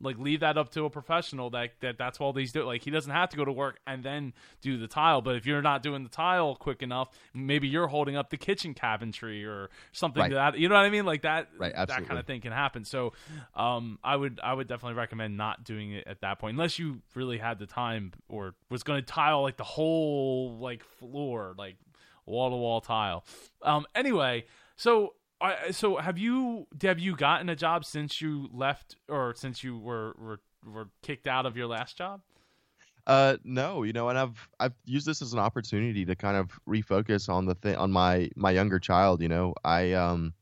Like 0.00 0.18
leave 0.18 0.40
that 0.40 0.58
up 0.58 0.70
to 0.72 0.84
a 0.84 0.90
professional 0.90 1.50
that, 1.50 1.70
that 1.80 1.96
that's 1.96 2.20
all 2.20 2.32
these 2.32 2.52
do. 2.52 2.64
Like 2.64 2.82
he 2.82 2.90
doesn't 2.90 3.12
have 3.12 3.30
to 3.30 3.36
go 3.36 3.44
to 3.44 3.52
work 3.52 3.78
and 3.86 4.02
then 4.02 4.34
do 4.60 4.76
the 4.76 4.88
tile. 4.88 5.22
But 5.22 5.36
if 5.36 5.46
you're 5.46 5.62
not 5.62 5.82
doing 5.82 6.02
the 6.02 6.10
tile 6.10 6.56
quick 6.56 6.82
enough, 6.82 7.08
maybe 7.32 7.68
you're 7.68 7.86
holding 7.86 8.16
up 8.16 8.28
the 8.28 8.36
kitchen 8.36 8.74
cabinetry 8.74 9.46
or 9.46 9.70
something 9.92 10.20
right. 10.20 10.32
that 10.32 10.58
you 10.58 10.68
know 10.68 10.74
what 10.74 10.84
I 10.84 10.90
mean. 10.90 11.06
Like 11.06 11.22
that, 11.22 11.48
right, 11.58 11.72
absolutely. 11.74 12.04
that 12.04 12.08
kind 12.08 12.20
of 12.20 12.26
thing 12.26 12.40
can 12.42 12.52
happen. 12.52 12.84
So, 12.84 13.14
um, 13.54 13.98
I 14.04 14.16
would 14.16 14.40
I 14.42 14.52
would 14.52 14.66
definitely 14.66 14.98
recommend 14.98 15.38
not 15.38 15.64
doing 15.64 15.92
it 15.92 16.06
at 16.06 16.20
that 16.20 16.38
point 16.38 16.54
unless 16.54 16.78
you 16.78 17.00
really 17.14 17.38
had 17.38 17.58
the 17.58 17.66
time 17.66 18.12
or 18.28 18.54
was 18.68 18.82
going 18.82 19.00
to 19.00 19.06
tile 19.06 19.42
like 19.42 19.56
the 19.56 19.64
whole 19.64 20.58
like 20.58 20.84
floor, 20.84 21.54
like 21.56 21.76
wall 22.26 22.50
to 22.50 22.56
wall 22.56 22.80
tile. 22.80 23.24
Um, 23.62 23.86
anyway, 23.94 24.44
so 24.76 25.14
I 25.40 25.70
so 25.72 25.96
have 25.96 26.18
you 26.18 26.66
have 26.82 26.98
you 26.98 27.16
gotten 27.16 27.48
a 27.48 27.56
job 27.56 27.84
since 27.84 28.20
you 28.20 28.48
left 28.52 28.96
or 29.08 29.34
since 29.34 29.62
you 29.62 29.78
were 29.78 30.14
were, 30.18 30.40
were 30.66 30.88
kicked 31.02 31.26
out 31.26 31.46
of 31.46 31.56
your 31.56 31.66
last 31.66 31.96
job? 31.96 32.20
Uh, 33.06 33.36
no, 33.44 33.82
you 33.82 33.92
know, 33.92 34.08
and 34.08 34.18
I've 34.18 34.48
I've 34.58 34.72
used 34.86 35.06
this 35.06 35.20
as 35.20 35.34
an 35.34 35.38
opportunity 35.38 36.06
to 36.06 36.16
kind 36.16 36.36
of 36.36 36.58
refocus 36.66 37.28
on 37.28 37.44
the 37.44 37.54
thing 37.54 37.76
on 37.76 37.90
my 37.90 38.30
my 38.36 38.50
younger 38.50 38.78
child. 38.78 39.20
You 39.20 39.28
know, 39.28 39.54
I 39.62 39.92
um, 39.92 40.32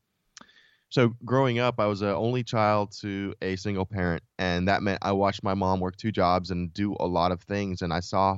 so 0.89 1.13
growing 1.25 1.59
up, 1.59 1.79
I 1.79 1.87
was 1.87 2.01
an 2.01 2.09
only 2.09 2.43
child 2.43 2.93
to 3.01 3.33
a 3.41 3.57
single 3.57 3.85
parent, 3.85 4.23
and 4.39 4.67
that 4.69 4.81
meant 4.81 4.99
I 5.01 5.11
watched 5.11 5.43
my 5.43 5.53
mom 5.53 5.81
work 5.81 5.97
two 5.97 6.11
jobs 6.11 6.51
and 6.51 6.73
do 6.73 6.95
a 6.99 7.07
lot 7.07 7.33
of 7.33 7.41
things, 7.41 7.81
and 7.81 7.91
I 7.91 7.99
saw 7.99 8.37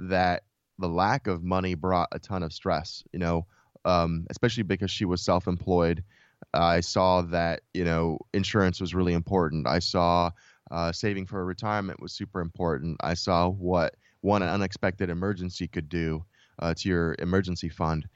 that 0.00 0.42
the 0.82 0.88
lack 0.88 1.26
of 1.26 1.42
money 1.42 1.74
brought 1.74 2.08
a 2.12 2.18
ton 2.18 2.42
of 2.42 2.52
stress, 2.52 3.02
you 3.12 3.18
know, 3.18 3.46
um, 3.84 4.26
especially 4.30 4.64
because 4.64 4.90
she 4.90 5.04
was 5.04 5.22
self 5.22 5.46
employed. 5.46 6.04
I 6.52 6.80
saw 6.80 7.22
that, 7.22 7.62
you 7.72 7.84
know, 7.84 8.18
insurance 8.34 8.80
was 8.80 8.94
really 8.94 9.14
important. 9.14 9.66
I 9.66 9.78
saw 9.78 10.32
uh, 10.70 10.92
saving 10.92 11.26
for 11.26 11.44
retirement 11.44 12.00
was 12.00 12.12
super 12.12 12.40
important. 12.40 12.98
I 13.02 13.14
saw 13.14 13.48
what 13.48 13.94
one 14.20 14.42
unexpected 14.42 15.08
emergency 15.08 15.68
could 15.68 15.88
do 15.88 16.24
uh, 16.58 16.74
to 16.74 16.88
your 16.88 17.14
emergency 17.18 17.68
fund. 17.68 18.06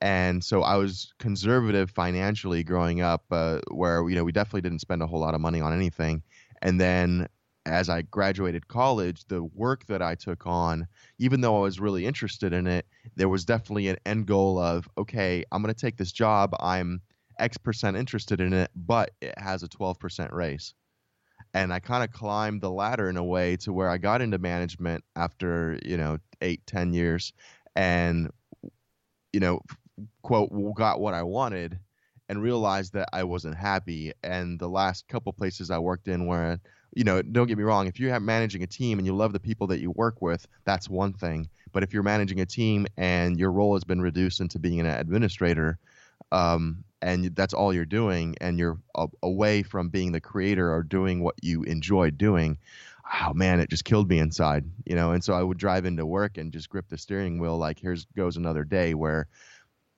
And 0.00 0.42
so 0.42 0.62
I 0.62 0.76
was 0.76 1.12
conservative 1.18 1.90
financially 1.90 2.64
growing 2.64 3.00
up, 3.00 3.24
uh, 3.30 3.60
where 3.70 4.08
you 4.08 4.16
know 4.16 4.24
we 4.24 4.32
definitely 4.32 4.62
didn't 4.62 4.80
spend 4.80 5.02
a 5.02 5.06
whole 5.06 5.20
lot 5.20 5.34
of 5.34 5.40
money 5.40 5.60
on 5.60 5.72
anything. 5.72 6.22
And 6.62 6.80
then 6.80 7.28
as 7.66 7.88
I 7.88 8.02
graduated 8.02 8.68
college, 8.68 9.24
the 9.28 9.42
work 9.42 9.86
that 9.86 10.02
I 10.02 10.14
took 10.14 10.46
on, 10.46 10.86
even 11.18 11.40
though 11.40 11.56
I 11.56 11.60
was 11.60 11.80
really 11.80 12.06
interested 12.06 12.52
in 12.52 12.66
it, 12.66 12.86
there 13.16 13.28
was 13.28 13.44
definitely 13.44 13.88
an 13.88 13.96
end 14.04 14.26
goal 14.26 14.58
of, 14.58 14.88
okay, 14.98 15.44
I'm 15.50 15.62
going 15.62 15.74
to 15.74 15.80
take 15.80 15.96
this 15.96 16.12
job. 16.12 16.54
I'm 16.60 17.00
X 17.38 17.56
percent 17.56 17.96
interested 17.96 18.40
in 18.40 18.52
it, 18.52 18.70
but 18.74 19.12
it 19.20 19.38
has 19.38 19.62
a 19.62 19.68
12% 19.68 20.32
raise. 20.32 20.74
And 21.54 21.72
I 21.72 21.80
kind 21.80 22.04
of 22.04 22.10
climbed 22.10 22.60
the 22.60 22.70
ladder 22.70 23.08
in 23.08 23.16
a 23.16 23.24
way 23.24 23.56
to 23.58 23.72
where 23.72 23.88
I 23.88 23.98
got 23.98 24.20
into 24.20 24.38
management 24.38 25.04
after, 25.16 25.78
you 25.84 25.96
know, 25.96 26.18
eight, 26.40 26.66
ten 26.66 26.92
years 26.92 27.32
and, 27.76 28.30
you 29.32 29.40
know, 29.40 29.60
quote, 30.22 30.50
got 30.76 31.00
what 31.00 31.14
I 31.14 31.22
wanted 31.22 31.78
and 32.28 32.42
realized 32.42 32.92
that 32.94 33.08
I 33.12 33.24
wasn't 33.24 33.56
happy. 33.56 34.12
And 34.22 34.58
the 34.58 34.68
last 34.68 35.06
couple 35.08 35.32
places 35.32 35.70
I 35.70 35.78
worked 35.78 36.08
in 36.08 36.26
where 36.26 36.60
you 36.94 37.04
know, 37.04 37.22
don't 37.22 37.46
get 37.46 37.58
me 37.58 37.64
wrong. 37.64 37.86
If 37.86 37.98
you're 37.98 38.18
managing 38.20 38.62
a 38.62 38.66
team 38.66 38.98
and 38.98 39.06
you 39.06 39.14
love 39.14 39.32
the 39.32 39.40
people 39.40 39.66
that 39.68 39.80
you 39.80 39.90
work 39.90 40.22
with, 40.22 40.46
that's 40.64 40.88
one 40.88 41.12
thing. 41.12 41.48
But 41.72 41.82
if 41.82 41.92
you're 41.92 42.02
managing 42.02 42.40
a 42.40 42.46
team 42.46 42.86
and 42.96 43.38
your 43.38 43.50
role 43.50 43.74
has 43.74 43.84
been 43.84 44.00
reduced 44.00 44.40
into 44.40 44.58
being 44.58 44.80
an 44.80 44.86
administrator, 44.86 45.78
um, 46.32 46.84
and 47.02 47.34
that's 47.36 47.54
all 47.54 47.72
you're 47.74 47.84
doing, 47.84 48.36
and 48.40 48.58
you're 48.58 48.78
a- 48.94 49.08
away 49.22 49.62
from 49.62 49.88
being 49.88 50.12
the 50.12 50.20
creator 50.20 50.72
or 50.72 50.82
doing 50.82 51.22
what 51.22 51.34
you 51.42 51.62
enjoy 51.64 52.10
doing, 52.10 52.58
oh 53.22 53.32
man, 53.34 53.60
it 53.60 53.70
just 53.70 53.84
killed 53.84 54.08
me 54.08 54.18
inside, 54.18 54.64
you 54.86 54.94
know. 54.94 55.12
And 55.12 55.22
so 55.22 55.34
I 55.34 55.42
would 55.42 55.58
drive 55.58 55.84
into 55.84 56.06
work 56.06 56.38
and 56.38 56.52
just 56.52 56.70
grip 56.70 56.88
the 56.88 56.96
steering 56.98 57.38
wheel 57.38 57.58
like, 57.58 57.78
here's 57.78 58.06
goes 58.16 58.36
another 58.36 58.64
day 58.64 58.94
where 58.94 59.28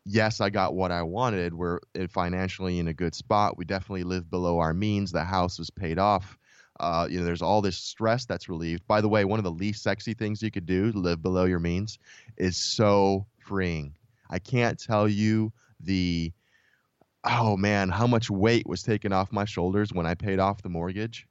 yes, 0.04 0.40
I 0.40 0.50
got 0.50 0.74
what 0.74 0.92
I 0.92 1.02
wanted. 1.02 1.54
We're 1.54 1.80
financially 2.10 2.78
in 2.78 2.88
a 2.88 2.94
good 2.94 3.14
spot. 3.14 3.58
We 3.58 3.64
definitely 3.64 4.04
live 4.04 4.30
below 4.30 4.58
our 4.58 4.72
means. 4.74 5.12
The 5.12 5.24
house 5.24 5.58
was 5.58 5.70
paid 5.70 5.98
off. 5.98 6.38
Uh, 6.80 7.06
you 7.10 7.18
know, 7.18 7.24
there's 7.24 7.42
all 7.42 7.62
this 7.62 7.76
stress 7.76 8.26
that's 8.26 8.48
relieved. 8.48 8.86
By 8.86 9.00
the 9.00 9.08
way, 9.08 9.24
one 9.24 9.38
of 9.38 9.44
the 9.44 9.50
least 9.50 9.82
sexy 9.82 10.14
things 10.14 10.42
you 10.42 10.50
could 10.50 10.66
do 10.66 10.92
live 10.94 11.22
below 11.22 11.44
your 11.44 11.60
means 11.60 11.98
is 12.36 12.56
so 12.56 13.26
freeing. 13.38 13.94
I 14.30 14.38
can't 14.38 14.78
tell 14.78 15.08
you 15.08 15.52
the 15.80 16.32
oh 17.24 17.56
man, 17.56 17.88
how 17.88 18.06
much 18.06 18.30
weight 18.30 18.66
was 18.66 18.82
taken 18.82 19.12
off 19.12 19.32
my 19.32 19.44
shoulders 19.44 19.92
when 19.92 20.06
I 20.06 20.14
paid 20.14 20.38
off 20.38 20.62
the 20.62 20.68
mortgage, 20.68 21.26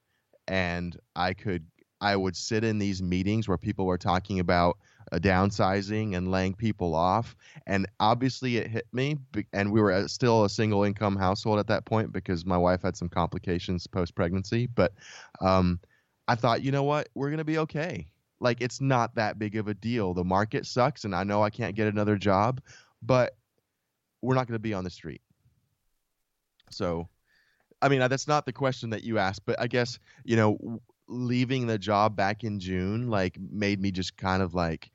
and 0.48 0.98
I 1.16 1.34
could 1.34 1.66
I 2.02 2.16
would 2.16 2.36
sit 2.36 2.64
in 2.64 2.78
these 2.78 3.02
meetings 3.02 3.48
where 3.48 3.58
people 3.58 3.86
were 3.86 3.98
talking 3.98 4.40
about 4.40 4.78
uh, 5.12 5.18
downsizing 5.18 6.16
and 6.16 6.32
laying 6.32 6.54
people 6.54 6.96
off. 6.96 7.36
And 7.68 7.88
obviously, 8.00 8.58
it 8.58 8.68
hit 8.68 8.88
me. 8.92 9.18
And 9.54 9.72
we 9.72 9.82
were 9.82 10.08
still 10.08 10.46
a 10.46 10.50
single 10.50 10.84
income 10.84 11.16
household 11.16 11.60
at 11.60 11.68
that 11.68 11.86
point 11.86 12.12
because 12.12 12.46
my 12.46 12.58
wife 12.58 12.82
had 12.82 12.98
some 12.98 13.10
complications 13.10 13.88
post 13.88 14.16
pregnancy. 14.16 14.68
But 14.68 14.94
um, 15.42 15.80
I 16.28 16.36
thought, 16.36 16.64
you 16.64 16.72
know 16.72 16.84
what, 16.84 17.10
we're 17.14 17.30
gonna 17.30 17.44
be 17.44 17.60
okay. 17.60 18.08
Like 18.40 18.62
it's 18.62 18.82
not 18.82 19.16
that 19.16 19.40
big 19.40 19.56
of 19.56 19.68
a 19.68 19.74
deal. 19.74 20.14
The 20.14 20.24
market 20.24 20.66
sucks, 20.66 21.06
and 21.06 21.16
I 21.16 21.24
know 21.24 21.44
I 21.44 21.50
can't 21.50 21.76
get 21.76 21.88
another 21.88 22.18
job, 22.18 22.62
but 23.02 23.38
we're 24.22 24.36
not 24.36 24.48
gonna 24.48 24.60
be 24.60 24.74
on 24.74 24.84
the 24.84 24.90
street. 24.90 25.22
So, 26.72 27.08
I 27.82 27.90
mean, 27.90 28.00
that's 28.00 28.28
not 28.28 28.46
the 28.46 28.54
question 28.54 28.90
that 28.90 29.04
you 29.04 29.20
asked, 29.20 29.46
but 29.46 29.60
I 29.60 29.68
guess 29.68 30.00
you 30.24 30.36
know, 30.36 30.82
leaving 31.08 31.68
the 31.68 31.78
job 31.78 32.16
back 32.16 32.44
in 32.44 32.60
June 32.60 33.10
like 33.10 33.38
made 33.40 33.80
me 33.80 33.92
just 33.92 34.18
kind 34.18 34.42
of 34.42 34.54
like 34.54 34.92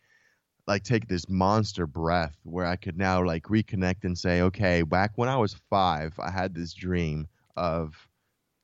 like 0.67 0.85
take 0.85 1.09
this 1.09 1.29
monster 1.29 1.87
breath 1.87 2.37
where 2.45 2.67
I 2.67 2.77
could 2.77 2.97
now 2.97 3.25
like 3.25 3.45
reconnect 3.45 4.05
and 4.05 4.17
say, 4.17 4.43
okay, 4.43 4.83
back 4.83 5.13
when 5.17 5.29
I 5.29 5.37
was 5.37 5.55
five, 5.69 6.15
I 6.19 6.31
had 6.31 6.55
this 6.55 6.73
dream 6.73 7.27
of, 7.57 8.09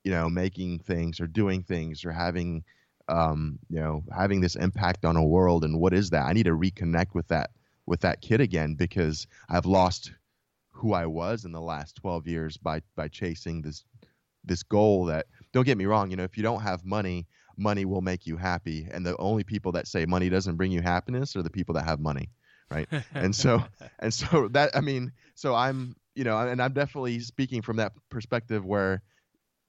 you 0.05 0.11
know, 0.11 0.29
making 0.29 0.81
things 0.81 1.21
or 1.21 1.27
doing 1.27 1.63
things 1.63 2.05
or 2.05 2.13
having, 2.13 2.65
um, 3.09 3.59
you 3.69 3.81
know, 3.81 4.05
having 4.17 4.41
this 4.41 4.57
impact 4.57 5.05
on 5.05 5.17
a 5.17 5.25
world. 5.25 5.65
And 5.65 5.81
what 5.81 5.95
is 5.95 6.11
that? 6.11 6.27
I 6.27 6.33
need 6.33 6.47
to 6.47 6.57
reconnect 6.57 7.15
with 7.15 7.29
that 7.29 7.51
with 7.87 8.01
that 8.01 8.21
kid 8.21 8.41
again 8.41 8.75
because 8.75 9.27
I've 9.49 9.67
lost 9.67 10.13
who 10.71 10.93
I 10.93 11.07
was 11.07 11.45
in 11.45 11.53
the 11.53 11.61
last 11.61 11.97
12 11.97 12.27
years 12.27 12.57
by 12.57 12.83
by 12.95 13.09
chasing 13.09 13.63
this 13.63 13.85
this 14.45 14.63
goal 14.63 15.07
that 15.07 15.27
don't 15.53 15.65
get 15.65 15.79
me 15.79 15.87
wrong, 15.87 16.11
you 16.11 16.17
know, 16.17 16.25
if 16.25 16.37
you 16.37 16.43
don't 16.43 16.61
have 16.61 16.85
money, 16.85 17.27
money 17.57 17.85
will 17.85 18.03
make 18.03 18.27
you 18.27 18.37
happy. 18.37 18.89
And 18.91 19.05
the 19.05 19.17
only 19.19 19.45
people 19.45 19.73
that 19.73 19.87
say 19.87 20.07
money 20.07 20.29
doesn't 20.29 20.57
bring 20.57 20.73
you 20.73 20.83
happiness 20.83 21.37
are 21.37 21.43
the 21.43 21.51
people 21.51 21.75
that 21.75 21.85
have 21.85 22.01
money. 22.01 22.31
Right. 22.71 22.89
and 23.15 23.35
so, 23.35 23.63
and 23.99 24.13
so 24.13 24.49
that, 24.49 24.77
I 24.77 24.81
mean, 24.81 25.13
so 25.35 25.55
I'm, 25.55 25.97
you 26.15 26.25
know, 26.25 26.39
and 26.39 26.61
I'm 26.61 26.73
definitely 26.73 27.21
speaking 27.21 27.63
from 27.63 27.77
that 27.77 27.93
perspective 28.11 28.65
where, 28.65 29.03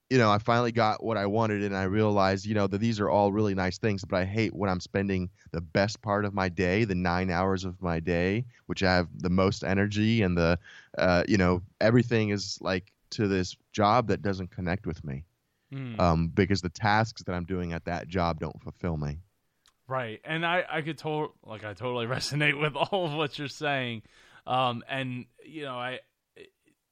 you 0.10 0.18
know, 0.18 0.32
I 0.32 0.38
finally 0.38 0.72
got 0.72 1.04
what 1.04 1.18
I 1.18 1.26
wanted 1.26 1.64
and 1.64 1.76
I 1.76 1.84
realized, 1.84 2.46
you 2.46 2.56
know, 2.56 2.66
that 2.68 2.78
these 2.78 3.02
are 3.02 3.10
all 3.10 3.34
really 3.34 3.54
nice 3.54 3.78
things, 3.78 4.06
but 4.06 4.16
I 4.16 4.24
hate 4.24 4.56
when 4.56 4.70
I'm 4.70 4.80
spending 4.80 5.30
the 5.52 5.60
best 5.60 6.02
part 6.02 6.24
of 6.24 6.34
my 6.34 6.48
day, 6.48 6.86
the 6.86 6.96
nine 6.96 7.30
hours 7.30 7.66
of 7.66 7.82
my 7.82 8.00
day, 8.00 8.46
which 8.68 8.84
I 8.84 8.96
have 8.96 9.10
the 9.18 9.30
most 9.30 9.66
energy 9.66 10.22
and 10.22 10.38
the, 10.38 10.58
uh, 10.98 11.24
you 11.28 11.38
know, 11.38 11.62
everything 11.82 12.30
is 12.30 12.58
like 12.62 12.94
to 13.12 13.28
this 13.28 13.58
job 13.74 14.08
that 14.08 14.22
doesn't 14.22 14.52
connect 14.52 14.88
with 14.88 15.04
me 15.04 15.26
mm. 15.74 16.00
um, 16.00 16.30
because 16.30 16.62
the 16.62 16.70
tasks 16.70 17.24
that 17.24 17.34
I'm 17.34 17.46
doing 17.46 17.74
at 17.74 17.86
that 17.86 18.08
job 18.08 18.40
don't 18.40 18.62
fulfill 18.62 18.98
me. 18.98 19.20
Right, 19.88 20.20
and 20.26 20.46
I 20.46 20.66
I 20.70 20.82
could 20.82 20.98
to- 21.00 21.34
like 21.46 21.64
I 21.64 21.74
totally 21.74 22.06
resonate 22.16 22.60
with 22.60 22.76
all 22.76 23.06
of 23.06 23.14
what 23.14 23.40
you're 23.40 23.48
saying, 23.48 24.04
um, 24.46 24.84
and 24.90 25.26
you 25.46 25.64
know 25.64 25.76
I 25.76 26.00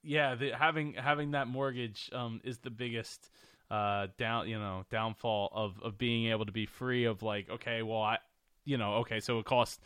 yeah 0.01 0.35
the, 0.35 0.51
having 0.51 0.93
having 0.93 1.31
that 1.31 1.47
mortgage 1.47 2.09
um, 2.13 2.39
is 2.43 2.59
the 2.59 2.69
biggest 2.69 3.29
uh, 3.69 4.07
down 4.17 4.47
you 4.47 4.57
know 4.57 4.85
downfall 4.89 5.49
of 5.53 5.79
of 5.81 5.97
being 5.97 6.31
able 6.31 6.45
to 6.45 6.51
be 6.51 6.65
free 6.65 7.05
of 7.05 7.21
like 7.23 7.49
okay 7.49 7.81
well 7.81 8.01
I 8.01 8.19
you 8.63 8.77
know 8.77 8.95
okay 8.95 9.19
so 9.19 9.39
it 9.39 9.45
costs 9.45 9.79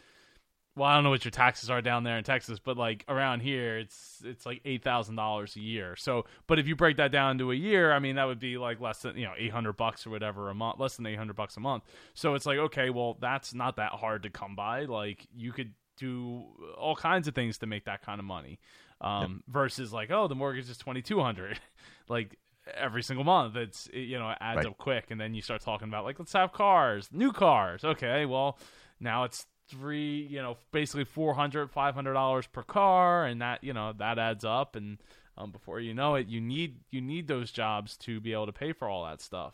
well, 0.75 0.87
I 0.87 0.95
don't 0.95 1.03
know 1.03 1.09
what 1.09 1.25
your 1.25 1.31
taxes 1.31 1.69
are 1.69 1.81
down 1.81 2.03
there 2.03 2.17
in 2.17 2.23
Texas, 2.23 2.59
but 2.59 2.77
like 2.77 3.03
around 3.09 3.41
here, 3.41 3.77
it's 3.77 4.21
it's 4.23 4.45
like 4.45 4.61
eight 4.65 4.83
thousand 4.83 5.15
dollars 5.15 5.55
a 5.55 5.59
year. 5.59 5.95
So, 5.95 6.25
but 6.47 6.59
if 6.59 6.67
you 6.67 6.75
break 6.75 6.97
that 6.97 7.11
down 7.11 7.37
to 7.39 7.51
a 7.51 7.55
year, 7.55 7.91
I 7.91 7.99
mean, 7.99 8.15
that 8.15 8.25
would 8.25 8.39
be 8.39 8.57
like 8.57 8.79
less 8.79 9.01
than 9.01 9.17
you 9.17 9.25
know 9.25 9.33
eight 9.37 9.51
hundred 9.51 9.73
bucks 9.73 10.07
or 10.07 10.11
whatever 10.11 10.49
a 10.49 10.55
month, 10.55 10.79
less 10.79 10.95
than 10.95 11.05
eight 11.05 11.17
hundred 11.17 11.35
bucks 11.35 11.57
a 11.57 11.59
month. 11.59 11.83
So 12.13 12.35
it's 12.35 12.45
like 12.45 12.59
okay, 12.59 12.89
well, 12.89 13.17
that's 13.19 13.53
not 13.53 13.75
that 13.77 13.93
hard 13.93 14.23
to 14.23 14.29
come 14.29 14.55
by. 14.55 14.85
Like 14.85 15.27
you 15.35 15.51
could 15.51 15.73
do 15.97 16.45
all 16.77 16.95
kinds 16.95 17.27
of 17.27 17.35
things 17.35 17.57
to 17.57 17.65
make 17.65 17.85
that 17.85 18.01
kind 18.01 18.19
of 18.19 18.25
money, 18.25 18.59
um, 19.01 19.43
yep. 19.47 19.53
versus 19.53 19.91
like 19.91 20.11
oh, 20.11 20.27
the 20.27 20.35
mortgage 20.35 20.69
is 20.69 20.77
twenty 20.77 21.01
two 21.01 21.19
hundred, 21.19 21.59
like 22.07 22.37
every 22.73 23.03
single 23.03 23.25
month. 23.25 23.55
It's 23.55 23.87
it, 23.87 24.01
you 24.01 24.17
know 24.19 24.29
it 24.29 24.37
adds 24.39 24.57
right. 24.57 24.67
up 24.67 24.77
quick, 24.77 25.11
and 25.11 25.19
then 25.19 25.33
you 25.33 25.41
start 25.41 25.61
talking 25.61 25.87
about 25.87 26.05
like 26.05 26.19
let's 26.19 26.33
have 26.33 26.53
cars, 26.53 27.09
new 27.11 27.33
cars. 27.33 27.83
Okay, 27.83 28.25
well 28.25 28.57
now 28.99 29.23
it's 29.23 29.45
three, 29.69 30.27
you 30.29 30.41
know, 30.41 30.57
basically 30.71 31.05
400 31.05 31.69
dollars 32.13 32.47
per 32.47 32.63
car, 32.63 33.25
and 33.25 33.41
that 33.41 33.63
you 33.63 33.73
know 33.73 33.93
that 33.97 34.19
adds 34.19 34.43
up, 34.43 34.75
and 34.75 34.97
um, 35.37 35.51
before 35.51 35.79
you 35.79 35.93
know 35.93 36.15
it, 36.15 36.27
you 36.27 36.41
need 36.41 36.77
you 36.91 37.01
need 37.01 37.27
those 37.27 37.51
jobs 37.51 37.97
to 37.97 38.19
be 38.19 38.33
able 38.33 38.45
to 38.47 38.53
pay 38.53 38.73
for 38.73 38.87
all 38.87 39.05
that 39.05 39.21
stuff. 39.21 39.53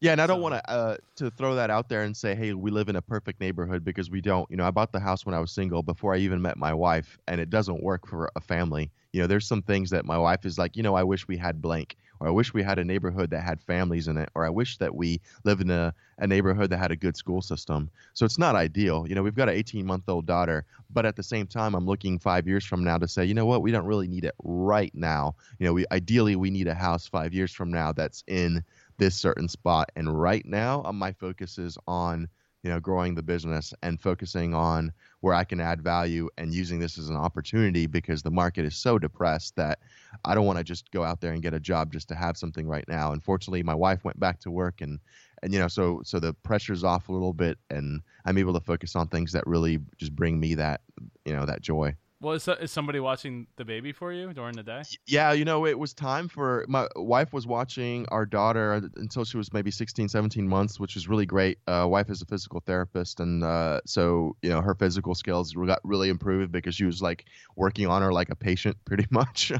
Yeah, 0.00 0.10
and 0.10 0.20
I 0.20 0.26
don't 0.26 0.40
want 0.40 0.54
to 0.54 0.70
uh, 0.70 0.96
to 1.16 1.30
throw 1.30 1.54
that 1.54 1.70
out 1.70 1.88
there 1.88 2.02
and 2.02 2.16
say, 2.16 2.34
hey, 2.34 2.54
we 2.54 2.72
live 2.72 2.88
in 2.88 2.96
a 2.96 3.02
perfect 3.02 3.40
neighborhood 3.40 3.84
because 3.84 4.10
we 4.10 4.20
don't. 4.20 4.50
You 4.50 4.56
know, 4.56 4.66
I 4.66 4.72
bought 4.72 4.90
the 4.90 5.00
house 5.00 5.24
when 5.24 5.34
I 5.34 5.38
was 5.38 5.52
single 5.52 5.82
before 5.82 6.12
I 6.12 6.18
even 6.18 6.42
met 6.42 6.56
my 6.56 6.74
wife, 6.74 7.18
and 7.28 7.40
it 7.40 7.50
doesn't 7.50 7.82
work 7.82 8.08
for 8.08 8.30
a 8.34 8.40
family. 8.40 8.90
You 9.12 9.20
know, 9.20 9.26
there's 9.26 9.46
some 9.46 9.62
things 9.62 9.90
that 9.90 10.06
my 10.06 10.16
wife 10.16 10.46
is 10.46 10.56
like, 10.58 10.76
you 10.76 10.82
know, 10.82 10.94
I 10.94 11.02
wish 11.02 11.28
we 11.28 11.36
had 11.36 11.60
blank, 11.60 11.96
or 12.18 12.28
I 12.28 12.30
wish 12.30 12.54
we 12.54 12.62
had 12.62 12.78
a 12.78 12.84
neighborhood 12.84 13.30
that 13.30 13.42
had 13.42 13.60
families 13.60 14.08
in 14.08 14.16
it, 14.16 14.30
or 14.34 14.46
I 14.46 14.48
wish 14.48 14.78
that 14.78 14.94
we 14.94 15.20
live 15.44 15.60
in 15.60 15.70
a, 15.70 15.92
a 16.18 16.26
neighborhood 16.26 16.70
that 16.70 16.78
had 16.78 16.92
a 16.92 16.96
good 16.96 17.16
school 17.16 17.42
system. 17.42 17.90
So 18.14 18.24
it's 18.24 18.38
not 18.38 18.56
ideal. 18.56 19.06
You 19.06 19.14
know, 19.14 19.22
we've 19.22 19.34
got 19.34 19.50
an 19.50 19.54
18 19.54 19.84
month 19.84 20.08
old 20.08 20.24
daughter, 20.24 20.64
but 20.90 21.04
at 21.04 21.16
the 21.16 21.22
same 21.22 21.46
time, 21.46 21.74
I'm 21.74 21.86
looking 21.86 22.18
five 22.18 22.48
years 22.48 22.64
from 22.64 22.84
now 22.84 22.96
to 22.98 23.06
say, 23.06 23.24
you 23.24 23.34
know 23.34 23.44
what, 23.46 23.60
we 23.60 23.70
don't 23.70 23.86
really 23.86 24.08
need 24.08 24.24
it 24.24 24.34
right 24.42 24.94
now. 24.94 25.34
You 25.58 25.66
know, 25.66 25.74
we 25.74 25.84
ideally 25.92 26.36
we 26.36 26.50
need 26.50 26.68
a 26.68 26.74
house 26.74 27.06
five 27.06 27.34
years 27.34 27.52
from 27.52 27.70
now 27.70 27.92
that's 27.92 28.24
in 28.26 28.64
this 28.96 29.14
certain 29.14 29.48
spot. 29.48 29.90
And 29.94 30.18
right 30.18 30.46
now, 30.46 30.84
uh, 30.84 30.92
my 30.92 31.12
focus 31.12 31.58
is 31.58 31.76
on 31.86 32.28
you 32.62 32.70
know 32.70 32.80
growing 32.80 33.14
the 33.14 33.22
business 33.22 33.74
and 33.82 34.00
focusing 34.00 34.54
on 34.54 34.92
where 35.20 35.34
I 35.34 35.44
can 35.44 35.60
add 35.60 35.82
value 35.82 36.28
and 36.38 36.52
using 36.52 36.78
this 36.78 36.98
as 36.98 37.08
an 37.08 37.16
opportunity 37.16 37.86
because 37.86 38.22
the 38.22 38.30
market 38.30 38.64
is 38.64 38.76
so 38.76 38.98
depressed 38.98 39.56
that 39.56 39.78
I 40.24 40.34
don't 40.34 40.46
want 40.46 40.58
to 40.58 40.64
just 40.64 40.90
go 40.90 41.02
out 41.04 41.20
there 41.20 41.32
and 41.32 41.42
get 41.42 41.54
a 41.54 41.60
job 41.60 41.92
just 41.92 42.08
to 42.08 42.14
have 42.14 42.36
something 42.36 42.66
right 42.66 42.84
now. 42.88 43.12
Unfortunately, 43.12 43.62
my 43.62 43.74
wife 43.74 44.04
went 44.04 44.18
back 44.20 44.40
to 44.40 44.50
work 44.50 44.80
and 44.80 45.00
and 45.42 45.52
you 45.52 45.58
know 45.58 45.68
so 45.68 46.00
so 46.04 46.20
the 46.20 46.34
pressure's 46.34 46.84
off 46.84 47.08
a 47.08 47.12
little 47.12 47.32
bit 47.32 47.58
and 47.70 48.00
I'm 48.24 48.38
able 48.38 48.54
to 48.54 48.60
focus 48.60 48.94
on 48.94 49.08
things 49.08 49.32
that 49.32 49.46
really 49.46 49.80
just 49.96 50.14
bring 50.14 50.38
me 50.38 50.54
that 50.54 50.82
you 51.24 51.32
know 51.32 51.46
that 51.46 51.62
joy. 51.62 51.96
Well, 52.22 52.34
is, 52.34 52.46
is 52.46 52.70
somebody 52.70 53.00
watching 53.00 53.48
the 53.56 53.64
baby 53.64 53.90
for 53.90 54.12
you 54.12 54.32
during 54.32 54.54
the 54.54 54.62
day? 54.62 54.82
Yeah, 55.08 55.32
you 55.32 55.44
know, 55.44 55.66
it 55.66 55.76
was 55.76 55.92
time 55.92 56.28
for 56.28 56.64
my 56.68 56.86
wife 56.94 57.32
was 57.32 57.48
watching 57.48 58.06
our 58.10 58.24
daughter 58.24 58.74
until 58.94 59.24
she 59.24 59.36
was 59.36 59.52
maybe 59.52 59.72
16, 59.72 60.08
17 60.08 60.46
months, 60.46 60.78
which 60.78 60.94
is 60.94 61.08
really 61.08 61.26
great. 61.26 61.58
Uh, 61.66 61.84
wife 61.90 62.10
is 62.10 62.22
a 62.22 62.24
physical 62.24 62.60
therapist, 62.60 63.18
and 63.18 63.42
uh, 63.42 63.80
so 63.86 64.36
you 64.40 64.50
know 64.50 64.60
her 64.60 64.76
physical 64.76 65.16
skills 65.16 65.52
got 65.52 65.80
really 65.82 66.10
improved 66.10 66.52
because 66.52 66.76
she 66.76 66.84
was 66.84 67.02
like 67.02 67.24
working 67.56 67.88
on 67.88 68.02
her 68.02 68.12
like 68.12 68.30
a 68.30 68.36
patient, 68.36 68.76
pretty 68.84 69.06
much. 69.10 69.50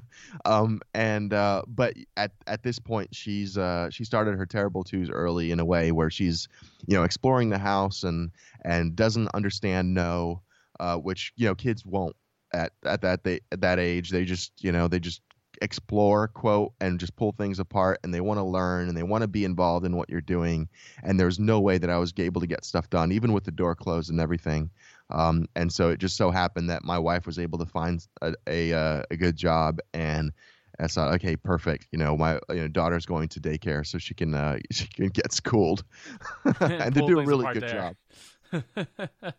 um, 0.45 0.81
and 0.95 1.35
uh, 1.35 1.63
but 1.67 1.95
at 2.17 2.31
at 2.47 2.63
this 2.63 2.79
point, 2.79 3.13
she's 3.13 3.59
uh, 3.59 3.91
she 3.91 4.05
started 4.05 4.37
her 4.37 4.47
terrible 4.47 4.85
twos 4.85 5.11
early 5.11 5.51
in 5.51 5.59
a 5.59 5.65
way 5.65 5.91
where 5.91 6.11
she's 6.11 6.47
you 6.87 6.97
know 6.97 7.03
exploring 7.03 7.51
the 7.51 7.59
house 7.59 8.05
and 8.05 8.31
and 8.65 8.95
doesn't 8.95 9.29
understand 9.35 9.93
no. 9.93 10.43
Uh, 10.81 10.97
which 10.97 11.33
you 11.37 11.47
know 11.47 11.55
kids 11.55 11.85
won't 11.85 12.17
at 12.53 12.73
at 12.85 13.01
that 13.03 13.25
they 13.25 13.41
at 13.51 13.61
that 13.61 13.79
age 13.79 14.11
they 14.11 14.25
just 14.25 14.53
you 14.63 14.73
know 14.73 14.89
they 14.89 14.99
just 14.99 15.23
explore 15.61 16.27
quote 16.29 16.73
and 16.81 16.99
just 16.99 17.15
pull 17.15 17.33
things 17.33 17.61
apart 17.61 17.99
and 18.03 18.13
they 18.13 18.21
want 18.21 18.39
to 18.39 18.45
learn 18.45 18.89
and 18.89 18.97
they 18.97 19.03
want 19.03 19.23
to 19.23 19.29
be 19.29 19.45
involved 19.45 19.87
in 19.87 19.97
what 19.97 20.11
you're 20.11 20.21
doing 20.21 20.69
and 21.05 21.21
there's 21.21 21.39
no 21.39 21.61
way 21.61 21.79
that 21.79 21.91
i 21.91 21.99
was 21.99 22.13
able 22.19 22.41
to 22.41 22.47
get 22.49 22.65
stuff 22.65 22.91
done 22.91 23.13
even 23.13 23.33
with 23.33 23.45
the 23.45 23.51
door 23.53 23.75
closed 23.75 24.11
and 24.11 24.21
everything 24.21 24.71
um, 25.11 25.47
and 25.57 25.71
so 25.71 25.91
it 25.91 25.99
just 25.99 26.17
so 26.17 26.31
happened 26.31 26.71
that 26.71 26.85
my 26.85 26.99
wife 26.99 27.27
was 27.27 27.39
able 27.39 27.59
to 27.59 27.67
find 27.67 28.07
a 28.23 28.35
a, 28.49 28.73
uh, 28.73 29.03
a 29.11 29.17
good 29.17 29.37
job 29.37 29.79
and 29.95 30.33
I 30.81 30.89
thought, 30.89 31.15
okay, 31.15 31.37
perfect. 31.37 31.89
You 31.93 31.99
know, 31.99 32.17
my 32.17 32.41
you 32.49 32.63
know, 32.63 32.69
daughter's 32.69 33.07
going 33.07 33.29
to 33.29 33.41
daycare, 33.41 33.87
so 33.87 33.99
she 33.99 34.15
can 34.15 34.35
uh, 34.35 34.59
she 34.71 34.87
can 34.87 35.09
get 35.09 35.33
schooled, 35.33 35.85
and 36.61 36.95
they 36.95 37.07
do 37.07 37.21
a 37.21 37.25
really 37.25 37.53
good 37.53 37.63
there. 37.63 37.95
job. 38.51 38.65
oh, 38.77 39.33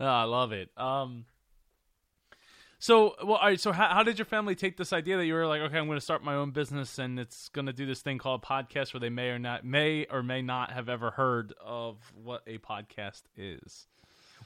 I 0.00 0.24
love 0.24 0.52
it. 0.52 0.70
Um, 0.76 1.24
so, 2.84 3.14
well, 3.24 3.36
all 3.36 3.46
right. 3.48 3.58
So, 3.58 3.72
how, 3.72 3.88
how 3.88 4.02
did 4.02 4.18
your 4.18 4.26
family 4.26 4.54
take 4.54 4.76
this 4.76 4.92
idea 4.92 5.16
that 5.16 5.24
you 5.24 5.32
were 5.32 5.46
like, 5.46 5.62
okay, 5.62 5.78
I'm 5.78 5.86
going 5.86 5.96
to 5.96 6.04
start 6.04 6.22
my 6.22 6.34
own 6.34 6.50
business, 6.50 6.98
and 6.98 7.18
it's 7.18 7.48
going 7.48 7.64
to 7.64 7.72
do 7.72 7.86
this 7.86 8.02
thing 8.02 8.18
called 8.18 8.42
podcast, 8.42 8.92
where 8.92 9.00
they 9.00 9.08
may 9.08 9.30
or 9.30 9.38
not 9.38 9.64
may 9.64 10.04
or 10.10 10.22
may 10.22 10.42
not 10.42 10.70
have 10.70 10.90
ever 10.90 11.10
heard 11.10 11.54
of 11.64 11.96
what 12.14 12.42
a 12.46 12.58
podcast 12.58 13.22
is. 13.38 13.86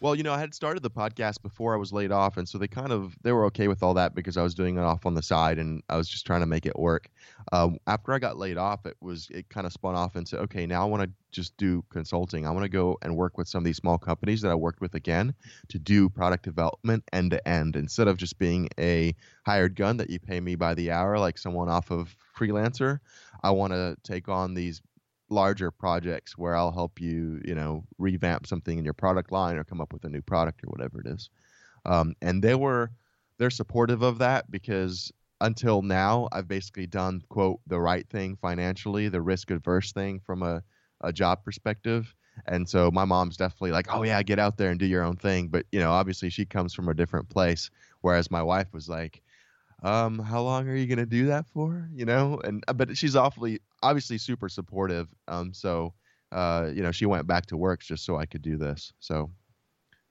Well, 0.00 0.14
you 0.14 0.22
know, 0.22 0.32
I 0.32 0.38
had 0.38 0.54
started 0.54 0.82
the 0.82 0.90
podcast 0.90 1.42
before 1.42 1.74
I 1.74 1.76
was 1.76 1.92
laid 1.92 2.12
off, 2.12 2.36
and 2.36 2.48
so 2.48 2.56
they 2.56 2.68
kind 2.68 2.92
of 2.92 3.16
they 3.22 3.32
were 3.32 3.44
okay 3.46 3.66
with 3.66 3.82
all 3.82 3.94
that 3.94 4.14
because 4.14 4.36
I 4.36 4.42
was 4.42 4.54
doing 4.54 4.76
it 4.76 4.82
off 4.82 5.06
on 5.06 5.14
the 5.14 5.22
side, 5.22 5.58
and 5.58 5.82
I 5.88 5.96
was 5.96 6.08
just 6.08 6.24
trying 6.24 6.40
to 6.40 6.46
make 6.46 6.66
it 6.66 6.78
work. 6.78 7.10
Um, 7.52 7.78
after 7.86 8.12
I 8.12 8.20
got 8.20 8.36
laid 8.36 8.58
off, 8.58 8.86
it 8.86 8.96
was 9.00 9.28
it 9.30 9.48
kind 9.48 9.66
of 9.66 9.72
spun 9.72 9.96
off 9.96 10.14
into 10.14 10.38
okay, 10.40 10.66
now 10.66 10.82
I 10.82 10.84
want 10.84 11.02
to 11.02 11.10
just 11.32 11.56
do 11.56 11.84
consulting. 11.90 12.46
I 12.46 12.50
want 12.50 12.62
to 12.62 12.68
go 12.68 12.96
and 13.02 13.16
work 13.16 13.36
with 13.36 13.48
some 13.48 13.58
of 13.58 13.64
these 13.64 13.76
small 13.76 13.98
companies 13.98 14.40
that 14.42 14.50
I 14.50 14.54
worked 14.54 14.80
with 14.80 14.94
again 14.94 15.34
to 15.68 15.78
do 15.78 16.08
product 16.08 16.44
development 16.44 17.02
end 17.12 17.32
to 17.32 17.48
end 17.48 17.74
instead 17.74 18.06
of 18.06 18.16
just 18.16 18.38
being 18.38 18.68
a 18.78 19.14
hired 19.44 19.74
gun 19.74 19.96
that 19.96 20.10
you 20.10 20.20
pay 20.20 20.40
me 20.40 20.54
by 20.54 20.74
the 20.74 20.92
hour 20.92 21.18
like 21.18 21.38
someone 21.38 21.68
off 21.68 21.90
of 21.90 22.16
freelancer. 22.36 23.00
I 23.42 23.50
want 23.50 23.72
to 23.72 23.96
take 24.04 24.28
on 24.28 24.54
these 24.54 24.80
larger 25.30 25.70
projects 25.70 26.36
where 26.36 26.56
I'll 26.56 26.72
help 26.72 27.00
you, 27.00 27.40
you 27.44 27.54
know, 27.54 27.84
revamp 27.98 28.46
something 28.46 28.78
in 28.78 28.84
your 28.84 28.94
product 28.94 29.32
line 29.32 29.56
or 29.56 29.64
come 29.64 29.80
up 29.80 29.92
with 29.92 30.04
a 30.04 30.08
new 30.08 30.22
product 30.22 30.62
or 30.64 30.68
whatever 30.68 31.00
it 31.00 31.06
is. 31.06 31.30
Um, 31.84 32.14
and 32.22 32.42
they 32.42 32.54
were 32.54 32.90
they're 33.38 33.50
supportive 33.50 34.02
of 34.02 34.18
that 34.18 34.50
because 34.50 35.12
until 35.40 35.82
now 35.82 36.28
I've 36.32 36.48
basically 36.48 36.86
done 36.86 37.22
quote 37.28 37.60
the 37.66 37.80
right 37.80 38.08
thing 38.08 38.36
financially, 38.36 39.08
the 39.08 39.22
risk 39.22 39.50
adverse 39.50 39.92
thing 39.92 40.20
from 40.20 40.42
a 40.42 40.62
a 41.00 41.12
job 41.12 41.44
perspective. 41.44 42.14
And 42.46 42.68
so 42.68 42.90
my 42.90 43.04
mom's 43.04 43.36
definitely 43.36 43.72
like, 43.72 43.86
oh 43.92 44.02
yeah, 44.02 44.22
get 44.22 44.38
out 44.38 44.56
there 44.56 44.70
and 44.70 44.78
do 44.78 44.86
your 44.86 45.02
own 45.02 45.16
thing. 45.16 45.48
But 45.48 45.66
you 45.72 45.80
know, 45.80 45.90
obviously 45.90 46.30
she 46.30 46.44
comes 46.44 46.74
from 46.74 46.88
a 46.88 46.94
different 46.94 47.28
place, 47.28 47.70
whereas 48.00 48.30
my 48.30 48.42
wife 48.42 48.72
was 48.72 48.88
like, 48.88 49.22
um, 49.82 50.18
how 50.18 50.42
long 50.42 50.68
are 50.68 50.74
you 50.74 50.86
gonna 50.86 51.06
do 51.06 51.26
that 51.26 51.46
for? 51.46 51.88
You 51.92 52.04
know, 52.04 52.40
and 52.44 52.64
uh, 52.68 52.72
but 52.72 52.96
she's 52.96 53.16
awfully 53.16 53.60
obviously 53.82 54.18
super 54.18 54.48
supportive. 54.48 55.08
Um, 55.28 55.54
so 55.54 55.94
uh, 56.32 56.70
you 56.74 56.82
know, 56.82 56.92
she 56.92 57.06
went 57.06 57.26
back 57.26 57.46
to 57.46 57.56
work 57.56 57.82
just 57.82 58.04
so 58.04 58.16
I 58.16 58.26
could 58.26 58.42
do 58.42 58.56
this. 58.56 58.92
So, 59.00 59.30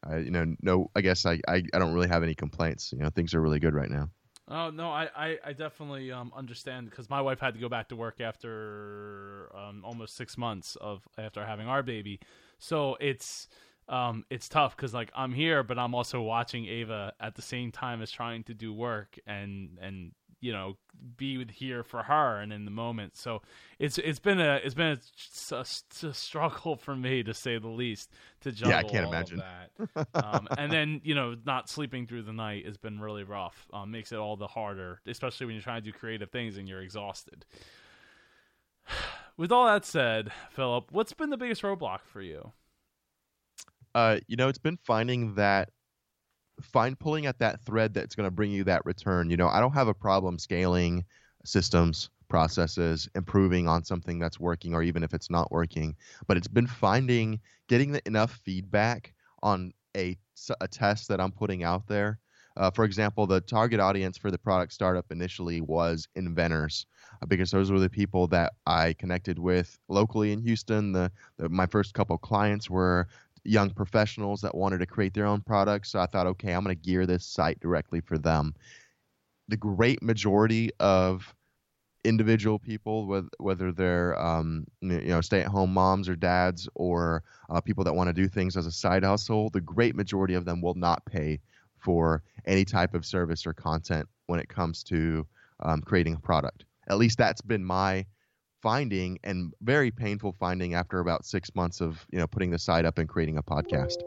I, 0.04 0.18
you 0.18 0.32
know, 0.32 0.56
no, 0.62 0.90
I 0.96 1.02
guess 1.02 1.26
I, 1.26 1.40
I 1.48 1.64
I 1.74 1.80
don't 1.80 1.94
really 1.94 2.08
have 2.08 2.24
any 2.24 2.36
complaints. 2.36 2.92
You 2.92 3.00
know, 3.00 3.10
things 3.10 3.34
are 3.34 3.42
really 3.42 3.60
good 3.60 3.74
right 3.74 3.90
now. 3.90 4.10
Oh 4.48 4.70
no, 4.70 4.90
I 4.90 5.10
I, 5.16 5.38
I 5.46 5.54
definitely 5.54 6.12
um, 6.12 6.32
understand 6.36 6.90
because 6.90 7.10
my 7.10 7.22
wife 7.22 7.40
had 7.40 7.54
to 7.54 7.60
go 7.60 7.70
back 7.70 7.90
to 7.90 7.96
work 7.96 8.22
after 8.22 9.52
um, 9.56 9.84
almost 9.84 10.16
six 10.16 10.38
months 10.38 10.76
of 10.78 11.08
after 11.18 11.46
having 11.46 11.68
our 11.68 11.84
baby, 11.84 12.20
so 12.58 12.96
it's 13.00 13.48
um, 13.90 14.26
it's 14.30 14.50
tough 14.50 14.76
because 14.76 14.94
like 14.94 15.12
I'm 15.16 15.34
here, 15.34 15.64
but 15.64 15.80
I'm 15.80 15.96
also 15.96 16.22
watching 16.22 16.66
Ava 16.66 17.14
at 17.20 17.36
the 17.36 17.42
same 17.42 17.72
time 17.72 18.02
as 18.02 18.12
trying 18.12 18.44
to 18.44 18.54
do 18.54 18.74
work 18.74 19.18
and 19.26 19.78
and 19.82 20.12
you 20.40 20.52
know 20.52 20.78
be 21.16 21.38
with 21.38 21.50
here 21.50 21.84
for 21.84 22.04
her 22.04 22.40
and 22.40 22.52
in 22.52 22.66
the 22.66 22.72
moment. 22.72 23.16
So 23.16 23.42
it's 23.80 23.98
it's 23.98 24.20
been 24.20 24.42
a 24.42 24.60
it's 24.64 24.76
been 24.76 24.98
a, 24.98 25.56
a, 25.56 25.66
a 26.08 26.14
struggle 26.14 26.76
for 26.76 26.96
me 26.96 27.24
to 27.24 27.34
say 27.34 27.58
the 27.58 27.68
least 27.70 28.12
to 28.42 28.52
juggle. 28.52 28.72
Yeah, 28.72 28.80
I 28.80 28.84
can't 28.84 29.08
imagine 29.08 29.42
that. 29.42 30.08
um, 30.14 30.48
and 30.58 30.72
then 30.72 31.02
you 31.04 31.16
know 31.16 31.36
not 31.46 31.70
sleeping 31.70 32.08
through 32.08 32.24
the 32.24 32.34
night 32.34 32.66
has 32.66 32.78
been 32.78 33.00
really 33.00 33.24
rough. 33.24 33.68
Um, 33.72 33.92
makes 33.92 34.12
it 34.12 34.18
all 34.18 34.36
the 34.36 34.48
harder, 34.48 35.02
especially 35.08 35.46
when 35.46 35.56
you're 35.56 35.64
trying 35.64 35.82
to 35.82 35.92
do 35.92 35.98
creative 35.98 36.30
things 36.30 36.58
and 36.58 36.68
you're 36.68 36.82
exhausted. 36.82 37.46
With 39.38 39.52
all 39.52 39.68
that 39.68 39.86
said, 39.86 40.32
Filip, 40.50 40.92
what's 40.92 41.14
been 41.14 41.30
the 41.30 41.38
biggest 41.38 41.62
roadblock 41.62 42.00
for 42.12 42.22
you? 42.22 42.54
Uh, 43.98 44.20
you 44.28 44.36
know, 44.36 44.48
it's 44.48 44.60
been 44.60 44.78
finding 44.86 45.34
that 45.34 45.70
find 46.62 47.00
pulling 47.00 47.26
at 47.26 47.40
that 47.40 47.60
thread 47.66 47.96
that's 47.96 48.14
going 48.14 48.28
to 48.28 48.32
bring 48.32 48.52
you 48.52 48.64
that 48.64 48.86
return. 48.86 49.28
You 49.32 49.38
know, 49.38 49.48
I 49.48 49.60
don't 49.60 49.74
have 49.74 49.88
a 49.88 49.94
problem 49.96 50.38
scaling 50.38 51.04
systems, 51.46 52.12
processes, 52.28 53.10
improving 53.16 53.68
on 53.68 53.84
something 53.84 54.20
that's 54.20 54.40
working, 54.40 54.76
or 54.76 54.84
even 54.84 55.02
if 55.02 55.16
it's 55.16 55.32
not 55.32 55.52
working. 55.52 55.96
But 56.28 56.38
it's 56.38 56.48
been 56.48 56.68
finding 56.68 57.40
getting 57.70 57.92
the, 57.92 58.08
enough 58.08 58.40
feedback 58.46 59.16
on 59.42 59.74
a 59.96 60.16
a 60.62 60.68
test 60.68 61.08
that 61.08 61.20
I'm 61.20 61.32
putting 61.32 61.64
out 61.64 61.88
there. 61.88 62.20
Uh, 62.56 62.72
for 62.72 62.86
example, 62.86 63.28
the 63.28 63.42
target 63.42 63.80
audience 63.80 64.18
for 64.18 64.32
the 64.32 64.38
product 64.38 64.74
startup 64.74 65.12
initially 65.12 65.62
was 65.62 66.08
inventors, 66.16 66.88
uh, 67.22 67.26
because 67.28 67.52
those 67.52 67.72
were 67.72 67.80
the 67.80 67.90
people 67.90 68.28
that 68.28 68.54
I 68.66 68.94
connected 68.94 69.38
with 69.38 69.78
locally 69.90 70.32
in 70.32 70.42
Houston. 70.42 70.92
The, 70.92 71.12
the 71.38 71.50
my 71.50 71.68
first 71.68 71.94
couple 71.94 72.18
clients 72.18 72.70
were 72.70 73.08
young 73.48 73.70
professionals 73.70 74.42
that 74.42 74.54
wanted 74.54 74.80
to 74.80 74.86
create 74.86 75.14
their 75.14 75.26
own 75.26 75.42
products. 75.42 75.92
So 75.92 76.00
I 76.00 76.06
thought, 76.06 76.28
okay, 76.28 76.52
I'm 76.52 76.64
going 76.64 76.76
to 76.76 76.82
gear 76.82 77.06
this 77.06 77.26
site 77.26 77.60
directly 77.60 78.02
for 78.02 78.18
them. 78.18 78.54
The 79.48 79.58
great 79.58 80.04
majority 80.04 80.72
of 80.80 81.34
individual 82.04 82.60
people, 82.60 83.26
whether 83.38 83.72
they're 83.72 84.20
um, 84.20 84.66
you 84.82 85.08
know 85.08 85.22
stay-at-home 85.22 85.74
moms 85.74 86.08
or 86.10 86.16
dads 86.16 86.68
or 86.76 87.24
uh, 87.50 87.62
people 87.62 87.84
that 87.84 87.94
want 87.94 88.08
to 88.08 88.14
do 88.14 88.28
things 88.28 88.58
as 88.58 88.66
a 88.66 88.72
side 88.72 89.04
hustle, 89.04 89.50
the 89.50 89.62
great 89.62 89.96
majority 89.96 90.34
of 90.34 90.46
them 90.46 90.62
will 90.62 90.76
not 90.76 91.04
pay 91.06 91.40
for 91.78 92.24
any 92.46 92.66
type 92.66 92.94
of 92.94 93.06
service 93.06 93.46
or 93.46 93.54
content 93.54 94.08
when 94.28 94.40
it 94.40 94.50
comes 94.50 94.84
to 94.84 95.26
um, 95.62 95.82
creating 95.82 96.16
a 96.16 96.20
product. 96.20 96.66
At 96.90 96.98
least 96.98 97.18
that's 97.18 97.42
been 97.42 97.64
my 97.64 98.06
finding 98.62 99.20
and 99.24 99.54
very 99.62 99.92
painful 99.92 100.34
finding 100.40 100.74
after 100.74 101.00
about 101.00 101.26
six 101.26 101.54
months 101.56 101.82
of 101.82 102.06
you 102.12 102.20
know 102.20 102.28
putting 102.28 102.52
the 102.52 102.60
site 102.60 102.86
up 102.86 102.98
and 102.98 103.08
creating 103.10 103.38
a 103.38 103.44
podcast. 103.44 103.98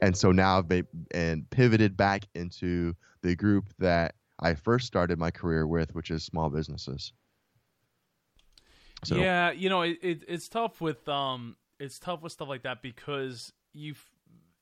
And 0.00 0.16
so 0.16 0.32
now 0.32 0.58
i've 0.58 0.68
been, 0.68 0.86
and 1.12 1.48
pivoted 1.50 1.96
back 1.96 2.24
into 2.34 2.94
the 3.22 3.34
group 3.34 3.68
that 3.78 4.14
i 4.40 4.54
first 4.54 4.86
started 4.86 5.18
my 5.18 5.30
career 5.30 5.66
with 5.66 5.94
which 5.94 6.10
is 6.10 6.24
small 6.24 6.50
businesses. 6.50 7.12
So, 9.04 9.16
yeah 9.16 9.50
you 9.50 9.68
know 9.68 9.82
it, 9.82 9.98
it, 10.02 10.24
it's 10.28 10.48
tough 10.48 10.80
with 10.80 11.08
um 11.08 11.56
it's 11.78 11.98
tough 11.98 12.22
with 12.22 12.32
stuff 12.32 12.48
like 12.48 12.62
that 12.62 12.82
because 12.82 13.52
you've 13.72 14.10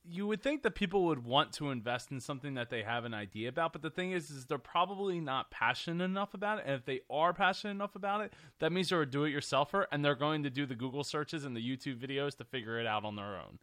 you 0.05 0.27
would 0.27 0.41
think 0.41 0.63
that 0.63 0.75
people 0.75 1.05
would 1.05 1.23
want 1.23 1.53
to 1.53 1.69
invest 1.69 2.11
in 2.11 2.19
something 2.19 2.55
that 2.55 2.69
they 2.69 2.83
have 2.83 3.05
an 3.05 3.13
idea 3.13 3.47
about, 3.47 3.71
but 3.71 3.81
the 3.81 3.89
thing 3.89 4.11
is, 4.11 4.29
is 4.29 4.45
they're 4.45 4.57
probably 4.57 5.19
not 5.19 5.49
passionate 5.49 6.03
enough 6.03 6.33
about 6.33 6.59
it. 6.59 6.65
And 6.65 6.75
if 6.75 6.85
they 6.85 7.01
are 7.09 7.33
passionate 7.33 7.71
enough 7.71 7.95
about 7.95 8.21
it, 8.21 8.33
that 8.59 8.71
means 8.71 8.89
they're 8.89 9.01
a 9.01 9.09
do-it-yourselfer, 9.09 9.85
and 9.91 10.03
they're 10.03 10.15
going 10.15 10.43
to 10.43 10.49
do 10.49 10.65
the 10.65 10.75
Google 10.75 11.03
searches 11.03 11.45
and 11.45 11.55
the 11.55 11.61
YouTube 11.61 11.99
videos 11.99 12.35
to 12.37 12.43
figure 12.43 12.79
it 12.79 12.85
out 12.85 13.05
on 13.05 13.15
their 13.15 13.37
own. 13.37 13.59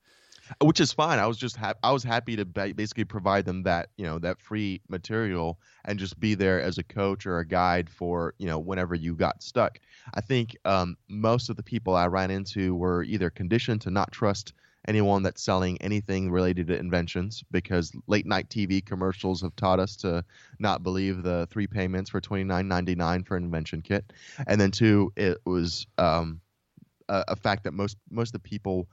Which 0.62 0.80
is 0.80 0.92
fine. 0.92 1.18
I 1.18 1.26
was 1.26 1.36
just 1.36 1.54
ha- 1.54 1.74
I 1.82 1.92
was 1.92 2.02
happy 2.02 2.34
to 2.34 2.44
basically 2.44 3.04
provide 3.04 3.44
them 3.44 3.62
that 3.64 3.90
you 3.96 4.06
know 4.06 4.18
that 4.20 4.40
free 4.40 4.80
material 4.88 5.60
and 5.84 5.98
just 5.98 6.18
be 6.18 6.34
there 6.34 6.60
as 6.60 6.78
a 6.78 6.82
coach 6.82 7.26
or 7.26 7.38
a 7.38 7.46
guide 7.46 7.88
for 7.88 8.34
you 8.38 8.46
know 8.46 8.58
whenever 8.58 8.94
you 8.94 9.14
got 9.14 9.42
stuck. 9.42 9.78
I 10.14 10.22
think 10.22 10.56
um, 10.64 10.96
most 11.08 11.50
of 11.50 11.56
the 11.56 11.62
people 11.62 11.94
I 11.94 12.06
ran 12.06 12.30
into 12.30 12.74
were 12.74 13.04
either 13.04 13.30
conditioned 13.30 13.82
to 13.82 13.90
not 13.90 14.10
trust 14.10 14.54
anyone 14.88 15.22
that's 15.22 15.42
selling 15.42 15.80
anything 15.82 16.30
related 16.30 16.66
to 16.68 16.78
inventions 16.78 17.44
because 17.50 17.92
late 18.06 18.26
night 18.26 18.48
TV 18.48 18.84
commercials 18.84 19.42
have 19.42 19.54
taught 19.56 19.80
us 19.80 19.96
to 19.96 20.24
not 20.58 20.82
believe 20.82 21.22
the 21.22 21.46
three 21.50 21.66
payments 21.66 22.10
for 22.10 22.20
twenty 22.20 22.44
nine 22.44 22.68
ninety 22.68 22.94
nine 22.94 23.22
for 23.22 23.36
an 23.36 23.44
invention 23.44 23.82
kit, 23.82 24.12
and 24.46 24.60
then 24.60 24.70
two, 24.70 25.12
it 25.16 25.38
was 25.44 25.86
um, 25.98 26.40
a, 27.08 27.24
a 27.28 27.36
fact 27.36 27.64
that 27.64 27.72
most 27.72 27.96
most 28.10 28.28
of 28.34 28.42
the 28.42 28.48
people 28.48 28.88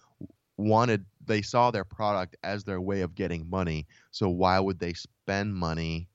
wanted 0.57 1.05
they 1.25 1.41
saw 1.41 1.71
their 1.71 1.83
product 1.83 2.35
as 2.43 2.63
their 2.63 2.81
way 2.81 3.01
of 3.01 3.15
getting 3.15 3.49
money. 3.49 3.85
So 4.11 4.29
why 4.29 4.59
would 4.59 4.79
they 4.79 4.93
spend 4.93 5.53
money 5.53 6.09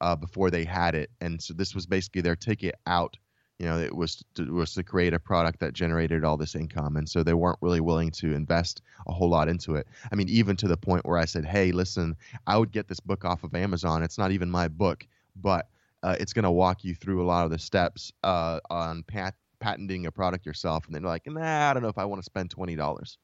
uh, 0.00 0.16
before 0.16 0.50
they 0.50 0.64
had 0.64 0.94
it? 0.94 1.10
And 1.20 1.42
so 1.42 1.54
this 1.54 1.74
was 1.74 1.86
basically 1.86 2.22
their 2.22 2.36
ticket 2.36 2.76
out 2.86 3.16
you 3.60 3.66
know 3.66 3.78
it 3.78 3.94
was 3.94 4.24
to, 4.34 4.50
was 4.50 4.72
to 4.72 4.82
create 4.82 5.12
a 5.12 5.18
product 5.18 5.60
that 5.60 5.74
generated 5.74 6.24
all 6.24 6.38
this 6.38 6.54
income 6.54 6.96
and 6.96 7.06
so 7.06 7.22
they 7.22 7.34
weren't 7.34 7.58
really 7.60 7.80
willing 7.80 8.10
to 8.10 8.32
invest 8.32 8.80
a 9.06 9.12
whole 9.12 9.28
lot 9.28 9.48
into 9.48 9.74
it. 9.74 9.86
I 10.10 10.14
mean 10.14 10.30
even 10.30 10.56
to 10.56 10.66
the 10.66 10.78
point 10.78 11.04
where 11.04 11.18
i 11.18 11.26
said 11.26 11.44
hey 11.44 11.70
listen 11.70 12.16
i 12.46 12.56
would 12.56 12.72
get 12.72 12.88
this 12.88 13.00
book 13.00 13.24
off 13.24 13.44
of 13.44 13.54
amazon. 13.54 14.02
It's 14.02 14.16
not 14.16 14.32
even 14.32 14.50
my 14.50 14.66
book 14.66 15.06
but 15.36 15.68
uh, 16.02 16.16
it's 16.18 16.32
going 16.32 16.44
to 16.44 16.50
walk 16.50 16.82
you 16.82 16.94
through 16.94 17.22
a 17.22 17.26
lot 17.26 17.44
of 17.44 17.50
the 17.50 17.58
steps 17.58 18.10
uh, 18.24 18.58
on 18.70 19.02
pat- 19.02 19.34
patenting 19.58 20.06
a 20.06 20.10
product 20.10 20.46
yourself. 20.46 20.86
And 20.86 20.94
then 20.94 21.02
like 21.02 21.26
nah 21.26 21.70
i 21.70 21.74
don't 21.74 21.82
know 21.82 21.90
if 21.90 21.98
i 21.98 22.04
want 22.06 22.20
to 22.20 22.24
spend 22.24 22.54
$20 22.54 23.16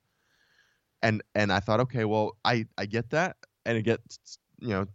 and 1.03 1.23
and 1.35 1.51
i 1.51 1.61
thought 1.61 1.81
okay 1.81 2.05
well 2.05 2.37
i 2.45 2.67
i 2.77 2.85
get 2.85 3.09
that 3.11 3.37
and 3.65 3.79
it 3.79 3.83
gets 3.83 4.39
you 4.61 4.69
know 4.69 4.87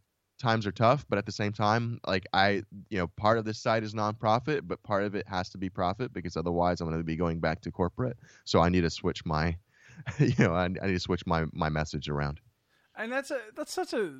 times 0.41 0.67
are 0.67 0.71
tough, 0.71 1.05
but 1.07 1.17
at 1.17 1.25
the 1.25 1.31
same 1.31 1.53
time, 1.53 1.99
like 2.05 2.25
I, 2.33 2.63
you 2.89 2.97
know, 2.97 3.07
part 3.07 3.37
of 3.37 3.45
this 3.45 3.59
site 3.59 3.83
is 3.83 3.93
nonprofit, 3.93 4.61
but 4.65 4.81
part 4.83 5.03
of 5.03 5.15
it 5.15 5.27
has 5.27 5.49
to 5.49 5.57
be 5.57 5.69
profit 5.69 6.11
because 6.13 6.35
otherwise 6.35 6.81
I'm 6.81 6.87
going 6.87 6.99
to 6.99 7.05
be 7.05 7.15
going 7.15 7.39
back 7.39 7.61
to 7.61 7.71
corporate. 7.71 8.17
So 8.45 8.59
I 8.59 8.69
need 8.69 8.81
to 8.81 8.89
switch 8.89 9.25
my, 9.25 9.55
you 10.19 10.33
know, 10.39 10.53
I, 10.53 10.65
I 10.65 10.67
need 10.67 10.93
to 10.93 10.99
switch 10.99 11.25
my 11.25 11.45
my 11.53 11.69
message 11.69 12.09
around. 12.09 12.41
And 12.97 13.11
that's 13.11 13.31
a 13.31 13.39
that's 13.55 13.73
such 13.73 13.93
a 13.93 14.19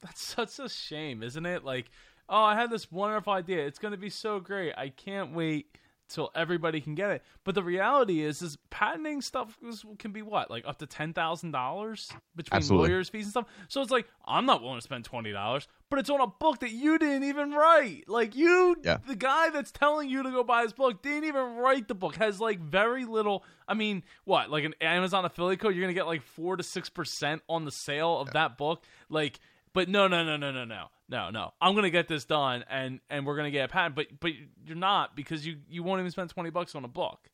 that's 0.00 0.22
such 0.22 0.58
a 0.58 0.68
shame, 0.68 1.22
isn't 1.22 1.44
it? 1.44 1.64
Like, 1.64 1.90
oh, 2.28 2.42
I 2.42 2.54
had 2.54 2.70
this 2.70 2.90
wonderful 2.90 3.32
idea. 3.32 3.66
It's 3.66 3.78
going 3.78 3.92
to 3.92 3.98
be 3.98 4.10
so 4.10 4.40
great. 4.40 4.74
I 4.76 4.88
can't 4.88 5.34
wait 5.34 5.66
till 6.08 6.30
everybody 6.34 6.80
can 6.80 6.94
get 6.94 7.10
it. 7.10 7.22
But 7.44 7.54
the 7.54 7.62
reality 7.62 8.22
is, 8.22 8.42
is 8.42 8.56
patenting 8.70 9.20
stuff 9.20 9.56
is, 9.66 9.84
can 9.98 10.12
be 10.12 10.22
what, 10.22 10.50
like 10.50 10.66
up 10.66 10.78
to 10.78 10.86
ten 10.86 11.12
thousand 11.12 11.52
dollars 11.52 12.10
between 12.34 12.56
Absolutely. 12.56 12.88
lawyers' 12.88 13.08
fees 13.08 13.24
and 13.24 13.30
stuff. 13.30 13.46
So 13.68 13.82
it's 13.82 13.90
like 13.90 14.06
I'm 14.26 14.46
not 14.46 14.62
willing 14.62 14.78
to 14.78 14.82
spend 14.82 15.04
twenty 15.04 15.32
dollars, 15.32 15.68
but 15.90 15.98
it's 15.98 16.10
on 16.10 16.20
a 16.20 16.26
book 16.26 16.60
that 16.60 16.72
you 16.72 16.98
didn't 16.98 17.24
even 17.24 17.52
write. 17.52 18.04
Like 18.08 18.34
you, 18.36 18.76
yeah. 18.82 18.98
the 19.06 19.16
guy 19.16 19.50
that's 19.50 19.70
telling 19.70 20.08
you 20.08 20.22
to 20.22 20.30
go 20.30 20.44
buy 20.44 20.62
his 20.62 20.72
book 20.72 21.02
didn't 21.02 21.24
even 21.24 21.56
write 21.56 21.88
the 21.88 21.94
book. 21.94 22.16
Has 22.16 22.40
like 22.40 22.60
very 22.60 23.04
little. 23.04 23.44
I 23.66 23.74
mean, 23.74 24.02
what, 24.24 24.50
like 24.50 24.64
an 24.64 24.74
Amazon 24.80 25.24
affiliate 25.24 25.60
code? 25.60 25.74
You're 25.74 25.84
gonna 25.84 25.94
get 25.94 26.06
like 26.06 26.22
four 26.22 26.56
to 26.56 26.62
six 26.62 26.88
percent 26.88 27.42
on 27.48 27.64
the 27.64 27.72
sale 27.72 28.18
of 28.18 28.28
yeah. 28.28 28.32
that 28.34 28.58
book. 28.58 28.82
Like, 29.10 29.40
but 29.72 29.88
no, 29.88 30.08
no, 30.08 30.24
no, 30.24 30.36
no, 30.36 30.50
no, 30.50 30.64
no 30.64 30.88
no, 31.08 31.30
no. 31.30 31.52
I'm 31.60 31.74
gonna 31.74 31.90
get 31.90 32.08
this 32.08 32.24
done, 32.24 32.64
and 32.68 33.00
and 33.08 33.26
we're 33.26 33.36
gonna 33.36 33.50
get 33.50 33.64
a 33.64 33.68
patent. 33.68 33.96
But 33.96 34.06
but 34.20 34.32
you're 34.64 34.76
not 34.76 35.16
because 35.16 35.46
you 35.46 35.56
you 35.68 35.82
won't 35.82 36.00
even 36.00 36.10
spend 36.10 36.30
twenty 36.30 36.50
bucks 36.50 36.74
on 36.74 36.84
a 36.84 36.88
book. 36.88 37.30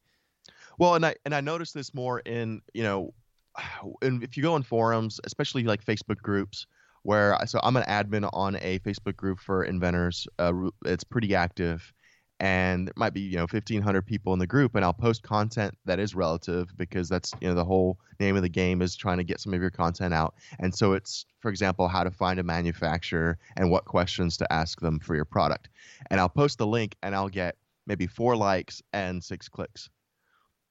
Well, 0.79 0.94
and 0.94 1.05
I 1.05 1.16
and 1.25 1.35
I 1.35 1.40
noticed 1.40 1.75
this 1.75 1.92
more 1.92 2.20
in 2.20 2.62
you 2.73 2.83
know, 2.83 3.14
and 4.03 4.23
if 4.23 4.37
you 4.37 4.42
go 4.42 4.57
in 4.57 4.62
forums, 4.62 5.20
especially 5.25 5.64
like 5.64 5.85
Facebook 5.85 6.18
groups, 6.18 6.66
where 7.03 7.37
so 7.47 7.59
I'm 7.62 7.77
an 7.77 7.85
admin 7.85 8.29
on 8.33 8.57
a 8.57 8.79
Facebook 8.81 9.16
group 9.16 9.40
for 9.40 9.64
inventors. 9.64 10.29
Uh, 10.38 10.53
it's 10.85 11.05
pretty 11.05 11.35
active, 11.35 11.92
and 12.40 12.88
there 12.88 12.94
might 12.97 13.14
be 13.14 13.20
you 13.20 13.37
know 13.37 13.42
1500 13.42 14.03
people 14.03 14.33
in 14.33 14.38
the 14.38 14.47
group 14.47 14.75
and 14.75 14.85
i'll 14.85 14.92
post 14.92 15.23
content 15.23 15.77
that 15.85 16.01
is 16.01 16.14
relative 16.14 16.77
because 16.77 17.09
that's 17.09 17.33
you 17.40 17.49
know 17.49 17.55
the 17.55 17.64
whole 17.64 17.99
name 18.18 18.37
of 18.37 18.42
the 18.42 18.49
game 18.49 18.83
is 18.83 18.97
trying 18.97 19.18
to 19.18 19.25
get 19.25 19.40
some 19.40 19.55
of 19.55 19.61
your 19.61 19.70
content 19.70 20.12
out 20.12 20.35
and 20.59 20.75
so 20.75 20.92
it's 20.92 21.27
for 21.38 21.49
example 21.49 21.87
how 21.87 22.03
to 22.03 22.11
find 22.11 22.40
a 22.40 22.42
manufacturer 22.42 23.38
and 23.57 23.70
what 23.70 23.85
questions 23.85 24.37
to 24.37 24.53
ask 24.53 24.81
them 24.81 24.99
for 24.99 25.14
your 25.14 25.25
product 25.25 25.68
and 26.11 26.18
i'll 26.20 26.29
post 26.29 26.59
the 26.59 26.66
link 26.66 26.97
and 27.03 27.14
i'll 27.14 27.29
get 27.29 27.57
maybe 27.87 28.07
four 28.07 28.37
likes 28.37 28.83
and 28.92 29.23
six 29.23 29.49
clicks 29.49 29.88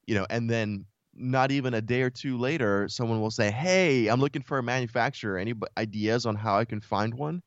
you 0.05 0.15
know 0.15 0.27
and 0.29 0.49
then 0.49 0.85
not 1.15 1.51
even 1.51 1.75
a 1.75 1.81
day 1.81 2.01
or 2.01 2.09
two 2.09 2.37
later, 2.37 2.87
someone 2.87 3.21
will 3.21 3.31
say, 3.31 3.51
"Hey, 3.51 4.07
I'm 4.07 4.19
looking 4.19 4.41
for 4.41 4.57
a 4.57 4.63
manufacturer. 4.63 5.37
Any 5.37 5.53
ideas 5.77 6.25
on 6.25 6.35
how 6.35 6.57
I 6.57 6.65
can 6.65 6.81
find 6.81 7.13
one?" 7.13 7.43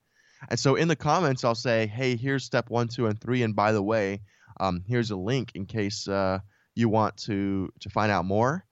And 0.49 0.59
so 0.59 0.75
in 0.75 0.88
the 0.88 0.96
comments, 0.96 1.44
I'll 1.44 1.55
say, 1.55 1.87
"Hey, 1.87 2.16
here's 2.16 2.44
step 2.44 2.70
one, 2.70 2.88
two, 2.88 3.07
and 3.07 3.20
three, 3.20 3.42
and 3.42 3.55
by 3.55 3.72
the 3.72 3.83
way, 3.83 4.20
um, 4.61 4.83
here's 4.87 5.11
a 5.11 5.16
link 5.16 5.53
in 5.55 5.66
case 5.66 6.09
uh, 6.09 6.40
you 6.75 6.88
want 6.88 7.16
to 7.18 7.72
to 7.81 7.90
find 7.90 8.12
out 8.12 8.25
more." 8.25 8.64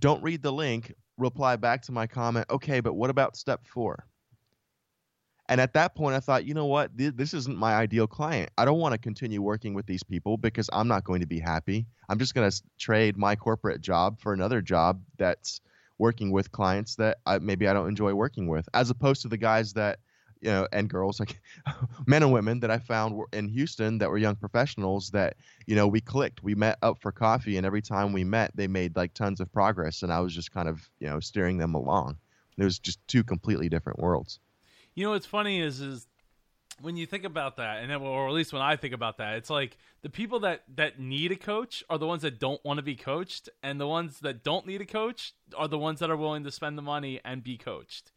Don't 0.00 0.22
read 0.22 0.42
the 0.42 0.52
link. 0.52 0.94
Reply 1.18 1.56
back 1.56 1.82
to 1.82 1.92
my 1.92 2.06
comment. 2.06 2.46
Okay, 2.50 2.80
but 2.80 2.94
what 2.94 3.10
about 3.10 3.36
step 3.36 3.66
four? 3.66 4.06
And 5.48 5.60
at 5.60 5.74
that 5.74 5.94
point, 5.94 6.14
I 6.14 6.20
thought, 6.20 6.46
you 6.46 6.54
know 6.54 6.66
what? 6.66 6.90
This 6.94 7.34
isn't 7.34 7.58
my 7.58 7.74
ideal 7.74 8.06
client. 8.06 8.50
I 8.56 8.64
don't 8.64 8.78
want 8.78 8.92
to 8.92 8.98
continue 8.98 9.42
working 9.42 9.74
with 9.74 9.86
these 9.86 10.02
people 10.02 10.38
because 10.38 10.70
I'm 10.72 10.88
not 10.88 11.04
going 11.04 11.20
to 11.20 11.26
be 11.26 11.40
happy. 11.40 11.86
I'm 12.08 12.18
just 12.18 12.34
going 12.34 12.50
to 12.50 12.62
trade 12.78 13.18
my 13.18 13.36
corporate 13.36 13.82
job 13.82 14.18
for 14.20 14.32
another 14.32 14.62
job 14.62 15.02
that's 15.18 15.60
working 15.98 16.30
with 16.30 16.52
clients 16.52 16.96
that 16.96 17.18
I, 17.26 17.38
maybe 17.38 17.68
I 17.68 17.74
don't 17.74 17.88
enjoy 17.88 18.14
working 18.14 18.46
with, 18.46 18.66
as 18.72 18.88
opposed 18.88 19.22
to 19.22 19.28
the 19.28 19.36
guys 19.36 19.74
that, 19.74 19.98
you 20.42 20.50
know, 20.50 20.66
and 20.72 20.90
girls, 20.90 21.20
like 21.20 21.40
men 22.06 22.22
and 22.22 22.32
women 22.32 22.60
that 22.60 22.70
I 22.70 22.78
found 22.78 23.18
in 23.32 23.48
Houston 23.48 23.98
that 23.98 24.10
were 24.10 24.18
young 24.18 24.34
professionals 24.34 25.10
that, 25.10 25.36
you 25.66 25.76
know, 25.76 25.86
we 25.86 26.00
clicked. 26.00 26.42
We 26.42 26.56
met 26.56 26.78
up 26.82 27.00
for 27.00 27.12
coffee, 27.12 27.56
and 27.56 27.64
every 27.64 27.80
time 27.80 28.12
we 28.12 28.24
met, 28.24 28.50
they 28.54 28.66
made 28.66 28.96
like 28.96 29.14
tons 29.14 29.40
of 29.40 29.50
progress. 29.52 30.02
And 30.02 30.12
I 30.12 30.20
was 30.20 30.34
just 30.34 30.50
kind 30.50 30.68
of, 30.68 30.90
you 30.98 31.08
know, 31.08 31.20
steering 31.20 31.58
them 31.58 31.74
along. 31.74 32.18
It 32.58 32.64
was 32.64 32.78
just 32.78 32.98
two 33.06 33.22
completely 33.22 33.68
different 33.68 34.00
worlds. 34.00 34.40
You 34.94 35.06
know 35.06 35.12
what's 35.12 35.26
funny 35.26 35.60
is 35.60 35.80
is 35.80 36.06
when 36.80 36.96
you 36.96 37.06
think 37.06 37.24
about 37.24 37.56
that, 37.56 37.80
and 37.80 37.90
then, 37.90 38.02
or 38.02 38.26
at 38.26 38.34
least 38.34 38.52
when 38.52 38.62
I 38.62 38.74
think 38.74 38.92
about 38.92 39.18
that, 39.18 39.36
it's 39.36 39.48
like 39.48 39.78
the 40.02 40.10
people 40.10 40.40
that 40.40 40.64
that 40.74 40.98
need 40.98 41.30
a 41.30 41.36
coach 41.36 41.84
are 41.88 41.98
the 41.98 42.06
ones 42.06 42.22
that 42.22 42.40
don't 42.40 42.62
want 42.64 42.78
to 42.78 42.82
be 42.82 42.96
coached, 42.96 43.48
and 43.62 43.80
the 43.80 43.86
ones 43.86 44.18
that 44.20 44.42
don't 44.42 44.66
need 44.66 44.80
a 44.80 44.86
coach 44.86 45.34
are 45.56 45.68
the 45.68 45.78
ones 45.78 46.00
that 46.00 46.10
are 46.10 46.16
willing 46.16 46.42
to 46.42 46.50
spend 46.50 46.76
the 46.76 46.82
money 46.82 47.20
and 47.24 47.44
be 47.44 47.56
coached 47.56 48.10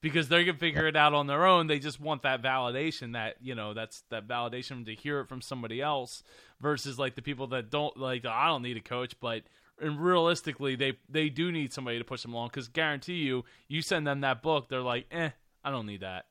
because 0.00 0.28
they 0.28 0.44
can 0.44 0.56
figure 0.56 0.86
it 0.86 0.96
out 0.96 1.14
on 1.14 1.26
their 1.26 1.44
own. 1.46 1.66
They 1.66 1.78
just 1.78 2.00
want 2.00 2.22
that 2.22 2.42
validation 2.42 3.12
that 3.14 3.36
you 3.40 3.54
know 3.54 3.74
that's 3.74 4.02
that 4.10 4.26
validation 4.26 4.86
to 4.86 4.94
hear 4.94 5.20
it 5.20 5.28
from 5.28 5.40
somebody 5.40 5.80
else 5.80 6.22
versus 6.60 6.98
like 6.98 7.14
the 7.14 7.22
people 7.22 7.46
that 7.48 7.70
don't 7.70 7.96
like 7.96 8.24
I 8.24 8.46
don't 8.46 8.62
need 8.62 8.76
a 8.76 8.82
coach, 8.82 9.18
but 9.20 9.42
and 9.80 10.00
realistically 10.00 10.76
they 10.76 10.98
they 11.08 11.28
do 11.28 11.52
need 11.52 11.72
somebody 11.72 11.98
to 11.98 12.04
push 12.04 12.22
them 12.22 12.34
along 12.34 12.48
because 12.48 12.68
guarantee 12.68 13.14
you 13.18 13.44
you 13.68 13.82
send 13.82 14.06
them 14.06 14.22
that 14.22 14.42
book 14.42 14.68
they're 14.68 14.80
like 14.80 15.06
eh 15.10 15.30
I 15.64 15.70
don't 15.70 15.86
need 15.86 16.00
that. 16.00 16.26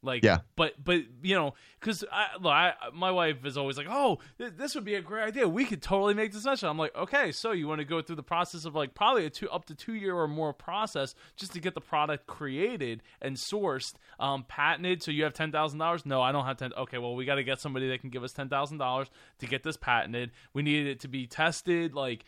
Like, 0.00 0.22
yeah, 0.22 0.38
but 0.54 0.74
but 0.82 1.02
you 1.22 1.34
know, 1.34 1.54
because 1.80 2.04
I, 2.12 2.28
I, 2.44 2.72
my 2.94 3.10
wife 3.10 3.44
is 3.44 3.58
always 3.58 3.76
like, 3.76 3.88
oh, 3.90 4.20
th- 4.38 4.52
this 4.56 4.76
would 4.76 4.84
be 4.84 4.94
a 4.94 5.02
great 5.02 5.24
idea. 5.24 5.48
We 5.48 5.64
could 5.64 5.82
totally 5.82 6.14
make 6.14 6.32
this 6.32 6.42
special. 6.42 6.70
I'm 6.70 6.78
like, 6.78 6.94
okay, 6.94 7.32
so 7.32 7.50
you 7.50 7.66
want 7.66 7.80
to 7.80 7.84
go 7.84 8.00
through 8.00 8.14
the 8.14 8.22
process 8.22 8.64
of 8.64 8.76
like 8.76 8.94
probably 8.94 9.26
a 9.26 9.30
two 9.30 9.50
up 9.50 9.64
to 9.64 9.74
two 9.74 9.94
year 9.94 10.14
or 10.14 10.28
more 10.28 10.52
process 10.52 11.16
just 11.36 11.52
to 11.54 11.60
get 11.60 11.74
the 11.74 11.80
product 11.80 12.28
created 12.28 13.02
and 13.20 13.34
sourced, 13.34 13.94
um, 14.20 14.44
patented. 14.46 15.02
So 15.02 15.10
you 15.10 15.24
have 15.24 15.34
ten 15.34 15.50
thousand 15.50 15.80
dollars? 15.80 16.06
No, 16.06 16.22
I 16.22 16.30
don't 16.30 16.44
have 16.44 16.58
ten. 16.58 16.72
Okay, 16.74 16.98
well, 16.98 17.16
we 17.16 17.24
got 17.24 17.34
to 17.34 17.44
get 17.44 17.58
somebody 17.58 17.88
that 17.88 18.00
can 18.00 18.10
give 18.10 18.22
us 18.22 18.32
ten 18.32 18.48
thousand 18.48 18.78
dollars 18.78 19.08
to 19.40 19.46
get 19.46 19.64
this 19.64 19.76
patented. 19.76 20.30
We 20.52 20.62
need 20.62 20.86
it 20.86 21.00
to 21.00 21.08
be 21.08 21.26
tested, 21.26 21.94
like 21.94 22.24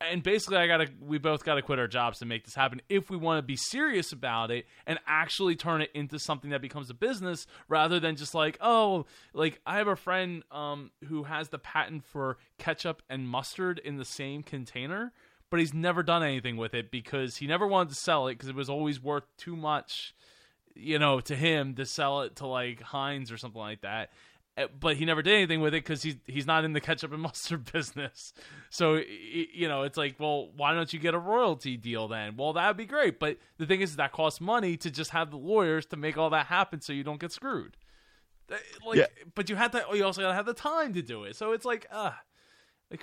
and 0.00 0.22
basically 0.22 0.56
i 0.56 0.66
gotta 0.66 0.88
we 1.00 1.18
both 1.18 1.44
gotta 1.44 1.62
quit 1.62 1.78
our 1.78 1.88
jobs 1.88 2.18
to 2.18 2.26
make 2.26 2.44
this 2.44 2.54
happen 2.54 2.80
if 2.88 3.10
we 3.10 3.16
want 3.16 3.38
to 3.38 3.42
be 3.42 3.56
serious 3.56 4.12
about 4.12 4.50
it 4.50 4.66
and 4.86 4.98
actually 5.06 5.56
turn 5.56 5.82
it 5.82 5.90
into 5.94 6.18
something 6.18 6.50
that 6.50 6.62
becomes 6.62 6.90
a 6.90 6.94
business 6.94 7.46
rather 7.68 7.98
than 7.98 8.16
just 8.16 8.34
like 8.34 8.56
oh 8.60 9.06
like 9.32 9.60
i 9.66 9.76
have 9.76 9.88
a 9.88 9.96
friend 9.96 10.42
um, 10.50 10.90
who 11.08 11.24
has 11.24 11.48
the 11.48 11.58
patent 11.58 12.04
for 12.04 12.38
ketchup 12.58 13.02
and 13.08 13.28
mustard 13.28 13.80
in 13.84 13.96
the 13.96 14.04
same 14.04 14.42
container 14.42 15.12
but 15.50 15.60
he's 15.60 15.74
never 15.74 16.02
done 16.02 16.22
anything 16.22 16.56
with 16.56 16.74
it 16.74 16.90
because 16.90 17.36
he 17.36 17.46
never 17.46 17.66
wanted 17.66 17.88
to 17.88 17.96
sell 17.96 18.28
it 18.28 18.34
because 18.34 18.48
it 18.48 18.54
was 18.54 18.70
always 18.70 19.02
worth 19.02 19.24
too 19.36 19.56
much 19.56 20.14
you 20.74 20.98
know 20.98 21.20
to 21.20 21.34
him 21.34 21.74
to 21.74 21.84
sell 21.84 22.22
it 22.22 22.36
to 22.36 22.46
like 22.46 22.80
heinz 22.80 23.32
or 23.32 23.36
something 23.36 23.60
like 23.60 23.80
that 23.80 24.10
but 24.80 24.96
he 24.96 25.04
never 25.04 25.22
did 25.22 25.34
anything 25.34 25.60
with 25.60 25.74
it 25.74 25.84
because 25.84 26.02
he's 26.02 26.16
he's 26.26 26.46
not 26.46 26.64
in 26.64 26.72
the 26.72 26.80
ketchup 26.80 27.12
and 27.12 27.22
mustard 27.22 27.70
business. 27.72 28.32
So 28.70 28.94
you 28.96 29.68
know, 29.68 29.82
it's 29.82 29.96
like, 29.96 30.16
well, 30.18 30.50
why 30.56 30.74
don't 30.74 30.92
you 30.92 30.98
get 30.98 31.14
a 31.14 31.18
royalty 31.18 31.76
deal 31.76 32.08
then? 32.08 32.36
Well, 32.36 32.52
that'd 32.52 32.76
be 32.76 32.86
great, 32.86 33.18
but 33.18 33.38
the 33.58 33.66
thing 33.66 33.80
is, 33.80 33.96
that 33.96 34.12
costs 34.12 34.40
money 34.40 34.76
to 34.78 34.90
just 34.90 35.10
have 35.10 35.30
the 35.30 35.38
lawyers 35.38 35.86
to 35.86 35.96
make 35.96 36.16
all 36.16 36.30
that 36.30 36.46
happen, 36.46 36.80
so 36.80 36.92
you 36.92 37.04
don't 37.04 37.20
get 37.20 37.32
screwed. 37.32 37.76
Eh, 38.50 38.56
like, 38.86 38.98
yeah. 38.98 39.06
but 39.34 39.48
you 39.48 39.56
had 39.56 39.72
to. 39.72 39.84
You 39.92 40.04
also 40.04 40.22
got 40.22 40.28
to 40.28 40.34
have 40.34 40.46
the 40.46 40.54
time 40.54 40.94
to 40.94 41.02
do 41.02 41.24
it. 41.24 41.36
So 41.36 41.52
it's 41.52 41.64
like, 41.64 41.86
uh 41.90 42.12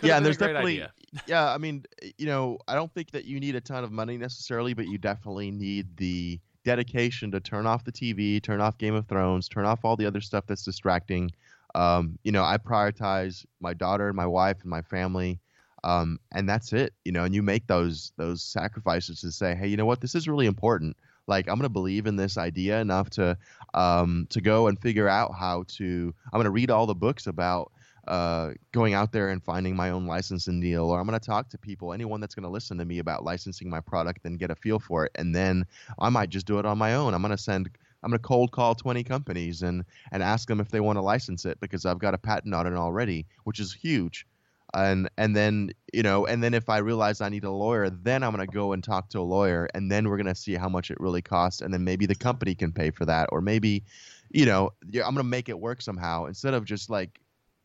yeah, 0.01 0.17
and 0.17 0.25
there's 0.25 0.37
definitely 0.37 0.83
yeah. 1.27 1.53
I 1.53 1.57
mean, 1.57 1.85
you 2.17 2.25
know, 2.25 2.57
I 2.67 2.75
don't 2.75 2.91
think 2.93 3.11
that 3.11 3.25
you 3.25 3.39
need 3.39 3.55
a 3.55 3.61
ton 3.61 3.83
of 3.83 3.91
money 3.91 4.17
necessarily, 4.17 4.73
but 4.73 4.87
you 4.87 4.97
definitely 4.97 5.51
need 5.51 5.95
the 5.97 6.39
dedication 6.63 7.29
to 7.31 7.39
turn 7.39 7.67
off 7.67 7.83
the 7.83 7.91
TV, 7.91 8.41
turn 8.41 8.59
off 8.59 8.77
Game 8.77 8.95
of 8.95 9.07
Thrones, 9.07 9.47
turn 9.47 9.65
off 9.65 9.85
all 9.85 9.95
the 9.95 10.05
other 10.05 10.21
stuff 10.21 10.45
that's 10.47 10.63
distracting, 10.63 11.31
um, 11.75 12.17
you 12.23 12.31
know, 12.31 12.43
I 12.43 12.57
prioritize 12.57 13.45
my 13.59 13.73
daughter 13.73 14.07
and 14.07 14.15
my 14.15 14.25
wife 14.25 14.57
and 14.61 14.69
my 14.69 14.81
family. 14.81 15.39
Um, 15.83 16.19
and 16.33 16.49
that's 16.49 16.73
it, 16.73 16.93
you 17.03 17.11
know, 17.11 17.25
and 17.25 17.35
you 17.35 17.43
make 17.43 17.67
those 17.67 18.11
those 18.17 18.41
sacrifices 18.41 19.21
to 19.21 19.31
say, 19.31 19.53
hey, 19.53 19.67
you 19.67 19.77
know 19.77 19.85
what, 19.85 20.01
this 20.01 20.15
is 20.15 20.27
really 20.27 20.47
important. 20.47 20.97
Like 21.27 21.47
I'm 21.47 21.57
gonna 21.57 21.69
believe 21.69 22.07
in 22.07 22.15
this 22.15 22.37
idea 22.39 22.81
enough 22.81 23.11
to 23.11 23.37
um, 23.75 24.25
to 24.31 24.41
go 24.41 24.67
and 24.67 24.81
figure 24.81 25.07
out 25.07 25.35
how 25.37 25.65
to. 25.77 26.13
I'm 26.33 26.39
gonna 26.39 26.49
read 26.49 26.71
all 26.71 26.87
the 26.87 26.95
books 26.95 27.27
about 27.27 27.71
uh, 28.07 28.51
going 28.71 28.93
out 28.93 29.11
there 29.11 29.29
and 29.29 29.43
finding 29.43 29.75
my 29.75 29.89
own 29.89 30.05
licensing 30.05 30.59
deal, 30.59 30.85
or 30.85 30.99
I'm 30.99 31.07
going 31.07 31.19
to 31.19 31.25
talk 31.25 31.49
to 31.49 31.57
people, 31.57 31.93
anyone 31.93 32.21
that's 32.21 32.35
going 32.35 32.43
to 32.43 32.49
listen 32.49 32.77
to 32.77 32.85
me 32.85 32.99
about 32.99 33.23
licensing 33.23 33.69
my 33.69 33.79
product 33.79 34.25
and 34.25 34.37
get 34.37 34.51
a 34.51 34.55
feel 34.55 34.79
for 34.79 35.05
it. 35.05 35.11
And 35.15 35.33
then 35.33 35.65
I 35.97 36.09
might 36.09 36.29
just 36.29 36.45
do 36.45 36.59
it 36.59 36.65
on 36.65 36.77
my 36.77 36.93
own. 36.93 37.13
I'm 37.13 37.21
going 37.21 37.31
to 37.31 37.37
send 37.37 37.69
I'm 38.05 38.11
going 38.11 38.19
to 38.19 38.27
cold 38.27 38.51
call 38.51 38.75
20 38.75 39.03
companies 39.03 39.63
and 39.63 39.83
and 40.11 40.21
ask 40.21 40.47
them 40.47 40.59
if 40.59 40.69
they 40.69 40.79
want 40.79 40.97
to 40.97 41.01
license 41.01 41.43
it 41.43 41.59
because 41.59 41.85
I've 41.87 41.97
got 41.97 42.13
a 42.13 42.19
patent 42.19 42.53
on 42.53 42.67
it 42.67 42.75
already, 42.75 43.25
which 43.45 43.59
is 43.59 43.73
huge. 43.73 44.27
And 44.75 45.09
and 45.17 45.35
then 45.35 45.71
you 45.91 46.03
know, 46.03 46.27
and 46.27 46.43
then 46.43 46.53
if 46.53 46.69
I 46.69 46.77
realize 46.77 47.19
I 47.19 47.29
need 47.29 47.45
a 47.45 47.51
lawyer, 47.51 47.89
then 47.89 48.21
I'm 48.21 48.33
going 48.33 48.47
to 48.47 48.53
go 48.53 48.73
and 48.73 48.83
talk 48.83 49.09
to 49.09 49.19
a 49.19 49.21
lawyer, 49.21 49.67
and 49.73 49.91
then 49.91 50.07
we're 50.07 50.17
going 50.17 50.27
to 50.27 50.35
see 50.35 50.53
how 50.53 50.69
much 50.69 50.91
it 50.91 50.99
really 50.99 51.21
costs, 51.21 51.61
and 51.61 51.73
then 51.73 51.83
maybe 51.83 52.05
the 52.05 52.15
company 52.15 52.53
can 52.53 52.71
pay 52.71 52.91
for 52.91 53.05
that, 53.05 53.29
or 53.31 53.41
maybe, 53.41 53.83
you 54.29 54.45
know, 54.45 54.71
I'm 54.83 54.91
going 54.91 55.15
to 55.15 55.23
make 55.23 55.49
it 55.49 55.59
work 55.59 55.81
somehow 55.81 56.25
instead 56.25 56.53
of 56.53 56.65
just 56.65 56.89
like 56.89 57.19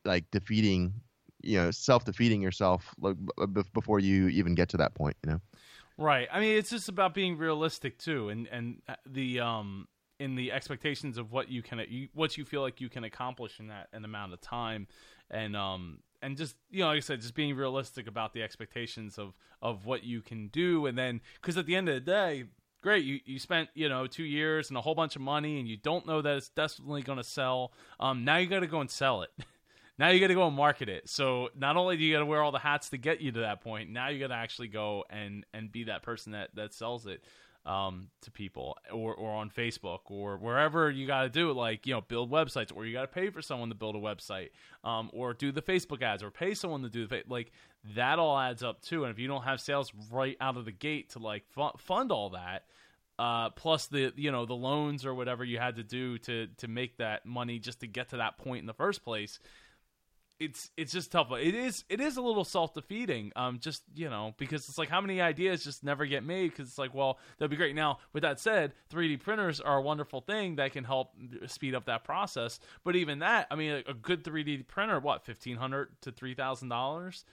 like 0.05 0.31
defeating, 0.31 0.95
you 1.43 1.59
know, 1.59 1.71
self 1.71 2.05
defeating 2.05 2.41
yourself 2.41 2.95
before 3.75 3.99
you 3.99 4.29
even 4.29 4.55
get 4.55 4.71
to 4.71 4.79
that 4.79 4.95
point, 4.95 5.17
you 5.25 5.33
know. 5.33 5.41
Right. 5.99 6.29
I 6.33 6.41
mean, 6.41 6.57
it's 6.57 6.71
just 6.71 6.89
about 6.89 7.13
being 7.13 7.37
realistic 7.37 7.99
too, 7.99 8.31
and 8.31 8.47
and 8.47 8.81
uh, 8.89 8.95
the 9.05 9.41
um 9.41 9.89
in 10.21 10.37
the 10.37 10.53
expectations 10.53 11.17
of 11.17 11.33
what 11.33 11.51
you 11.51 11.63
can 11.63 11.83
what 12.13 12.37
you 12.37 12.45
feel 12.45 12.61
like 12.61 12.81
you 12.81 12.91
can 12.91 13.05
accomplish 13.05 13.59
in 13.59 13.69
that 13.69 13.89
an 13.93 14.05
amount 14.05 14.33
of 14.35 14.41
time. 14.41 14.87
And 15.31 15.57
um 15.57 16.01
and 16.23 16.37
just 16.37 16.55
you 16.71 16.81
know 16.81 16.89
like 16.89 16.99
i 16.99 17.01
said 17.01 17.23
just 17.23 17.35
being 17.35 17.57
realistic 17.57 18.07
about 18.07 18.35
the 18.35 18.43
expectations 18.43 19.19
of 19.19 19.33
of 19.63 19.87
what 19.87 20.05
you 20.05 20.21
can 20.21 20.49
do. 20.49 20.87
And 20.87 20.97
then 20.97 21.23
because 21.41 21.57
at 21.57 21.67
the 21.67 21.75
end 21.75 21.89
of 21.89 21.95
the 21.95 22.01
day 22.01 22.45
great 22.83 23.05
you, 23.05 23.21
you 23.25 23.39
spent 23.39 23.71
you 23.75 23.89
know 23.89 24.07
two 24.07 24.25
years 24.25 24.69
and 24.69 24.77
a 24.77 24.83
whole 24.83 24.95
bunch 24.95 25.17
of 25.17 25.23
money 25.23 25.59
and 25.59 25.67
you 25.67 25.79
don't 25.79 26.07
know 26.07 26.21
that 26.21 26.37
it's 26.37 26.51
definitely 26.51 27.03
going 27.03 27.19
to 27.19 27.25
sell. 27.25 27.73
Um 27.99 28.25
now 28.25 28.37
you 28.37 28.47
got 28.47 28.61
to 28.61 28.67
go 28.69 28.81
and 28.81 28.91
sell 28.91 29.23
it. 29.23 29.31
Now 29.99 30.09
you 30.09 30.19
got 30.19 30.29
to 30.29 30.35
go 30.35 30.47
and 30.47 30.57
market 30.57 30.89
it. 30.89 31.11
So 31.11 31.51
not 31.55 31.77
only 31.77 31.99
do 31.99 32.05
you 32.05 32.15
got 32.15 32.21
to 32.21 32.25
wear 32.25 32.43
all 32.43 32.53
the 32.53 32.59
hats 32.59 32.89
to 32.89 32.97
get 32.97 33.21
you 33.21 33.33
to 33.33 33.41
that 33.41 33.61
point 33.61 33.91
now 33.91 34.09
you 34.09 34.19
got 34.19 34.29
to 34.29 34.35
actually 34.35 34.69
go 34.69 35.05
and 35.11 35.45
and 35.53 35.71
be 35.71 35.85
that 35.85 36.03
person 36.03 36.33
that 36.33 36.55
that 36.55 36.73
sells 36.73 37.07
it 37.07 37.23
um, 37.67 38.09
to 38.23 38.31
people 38.31 38.77
or, 38.93 39.15
or 39.15 39.33
on 39.33 39.51
Facebook 39.51 40.01
or 40.07 40.39
wherever 40.39 40.91
you 40.91 41.07
got 41.07 41.23
to 41.23 41.29
do 41.29 41.51
it, 41.51 41.55
like, 41.55 41.87
you 41.87 41.95
know, 41.95 42.01
build 42.01 42.31
websites 42.31 42.75
or 42.75 42.87
you 42.87 42.93
got 42.93 43.03
to 43.03 43.07
pay 43.09 43.31
for 43.31 43.43
someone 43.43 43.69
to 43.69 43.75
build 43.75 43.97
a 43.97 43.99
website 43.99 44.51
um, 44.83 45.11
or 45.13 45.35
do 45.35 45.53
the 45.53 45.63
Facebook 45.63 46.03
ads 46.03 46.23
or 46.23 46.31
pay 46.31 46.55
someone 46.55 46.83
to 46.83 46.89
do 46.89 47.07
the, 47.07 47.23
like, 47.29 47.53
that 47.95 48.19
all 48.19 48.39
adds 48.39 48.63
up 48.63 48.81
too. 48.81 49.05
And 49.05 49.13
if 49.13 49.19
you 49.19 49.29
don't 49.29 49.43
have 49.43 49.61
sales 49.61 49.93
right 50.11 50.37
out 50.41 50.57
of 50.57 50.65
the 50.65 50.73
gate 50.73 51.11
to 51.11 51.19
like 51.19 51.45
fund 51.79 52.13
all 52.13 52.31
that, 52.31 52.65
uh, 53.19 53.51
plus 53.51 53.87
the 53.87 54.13
you 54.17 54.33
know 54.33 54.47
the 54.47 54.55
loans 54.55 55.05
or 55.05 55.15
whatever 55.15 55.45
you 55.45 55.59
had 55.59 55.77
to 55.77 55.83
do 55.83 56.17
to 56.19 56.47
to 56.57 56.69
make 56.69 56.97
that 56.97 57.27
money 57.27 57.59
just 57.59 57.81
to 57.81 57.87
get 57.87 58.09
to 58.09 58.17
that 58.17 58.39
point 58.39 58.61
in 58.61 58.67
the 58.67 58.73
first 58.73 59.05
place, 59.05 59.41
it's 60.41 60.71
it's 60.77 60.91
just 60.91 61.13
tough. 61.13 61.31
It 61.33 61.55
is 61.55 61.85
it 61.91 62.01
is 62.01 62.17
a 62.17 62.23
little 62.23 62.45
self 62.45 62.73
defeating. 62.73 63.31
Um, 63.37 63.59
just 63.61 63.83
you 63.95 64.09
know 64.09 64.35
because 64.39 64.69
it's 64.69 64.79
like 64.79 64.89
how 64.89 65.01
many 65.01 65.21
ideas 65.21 65.63
just 65.63 65.85
never 65.85 66.07
get 66.07 66.25
made 66.25 66.51
because 66.51 66.69
it's 66.69 66.79
like 66.79 66.95
well 66.95 67.19
that'd 67.39 67.51
be 67.51 67.57
great. 67.57 67.77
Now 67.77 67.99
with 68.15 68.23
that 68.23 68.41
said, 68.41 68.73
3D 68.91 69.21
printers 69.21 69.61
are 69.61 69.77
a 69.77 69.83
wonderful 69.83 70.23
thing 70.23 70.57
that 70.57 70.73
can 70.73 70.85
help 70.85 71.13
speed 71.47 71.75
up 71.75 71.85
that 71.85 72.05
process. 72.05 72.59
But 72.85 72.97
even 72.97 73.19
that, 73.19 73.47
I 73.51 73.55
mean, 73.55 73.83
a, 73.87 73.91
a 73.91 73.95
good 73.95 74.25
3D 74.25 74.67
printer, 74.67 74.99
what 74.99 75.25
fifteen 75.25 75.57
hundred 75.59 75.89
to 76.01 76.11
three 76.11 76.35
thousand 76.35 76.71
dollars. 76.71 77.25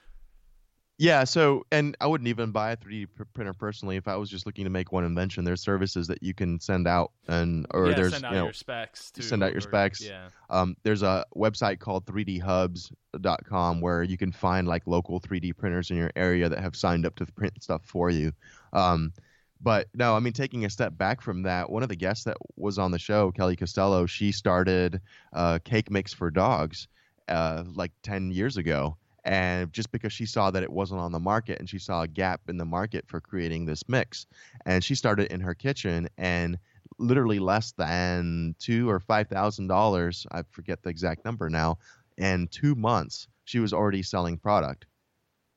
Yeah, 1.00 1.26
so 1.26 1.64
and 1.72 1.96
I 2.02 2.08
wouldn't 2.08 2.28
even 2.28 2.50
buy 2.50 2.72
a 2.72 2.78
3D 2.78 3.08
pr- 3.16 3.24
printer 3.34 3.54
personally 3.54 3.98
if 3.98 4.08
I 4.08 4.16
was 4.16 4.32
just 4.32 4.48
looking 4.48 4.64
to 4.64 4.72
make 4.72 4.92
one 4.92 5.04
invention. 5.04 5.44
There's 5.44 5.62
services 5.62 6.08
that 6.08 6.24
you 6.24 6.34
can 6.34 6.60
send 6.60 6.88
out 6.88 7.12
and 7.28 7.68
or 7.72 7.90
yeah, 7.90 7.96
there's 7.96 8.14
send 8.14 8.26
out 8.26 8.32
you 8.32 8.38
know 8.38 8.44
your 8.46 8.54
specs. 8.54 9.12
Too, 9.12 9.22
send 9.22 9.44
out 9.44 9.52
your 9.52 9.60
or- 9.60 9.62
specs. 9.62 10.02
Yeah. 10.02 10.30
um, 10.50 10.76
there's 10.82 11.04
a 11.04 11.24
website 11.36 11.78
called 11.80 12.06
3dhubs.com 12.08 13.82
where 13.82 14.02
you 14.02 14.18
can 14.18 14.32
find 14.32 14.68
like 14.68 14.88
local 14.88 15.20
3D 15.20 15.56
printers 15.56 15.92
in 15.92 15.98
your 15.98 16.12
area 16.16 16.50
that 16.50 16.60
have 16.60 16.76
signed 16.76 17.06
up 17.06 17.16
to 17.18 17.28
print 17.28 17.62
stuff 17.62 17.84
for 17.86 18.10
you. 18.10 18.32
Um, 18.74 19.14
but 19.62 19.88
no, 19.94 20.16
I 20.16 20.20
mean, 20.20 20.34
taking 20.34 20.66
a 20.66 20.70
step 20.70 20.98
back 20.98 21.22
from 21.22 21.44
that, 21.44 21.70
one 21.70 21.84
of 21.84 21.90
the 21.90 21.96
guests 21.96 22.24
that 22.26 22.38
was 22.56 22.78
on 22.80 22.92
the 22.92 23.00
show, 23.00 23.32
Kelly 23.32 23.56
Costello, 23.56 24.06
she 24.06 24.32
started 24.32 25.02
uh, 25.34 25.60
Cake 25.64 25.92
Mix 25.92 26.14
for 26.14 26.30
Dogs 26.32 26.88
uh, 27.28 27.64
like 27.76 27.92
10 28.04 28.32
years 28.32 28.58
ago. 28.58 28.98
And 29.28 29.74
just 29.74 29.92
because 29.92 30.14
she 30.14 30.26
saw 30.26 30.50
that 30.52 30.64
it 30.64 30.72
wasn't 30.72 31.02
on 31.02 31.12
the 31.12 31.20
market 31.20 31.60
and 31.60 31.70
she 31.70 31.80
saw 31.80 32.02
a 32.04 32.08
gap 32.08 32.42
in 32.48 32.58
the 32.58 32.66
market 32.66 33.06
for 33.08 33.20
creating 33.20 33.66
this 33.66 33.84
mix. 33.90 34.26
And 34.66 34.82
she 34.84 34.96
started 34.96 35.32
in 35.32 35.42
her 35.42 35.54
kitchen 35.54 36.08
and 36.18 36.58
literally 36.98 37.40
less 37.40 37.74
than 37.74 38.56
two 38.58 38.90
or 38.90 39.02
five 39.02 39.28
thousand 39.28 39.68
dollars, 39.68 40.26
I 40.32 40.44
forget 40.50 40.82
the 40.82 40.90
exact 40.90 41.26
number 41.26 41.50
now, 41.50 41.78
in 42.18 42.48
two 42.48 42.74
months 42.74 43.28
she 43.44 43.60
was 43.60 43.74
already 43.74 44.02
selling 44.02 44.38
product 44.38 44.86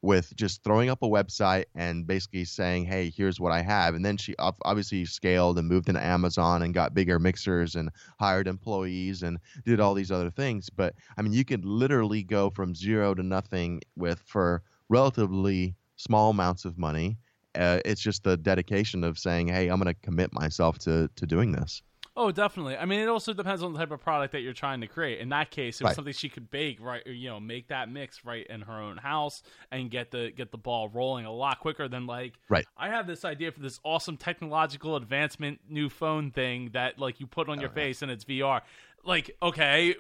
with 0.03 0.34
just 0.36 0.62
throwing 0.64 0.88
up 0.88 1.03
a 1.03 1.09
website 1.09 1.64
and 1.74 2.07
basically 2.07 2.44
saying, 2.44 2.84
"Hey, 2.84 3.11
here's 3.11 3.38
what 3.38 3.53
I 3.53 3.61
have." 3.61 3.94
And 3.94 4.05
then 4.05 4.16
she 4.16 4.34
obviously 4.38 5.05
scaled 5.05 5.59
and 5.59 5.68
moved 5.68 5.88
into 5.88 6.03
Amazon 6.03 6.62
and 6.62 6.72
got 6.74 6.94
bigger 6.94 7.18
mixers 7.18 7.74
and 7.74 7.90
hired 8.18 8.48
employees 8.48 9.22
and 9.22 9.38
did 9.64 9.80
all 9.80 9.94
these 9.94 10.11
other 10.11 10.30
things. 10.30 10.70
But 10.70 10.94
I 11.16 11.22
mean, 11.22 11.32
you 11.32 11.44
could 11.44 11.64
literally 11.64 12.22
go 12.22 12.51
from 12.51 12.74
zero 12.74 13.14
to 13.14 13.22
nothing 13.22 13.82
with 13.96 14.20
for 14.20 14.62
relatively 14.88 15.74
small 15.96 16.30
amounts 16.30 16.64
of 16.64 16.78
money. 16.78 17.18
Uh, 17.55 17.80
it's 17.84 18.01
just 18.01 18.22
the 18.24 18.36
dedication 18.36 19.05
of 19.05 19.18
saying, 19.18 19.48
"Hey, 19.48 19.68
I'm 19.68 19.80
going 19.80 19.94
to 19.94 20.01
commit 20.01 20.32
myself 20.32 20.78
to 20.80 21.11
to 21.16 21.26
doing 21.26 21.53
this." 21.53 21.82
Oh, 22.16 22.32
definitely. 22.32 22.76
I 22.76 22.86
mean, 22.86 22.98
it 23.00 23.08
also 23.08 23.32
depends 23.32 23.62
on 23.62 23.72
the 23.72 23.78
type 23.78 23.92
of 23.92 24.00
product 24.00 24.32
that 24.32 24.40
you're 24.40 24.52
trying 24.52 24.80
to 24.80 24.86
create. 24.88 25.20
In 25.20 25.28
that 25.28 25.50
case, 25.50 25.80
it 25.80 25.84
was 25.84 25.90
Right. 25.90 25.96
something 25.96 26.12
she 26.12 26.28
could 26.28 26.50
bake, 26.50 26.78
right? 26.80 27.06
You 27.06 27.30
know, 27.30 27.38
make 27.40 27.68
that 27.68 27.88
mix 27.88 28.24
right 28.24 28.44
in 28.48 28.62
her 28.62 28.72
own 28.80 28.96
house 28.96 29.42
and 29.70 29.90
get 29.90 30.11
the 30.11 30.32
get 30.36 30.50
the 30.50 30.58
ball 30.58 30.88
rolling 30.88 31.24
a 31.24 31.32
lot 31.32 31.61
quicker 31.61 31.86
than 31.88 32.06
like. 32.06 32.34
Right. 32.48 32.66
I 32.76 32.88
have 32.88 33.06
this 33.06 33.24
idea 33.24 33.52
for 33.52 33.61
this 33.61 33.78
awesome 33.84 34.16
technological 34.16 34.96
advancement 34.96 35.61
new 35.68 35.88
phone 35.88 36.30
thing 36.32 36.70
that 36.72 36.98
like 36.98 37.20
you 37.20 37.26
put 37.28 37.48
on 37.48 37.61
your 37.61 37.70
Oh, 37.70 37.72
yeah. 37.76 37.84
face 37.84 38.02
and 38.02 38.11
it's 38.11 38.24
VR. 38.24 38.62
Like, 39.02 39.34
okay, 39.40 39.94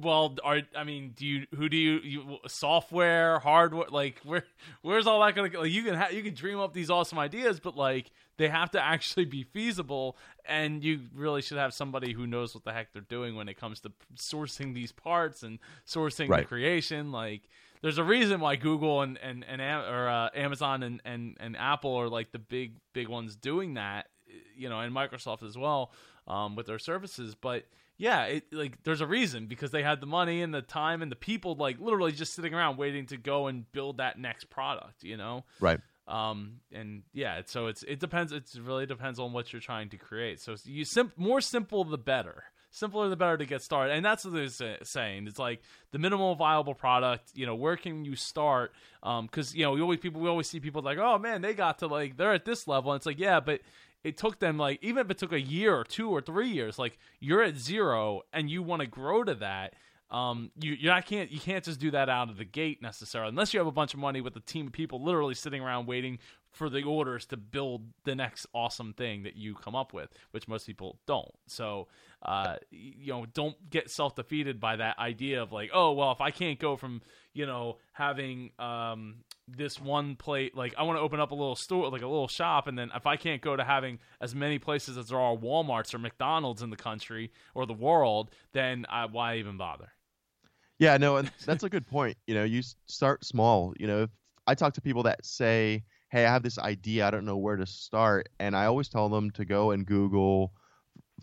well, 0.00 0.34
are 0.42 0.62
I 0.76 0.82
mean, 0.82 1.12
do 1.14 1.24
you 1.26 1.46
who 1.54 1.68
do 1.68 1.76
you, 1.76 2.00
you 2.00 2.38
software, 2.48 3.38
hardware, 3.38 3.86
like 3.90 4.20
where 4.24 4.44
where's 4.80 5.06
all 5.06 5.20
that 5.24 5.34
going 5.36 5.50
to 5.52 5.60
like 5.60 5.70
you 5.70 5.82
can 5.84 5.94
ha- 5.94 6.08
you 6.10 6.22
can 6.22 6.34
dream 6.34 6.58
up 6.58 6.72
these 6.72 6.90
awesome 6.90 7.18
ideas, 7.20 7.60
but 7.60 7.76
like 7.76 8.10
they 8.42 8.48
have 8.48 8.72
to 8.72 8.84
actually 8.84 9.24
be 9.24 9.44
feasible 9.44 10.16
and 10.44 10.82
you 10.82 11.02
really 11.14 11.40
should 11.40 11.58
have 11.58 11.72
somebody 11.72 12.12
who 12.12 12.26
knows 12.26 12.56
what 12.56 12.64
the 12.64 12.72
heck 12.72 12.92
they're 12.92 13.02
doing 13.02 13.36
when 13.36 13.48
it 13.48 13.56
comes 13.56 13.78
to 13.80 13.92
sourcing 14.16 14.74
these 14.74 14.90
parts 14.90 15.44
and 15.44 15.60
sourcing 15.86 16.28
the 16.28 16.44
creation. 16.44 17.12
Like 17.12 17.42
there's 17.82 17.98
a 17.98 18.04
reason 18.04 18.40
why 18.40 18.56
Google 18.56 19.02
and 19.02 19.16
and, 19.18 19.44
and 19.44 19.60
or 19.60 20.08
uh, 20.08 20.30
Amazon 20.34 20.82
and, 20.82 21.00
and 21.04 21.36
and 21.38 21.56
Apple 21.56 21.94
are 21.94 22.08
like 22.08 22.32
the 22.32 22.40
big 22.40 22.74
big 22.92 23.06
ones 23.06 23.36
doing 23.36 23.74
that 23.74 24.08
you 24.56 24.68
know 24.68 24.80
and 24.80 24.92
Microsoft 24.92 25.44
as 25.44 25.56
well 25.56 25.92
um, 26.26 26.56
with 26.56 26.66
their 26.66 26.80
services. 26.80 27.36
But 27.36 27.66
yeah 27.96 28.24
it 28.24 28.52
like 28.52 28.82
there's 28.82 29.02
a 29.02 29.06
reason 29.06 29.46
because 29.46 29.70
they 29.70 29.84
had 29.84 30.00
the 30.00 30.06
money 30.06 30.42
and 30.42 30.52
the 30.52 30.62
time 30.62 31.02
and 31.02 31.12
the 31.12 31.16
people 31.16 31.54
like 31.54 31.78
literally 31.78 32.10
just 32.10 32.34
sitting 32.34 32.54
around 32.54 32.76
waiting 32.76 33.06
to 33.06 33.16
go 33.16 33.46
and 33.46 33.70
build 33.70 33.98
that 33.98 34.18
next 34.18 34.50
product 34.50 35.04
you 35.04 35.16
know? 35.16 35.44
Right. 35.60 35.78
Um 36.08 36.54
and 36.72 37.02
yeah 37.12 37.42
so 37.46 37.68
it's 37.68 37.84
it 37.84 38.00
depends 38.00 38.32
it 38.32 38.44
really 38.60 38.86
depends 38.86 39.20
on 39.20 39.32
what 39.32 39.52
you're 39.52 39.60
trying 39.60 39.88
to 39.90 39.96
create. 39.96 40.40
So 40.40 40.56
you 40.64 40.84
sim- 40.84 41.12
more 41.16 41.40
simple 41.40 41.84
the 41.84 41.98
better. 41.98 42.44
Simpler 42.74 43.10
the 43.10 43.16
better 43.16 43.36
to 43.36 43.44
get 43.44 43.60
started. 43.60 43.92
And 43.92 44.02
that's 44.04 44.24
what 44.24 44.32
they're 44.32 44.48
sa- 44.48 44.82
saying. 44.82 45.26
It's 45.26 45.38
like 45.38 45.60
the 45.90 45.98
minimal 45.98 46.34
viable 46.34 46.74
product 46.74 47.30
you 47.34 47.46
know 47.46 47.54
where 47.54 47.76
can 47.76 48.04
you 48.04 48.16
start? 48.16 48.72
Um 49.02 49.26
because 49.26 49.54
you 49.54 49.62
know 49.62 49.72
we 49.72 49.80
always 49.80 50.00
people 50.00 50.20
we 50.20 50.28
always 50.28 50.48
see 50.48 50.58
people 50.58 50.82
like 50.82 50.98
oh 50.98 51.18
man 51.18 51.42
they 51.42 51.54
got 51.54 51.78
to 51.80 51.86
like 51.86 52.16
they're 52.16 52.32
at 52.32 52.44
this 52.44 52.66
level. 52.66 52.92
And 52.92 52.98
it's 52.98 53.06
like 53.06 53.18
yeah 53.18 53.40
but 53.40 53.60
it 54.02 54.16
took 54.16 54.40
them 54.40 54.58
like 54.58 54.80
even 54.82 55.04
if 55.04 55.10
it 55.10 55.18
took 55.18 55.32
a 55.32 55.40
year 55.40 55.74
or 55.74 55.84
two 55.84 56.10
or 56.10 56.20
three 56.20 56.48
years 56.48 56.78
like 56.78 56.98
you're 57.20 57.42
at 57.42 57.56
zero 57.56 58.22
and 58.32 58.50
you 58.50 58.62
want 58.62 58.80
to 58.80 58.88
grow 58.88 59.22
to 59.22 59.34
that 59.36 59.74
um, 60.12 60.50
you 60.60 60.74
you 60.74 60.92
can't 61.06 61.32
you 61.32 61.40
can't 61.40 61.64
just 61.64 61.80
do 61.80 61.90
that 61.90 62.08
out 62.10 62.28
of 62.28 62.36
the 62.36 62.44
gate 62.44 62.82
necessarily 62.82 63.30
unless 63.30 63.54
you 63.54 63.58
have 63.58 63.66
a 63.66 63.72
bunch 63.72 63.94
of 63.94 64.00
money 64.00 64.20
with 64.20 64.36
a 64.36 64.40
team 64.40 64.66
of 64.66 64.72
people 64.72 65.02
literally 65.02 65.34
sitting 65.34 65.62
around 65.62 65.86
waiting 65.86 66.18
for 66.52 66.68
the 66.68 66.82
orders 66.82 67.24
to 67.24 67.36
build 67.38 67.82
the 68.04 68.14
next 68.14 68.46
awesome 68.54 68.92
thing 68.92 69.22
that 69.22 69.36
you 69.36 69.54
come 69.54 69.74
up 69.74 69.94
with, 69.94 70.10
which 70.32 70.46
most 70.46 70.66
people 70.66 70.98
don't. 71.06 71.32
So, 71.46 71.88
uh, 72.20 72.56
you 72.70 73.10
know, 73.10 73.24
don't 73.32 73.56
get 73.70 73.90
self 73.90 74.14
defeated 74.14 74.60
by 74.60 74.76
that 74.76 74.98
idea 74.98 75.42
of 75.42 75.50
like, 75.50 75.70
oh 75.72 75.92
well, 75.92 76.12
if 76.12 76.20
I 76.20 76.30
can't 76.30 76.58
go 76.58 76.76
from 76.76 77.00
you 77.34 77.46
know 77.46 77.78
having 77.92 78.50
um 78.58 79.16
this 79.48 79.80
one 79.80 80.16
plate 80.16 80.56
like 80.56 80.74
i 80.78 80.82
want 80.82 80.96
to 80.96 81.00
open 81.00 81.20
up 81.20 81.30
a 81.30 81.34
little 81.34 81.56
store 81.56 81.88
like 81.88 82.02
a 82.02 82.06
little 82.06 82.28
shop 82.28 82.66
and 82.66 82.78
then 82.78 82.90
if 82.94 83.06
i 83.06 83.16
can't 83.16 83.42
go 83.42 83.56
to 83.56 83.64
having 83.64 83.98
as 84.20 84.34
many 84.34 84.58
places 84.58 84.96
as 84.96 85.08
there 85.08 85.20
are 85.20 85.34
walmarts 85.34 85.94
or 85.94 85.98
mcdonald's 85.98 86.62
in 86.62 86.70
the 86.70 86.76
country 86.76 87.30
or 87.54 87.66
the 87.66 87.72
world 87.72 88.30
then 88.52 88.84
I, 88.88 89.06
why 89.06 89.36
even 89.36 89.56
bother 89.56 89.91
Yeah, 90.82 90.96
no, 90.96 91.16
and 91.18 91.30
that's 91.46 91.62
a 91.62 91.68
good 91.68 91.86
point. 91.86 92.16
You 92.26 92.34
know, 92.34 92.42
you 92.42 92.60
start 92.86 93.24
small. 93.24 93.72
You 93.78 93.86
know, 93.86 94.02
if 94.02 94.10
I 94.48 94.56
talk 94.56 94.74
to 94.74 94.80
people 94.80 95.04
that 95.04 95.24
say, 95.24 95.84
"Hey, 96.10 96.26
I 96.26 96.32
have 96.32 96.42
this 96.42 96.58
idea, 96.58 97.06
I 97.06 97.12
don't 97.12 97.24
know 97.24 97.36
where 97.36 97.54
to 97.54 97.66
start," 97.66 98.28
and 98.40 98.56
I 98.56 98.64
always 98.64 98.88
tell 98.88 99.08
them 99.08 99.30
to 99.32 99.44
go 99.44 99.70
and 99.70 99.86
Google. 99.86 100.52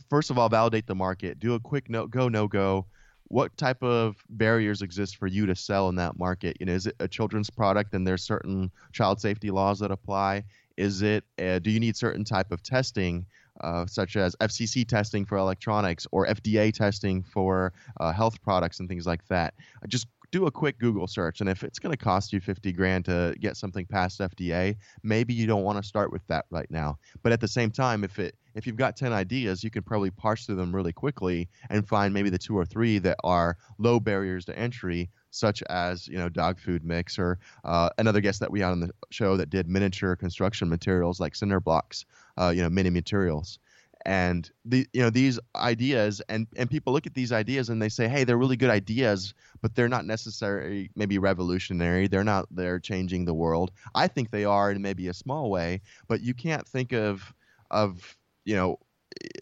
First 0.10 0.30
of 0.30 0.38
all, 0.38 0.48
validate 0.48 0.88
the 0.88 0.96
market. 0.96 1.40
Do 1.40 1.56
a 1.56 1.60
quick 1.60 1.90
no 1.90 2.08
go 2.08 2.30
no 2.30 2.48
go. 2.48 2.86
What 3.26 3.58
type 3.58 3.84
of 3.84 4.16
barriers 4.30 4.82
exist 4.82 5.18
for 5.18 5.28
you 5.28 5.46
to 5.48 5.56
sell 5.58 5.90
in 5.90 5.96
that 5.96 6.18
market? 6.18 6.56
You 6.62 6.66
know, 6.66 6.74
is 6.74 6.88
it 6.88 6.96
a 7.02 7.10
children's 7.10 7.50
product 7.50 7.94
and 7.94 8.08
there's 8.08 8.24
certain 8.24 8.72
child 8.94 9.20
safety 9.20 9.52
laws 9.52 9.80
that 9.80 9.92
apply? 9.92 10.46
Is 10.78 11.02
it? 11.02 11.26
Uh, 11.38 11.60
do 11.60 11.70
you 11.70 11.82
need 11.82 11.98
certain 11.98 12.24
type 12.24 12.54
of 12.54 12.64
testing? 12.64 13.26
Uh, 13.62 13.86
such 13.86 14.16
as 14.16 14.36
FCC 14.38 14.88
testing 14.88 15.26
for 15.26 15.38
electronics 15.38 16.08
or 16.12 16.26
FDA 16.28 16.74
testing 16.74 17.24
for 17.24 17.74
uh, 18.00 18.12
health 18.12 18.42
products 18.42 18.80
and 18.80 18.88
things 18.88 19.06
like 19.06 19.26
that. 19.28 19.54
Just 19.88 20.08
do 20.32 20.46
a 20.46 20.52
quick 20.52 20.78
Google 20.78 21.08
search, 21.08 21.42
and 21.42 21.50
if 21.50 21.64
it's 21.64 21.80
going 21.80 21.92
to 21.92 21.98
cost 21.98 22.32
you 22.32 22.40
50 22.40 22.72
grand 22.74 23.06
to 23.06 23.36
get 23.40 23.58
something 23.58 23.86
past 23.86 24.20
FDA, 24.20 24.76
maybe 25.04 25.34
you 25.34 25.48
don't 25.48 25.64
want 25.64 25.82
to 25.82 25.88
start 25.88 26.12
with 26.12 26.26
that 26.28 26.46
right 26.52 26.70
now. 26.70 26.98
But 27.24 27.32
at 27.32 27.42
the 27.42 27.48
same 27.48 27.72
time, 27.72 28.04
if 28.04 28.20
it 28.20 28.36
if 28.56 28.66
you've 28.66 28.76
got 28.76 28.98
10 28.98 29.14
ideas, 29.14 29.64
you 29.64 29.70
can 29.70 29.84
probably 29.84 30.12
parse 30.12 30.46
through 30.46 30.56
them 30.56 30.76
really 30.76 30.92
quickly 30.92 31.48
and 31.70 31.88
find 31.88 32.14
maybe 32.14 32.30
the 32.30 32.38
two 32.38 32.58
or 32.58 32.66
three 32.66 32.98
that 33.00 33.18
are 33.24 33.58
low 33.78 34.00
barriers 34.00 34.46
to 34.46 34.58
entry, 34.58 35.10
such 35.32 35.62
as 35.70 36.08
you 36.08 36.18
know 36.18 36.30
dog 36.30 36.60
food 36.60 36.84
mix 36.84 37.20
or 37.20 37.40
uh, 37.64 37.90
another 37.98 38.22
guest 38.22 38.40
that 38.40 38.52
we 38.52 38.62
had 38.62 38.72
on 38.72 38.80
the 38.80 38.92
show 39.12 39.38
that 39.38 39.50
did 39.50 39.68
miniature 39.68 40.16
construction 40.16 40.70
materials 40.70 41.20
like 41.20 41.36
cinder 41.36 41.60
blocks, 41.60 42.06
uh, 42.38 42.52
you 42.56 42.62
know 42.62 42.70
mini 42.70 42.90
materials. 42.90 43.60
And 44.06 44.50
the 44.64 44.88
you 44.94 45.02
know 45.02 45.10
these 45.10 45.40
ideas 45.56 46.22
and 46.30 46.48
and 46.56 46.70
people 46.70 46.94
look 46.94 47.06
at 47.06 47.14
these 47.14 47.34
ideas 47.34 47.70
and 47.70 47.82
they 47.82 47.90
say 47.90 48.08
hey 48.08 48.24
they're 48.24 48.38
really 48.38 48.56
good 48.56 48.70
ideas 48.70 49.34
but 49.62 49.76
they're 49.76 49.90
not 49.90 50.06
necessarily 50.06 50.90
maybe 50.96 51.18
revolutionary. 51.18 52.08
They're 52.08 52.24
not 52.24 52.48
they're 52.50 52.80
changing 52.80 53.26
the 53.26 53.34
world. 53.34 53.72
I 53.94 54.08
think 54.08 54.32
they 54.32 54.46
are 54.46 54.72
in 54.72 54.82
maybe 54.82 55.10
a 55.10 55.14
small 55.14 55.50
way 55.50 55.82
but 56.08 56.22
you 56.22 56.34
can't 56.34 56.68
think 56.68 56.94
of 56.94 57.34
of 57.72 58.18
you 58.46 58.56
know 58.56 58.80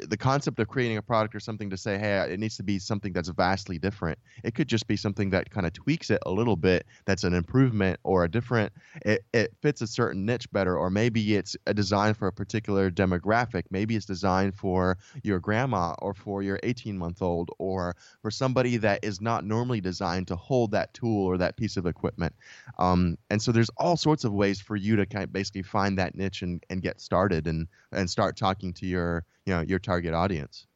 the 0.08 0.18
concept 0.18 0.60
of 0.60 0.68
creating 0.68 0.98
a 0.98 1.02
product 1.02 1.36
or 1.36 1.40
something 1.40 1.70
to 1.70 1.78
say 1.78 1.98
hey 1.98 2.18
it 2.32 2.40
needs 2.40 2.58
to 2.58 2.64
be 2.64 2.80
something 2.80 3.14
that's 3.14 3.30
vastly 3.30 3.78
different. 3.78 4.18
It 4.44 4.56
could 4.56 4.68
just 4.68 4.88
be 4.88 4.98
something 4.98 5.30
that 5.32 5.50
kind 5.50 5.66
of 5.66 5.74
tweaks 5.74 6.10
it 6.10 6.20
a 6.26 6.32
little 6.32 6.56
bit 6.56 6.86
that's 7.06 7.24
an 7.24 7.34
improvement 7.34 8.00
or 8.04 8.24
a 8.24 8.30
different 8.30 8.74
it, 9.06 9.24
it 9.34 9.54
fits 9.62 9.82
a 9.82 9.88
certain 9.88 10.26
niche 10.26 10.52
better 10.52 10.78
or 10.78 10.90
maybe 10.90 11.36
it's 11.36 11.56
a 11.68 11.74
design 11.74 12.14
for 12.14 12.28
a 12.28 12.34
particular 12.34 12.90
demographic. 12.90 13.64
Maybe 13.70 13.96
it's 13.96 14.06
designed 14.06 14.56
for 14.56 14.98
your 15.24 15.40
grandma 15.40 15.94
or 16.00 16.14
for 16.14 16.42
your 16.42 16.60
18 16.64 16.98
month 16.98 17.22
old 17.22 17.52
or 17.60 17.96
for 18.22 18.32
somebody 18.32 18.78
that 18.78 19.00
is 19.04 19.22
not 19.22 19.46
normally 19.46 19.82
designed 19.82 20.28
to 20.28 20.36
hold 20.36 20.72
that 20.72 20.94
tool 20.94 21.26
or 21.26 21.38
that 21.38 21.58
piece 21.58 21.78
of 21.78 21.86
equipment. 21.86 22.34
Um, 22.80 23.18
and 23.30 23.42
so 23.42 23.52
there's 23.52 23.70
all 23.78 23.98
sorts 23.98 24.24
of 24.24 24.34
ways 24.34 24.60
for 24.60 24.76
you 24.76 24.96
to 24.96 25.06
kind 25.06 25.24
of 25.24 25.32
basically 25.32 25.62
find 25.62 25.98
that 25.98 26.16
niche 26.16 26.42
and, 26.42 26.64
and 26.70 26.82
get 26.82 27.00
started. 27.00 27.48
And 27.48 27.68
and 27.92 28.10
start 28.10 28.36
talking 28.38 28.74
to 28.74 28.86
your 28.86 29.26
you 29.46 29.54
know 29.54 29.62
your 29.62 29.80
target 29.80 30.14
audience 30.14 30.68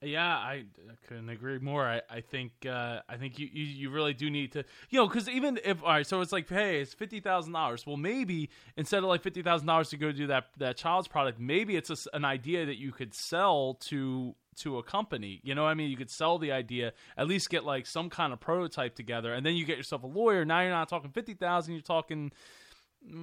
Yeah, 0.00 0.28
I 0.28 0.64
couldn't 1.08 1.28
agree 1.28 1.58
more. 1.58 1.84
I, 1.84 2.02
I 2.08 2.20
think 2.20 2.52
uh, 2.64 3.00
I 3.08 3.16
think 3.16 3.36
you, 3.36 3.48
you, 3.52 3.64
you 3.64 3.90
really 3.90 4.14
do 4.14 4.30
need 4.30 4.52
to 4.52 4.62
you 4.90 5.00
know 5.00 5.08
because 5.08 5.28
even 5.28 5.58
if 5.64 5.82
all 5.82 5.88
right, 5.88 6.06
so 6.06 6.20
it's 6.20 6.30
like 6.30 6.48
hey, 6.48 6.80
it's 6.80 6.94
fifty 6.94 7.18
thousand 7.18 7.52
dollars. 7.52 7.84
Well, 7.84 7.96
maybe 7.96 8.48
instead 8.76 8.98
of 8.98 9.08
like 9.08 9.22
fifty 9.22 9.42
thousand 9.42 9.66
dollars 9.66 9.88
to 9.90 9.96
go 9.96 10.12
do 10.12 10.28
that 10.28 10.50
that 10.58 10.76
child's 10.76 11.08
product, 11.08 11.40
maybe 11.40 11.74
it's 11.74 11.90
a 11.90 11.96
an 12.14 12.24
idea 12.24 12.64
that 12.64 12.78
you 12.78 12.92
could 12.92 13.12
sell 13.12 13.74
to 13.88 14.36
to 14.58 14.78
a 14.78 14.84
company. 14.84 15.40
You 15.42 15.56
know, 15.56 15.64
what 15.64 15.70
I 15.70 15.74
mean, 15.74 15.90
you 15.90 15.96
could 15.96 16.10
sell 16.10 16.38
the 16.38 16.52
idea, 16.52 16.92
at 17.16 17.26
least 17.26 17.50
get 17.50 17.64
like 17.64 17.84
some 17.84 18.08
kind 18.08 18.32
of 18.32 18.38
prototype 18.38 18.94
together, 18.94 19.32
and 19.34 19.44
then 19.44 19.56
you 19.56 19.64
get 19.64 19.78
yourself 19.78 20.04
a 20.04 20.06
lawyer. 20.06 20.44
Now 20.44 20.60
you're 20.60 20.70
not 20.70 20.88
talking 20.88 21.10
fifty 21.10 21.34
thousand, 21.34 21.74
you're 21.74 21.82
talking 21.82 22.30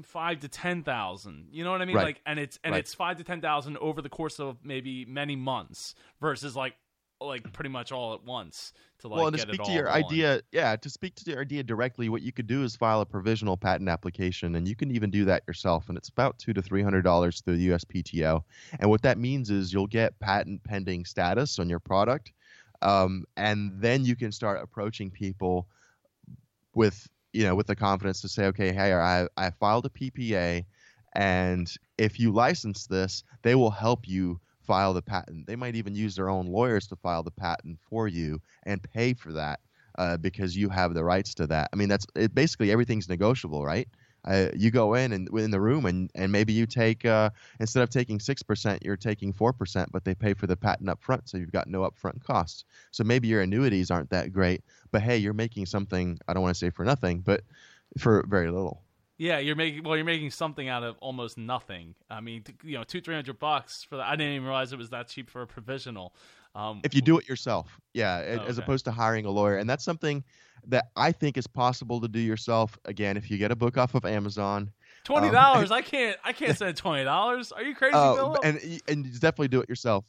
five 0.04 0.40
to 0.42 0.48
ten 0.48 0.84
thousand. 0.84 1.48
You 1.52 1.64
know 1.64 1.72
what 1.72 1.82
I 1.82 1.86
mean? 1.86 1.96
Right. 1.96 2.06
Like, 2.06 2.22
and 2.26 2.40
it's 2.40 2.60
and 2.64 2.74
Right. 2.74 2.80
it's 2.80 2.94
five 2.94 3.18
to 3.18 3.24
ten 3.24 3.42
thousand 3.42 3.78
over 3.78 4.02
the 4.02 4.10
course 4.10 4.40
of 4.40 4.58
maybe 4.64 5.06
many 5.06 5.36
months 5.36 5.96
versus 6.22 6.56
like 6.56 6.76
like 7.22 7.52
pretty 7.54 7.70
much 7.70 7.94
all 7.94 8.14
at 8.14 8.24
once 8.26 8.74
to 9.00 9.08
like 9.08 9.18
well, 9.18 9.28
and 9.28 9.38
to 9.38 9.46
get 9.46 9.54
speak 9.56 9.66
to 9.66 9.72
your 9.72 9.86
going. 9.86 10.04
idea, 10.04 10.42
yeah, 10.52 10.76
to 10.76 10.90
speak 10.90 11.16
to 11.16 11.32
your 11.32 11.40
idea 11.40 11.64
directly, 11.64 12.10
what 12.10 12.22
you 12.22 12.34
could 12.34 12.46
do 12.46 12.62
is 12.64 12.76
file 12.76 13.00
a 13.00 13.06
provisional 13.06 13.56
patent 13.56 13.88
application, 13.90 14.56
and 14.56 14.68
you 14.68 14.76
can 14.76 14.92
even 14.92 15.10
do 15.10 15.24
that 15.26 15.42
yourself, 15.48 15.88
and 15.88 15.98
it's 15.98 16.10
about 16.10 16.38
two 16.40 16.54
to 16.54 16.62
three 16.62 16.82
hundred 16.84 17.04
dollars 17.04 17.42
through 17.42 17.58
the 17.58 17.70
USPTO. 17.70 18.42
And 18.80 18.90
what 18.90 19.02
that 19.04 19.18
means 19.18 19.50
is 19.50 19.72
you'll 19.72 19.88
get 19.88 20.20
patent 20.20 20.62
pending 20.64 21.06
status 21.06 21.58
on 21.58 21.70
your 21.70 21.80
product, 21.80 22.34
um, 22.82 23.24
and 23.38 23.72
then 23.80 24.04
you 24.04 24.16
can 24.18 24.32
start 24.34 24.60
approaching 24.62 25.10
people 25.10 25.68
with 26.74 27.08
you 27.36 27.44
know 27.44 27.56
with 27.56 27.68
the 27.68 27.76
confidence 27.76 28.22
to 28.22 28.30
say, 28.30 28.46
okay, 28.48 28.74
hey, 28.74 28.94
I 28.94 29.28
I 29.38 29.52
filed 29.52 29.86
a 29.86 29.90
PPA, 29.90 30.66
and 31.16 31.72
if 31.98 32.20
you 32.20 32.32
license 32.32 32.88
this, 32.88 33.24
they 33.44 33.56
will 33.56 33.72
help 33.72 34.08
you 34.08 34.40
file 34.62 34.94
the 34.94 35.02
patent. 35.02 35.48
They 35.48 35.56
might 35.56 35.76
even 35.76 35.96
use 35.96 36.16
their 36.16 36.30
own 36.30 36.48
lawyers 36.48 36.88
to 36.88 36.96
file 36.96 37.24
the 37.24 37.32
patent 37.32 37.80
for 37.90 38.08
you 38.08 38.40
and 38.66 38.82
pay 38.82 39.14
for 39.14 39.34
that 39.34 39.60
uh, 39.98 40.18
because 40.18 40.56
you 40.58 40.70
have 40.70 40.94
the 40.94 41.04
rights 41.04 41.34
to 41.36 41.48
that. 41.48 41.70
I 41.74 41.76
mean, 41.76 41.90
that's 41.90 42.08
it, 42.16 42.34
basically 42.34 42.72
everything's 42.72 43.10
negotiable, 43.10 43.64
right? 43.66 43.88
Uh, 44.26 44.48
you 44.56 44.72
go 44.72 44.96
in 44.96 45.12
and 45.12 45.30
in 45.38 45.52
the 45.52 45.60
room 45.60 45.86
and, 45.86 46.10
and 46.16 46.32
maybe 46.32 46.52
you 46.52 46.66
take 46.66 47.06
uh, 47.06 47.30
instead 47.60 47.84
of 47.84 47.90
taking 47.90 48.20
six 48.20 48.42
percent, 48.42 48.84
you're 48.84 48.98
taking 48.98 49.32
four 49.32 49.54
percent, 49.54 49.92
but 49.92 50.04
they 50.04 50.16
pay 50.16 50.34
for 50.34 50.48
the 50.48 50.58
patent 50.58 50.90
up 50.90 51.02
front, 51.02 51.30
so 51.30 51.38
you've 51.38 51.52
got 51.52 51.68
no 51.68 51.82
upfront 51.82 52.24
costs. 52.24 52.66
So 52.92 53.04
maybe 53.04 53.28
your 53.28 53.42
annuities 53.42 53.92
aren't 53.92 54.10
that 54.10 54.34
great, 54.34 54.64
but 54.92 55.02
hey, 55.02 55.18
you're 55.18 55.34
making 55.34 55.68
something. 55.68 56.20
I 56.28 56.34
don't 56.34 56.44
want 56.44 56.56
to 56.56 56.60
say 56.60 56.70
for 56.70 56.86
nothing, 56.86 57.20
but 57.20 57.42
for 57.98 58.26
very 58.28 58.50
little. 58.50 58.82
Yeah, 59.18 59.40
you're 59.40 59.56
making 59.56 59.84
well, 59.84 59.96
you're 59.96 60.06
making 60.06 60.32
something 60.32 60.68
out 60.68 60.84
of 60.84 60.98
almost 61.00 61.38
nothing. 61.38 61.96
I 62.10 62.20
mean, 62.20 62.44
you 62.64 62.78
know, 62.78 62.84
two 62.84 63.00
three 63.00 63.16
hundred 63.16 63.40
bucks 63.40 63.84
for 63.84 63.98
that. 63.98 64.06
I 64.06 64.16
didn't 64.16 64.34
even 64.34 64.46
realize 64.46 64.74
it 64.74 64.78
was 64.78 64.90
that 64.90 65.08
cheap 65.08 65.30
for 65.30 65.42
a 65.42 65.48
provisional. 65.48 66.14
Um, 66.56 66.82
if 66.84 66.94
you 66.96 67.02
do 67.02 67.18
it 67.18 67.28
yourself 67.28 67.80
yeah 67.94 68.20
as 68.20 68.58
Okay. 68.58 68.64
opposed 68.64 68.86
to 68.86 68.92
hiring 68.92 69.26
a 69.26 69.32
lawyer 69.32 69.58
and 69.58 69.70
that's 69.70 69.84
something 69.84 70.24
that 70.68 70.86
i 70.96 71.12
think 71.12 71.38
is 71.38 71.48
possible 71.48 72.00
to 72.00 72.08
do 72.08 72.20
yourself 72.20 72.78
again 72.86 73.18
if 73.18 73.30
you 73.30 73.38
get 73.38 73.52
a 73.52 73.56
book 73.56 73.78
off 73.78 73.94
of 73.94 74.06
amazon 74.06 74.72
twenty 75.04 75.28
um, 75.28 75.34
dollars, 75.34 75.72
I 75.72 75.82
can't, 75.82 76.18
I 76.24 76.34
can't 76.34 76.56
spend 76.56 76.78
twenty 76.78 77.04
dollars. 77.04 77.52
Are 77.52 77.64
you 77.64 77.76
crazy, 77.76 77.98
uh, 77.98 78.34
and 78.44 78.60
and 78.88 79.06
you 79.06 79.14
definitely 79.14 79.50
do 79.50 79.62
it 79.62 79.70
yourself 79.70 80.06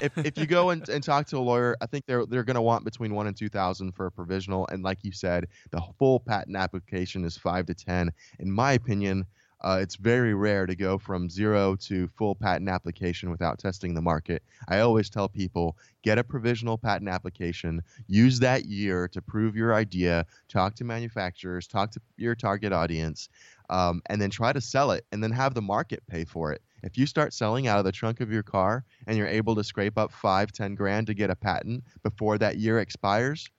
if 0.00 0.12
if 0.24 0.38
you 0.38 0.46
go 0.46 0.70
and, 0.70 0.88
and 0.88 1.02
talk 1.02 1.26
to 1.26 1.36
a 1.36 1.40
lawyer 1.40 1.76
i 1.80 1.86
think 1.86 2.06
they're 2.06 2.24
they're 2.26 2.44
going 2.44 2.54
to 2.54 2.62
want 2.62 2.84
between 2.84 3.14
1 3.14 3.26
and 3.26 3.36
2000 3.36 3.92
for 3.92 4.06
a 4.06 4.12
provisional 4.12 4.66
and 4.70 4.82
like 4.82 4.98
you 5.02 5.12
said 5.12 5.46
the 5.70 5.80
full 5.98 6.20
patent 6.20 6.56
application 6.56 7.24
is 7.24 7.36
5 7.36 7.66
to 7.66 7.74
10 7.74 8.10
in 8.38 8.50
my 8.50 8.72
opinion 8.72 9.24
uh, 9.60 9.78
it's 9.80 9.96
very 9.96 10.34
rare 10.34 10.66
to 10.66 10.76
go 10.76 10.98
from 10.98 11.28
zero 11.28 11.74
to 11.76 12.08
full 12.08 12.34
patent 12.34 12.68
application 12.68 13.30
without 13.30 13.58
testing 13.58 13.94
the 13.94 14.00
market. 14.00 14.42
I 14.68 14.80
always 14.80 15.10
tell 15.10 15.28
people 15.28 15.76
get 16.02 16.18
a 16.18 16.24
provisional 16.24 16.78
patent 16.78 17.08
application, 17.08 17.82
use 18.06 18.38
that 18.40 18.66
year 18.66 19.08
to 19.08 19.20
prove 19.20 19.56
your 19.56 19.74
idea, 19.74 20.26
talk 20.48 20.74
to 20.76 20.84
manufacturers, 20.84 21.66
talk 21.66 21.90
to 21.92 22.00
your 22.16 22.34
target 22.34 22.72
audience, 22.72 23.28
um, 23.68 24.00
and 24.06 24.20
then 24.20 24.30
try 24.30 24.52
to 24.52 24.60
sell 24.60 24.92
it 24.92 25.04
and 25.12 25.22
then 25.22 25.32
have 25.32 25.54
the 25.54 25.62
market 25.62 26.02
pay 26.06 26.24
for 26.24 26.52
it. 26.52 26.62
If 26.82 26.96
you 26.96 27.06
start 27.06 27.34
selling 27.34 27.66
out 27.66 27.80
of 27.80 27.84
the 27.84 27.92
trunk 27.92 28.20
of 28.20 28.30
your 28.30 28.44
car 28.44 28.84
and 29.06 29.18
you're 29.18 29.26
able 29.26 29.56
to 29.56 29.64
scrape 29.64 29.98
up 29.98 30.12
five, 30.12 30.52
ten 30.52 30.76
grand 30.76 31.08
to 31.08 31.14
get 31.14 31.30
a 31.30 31.36
patent 31.36 31.84
before 32.04 32.38
that 32.38 32.58
year 32.58 32.78
expires, 32.78 33.50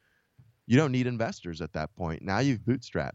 you 0.65 0.77
don't 0.77 0.91
need 0.91 1.07
investors 1.07 1.61
at 1.61 1.73
that 1.73 1.93
point. 1.95 2.21
Now 2.21 2.39
you've 2.39 2.61
bootstrapped. 2.61 3.11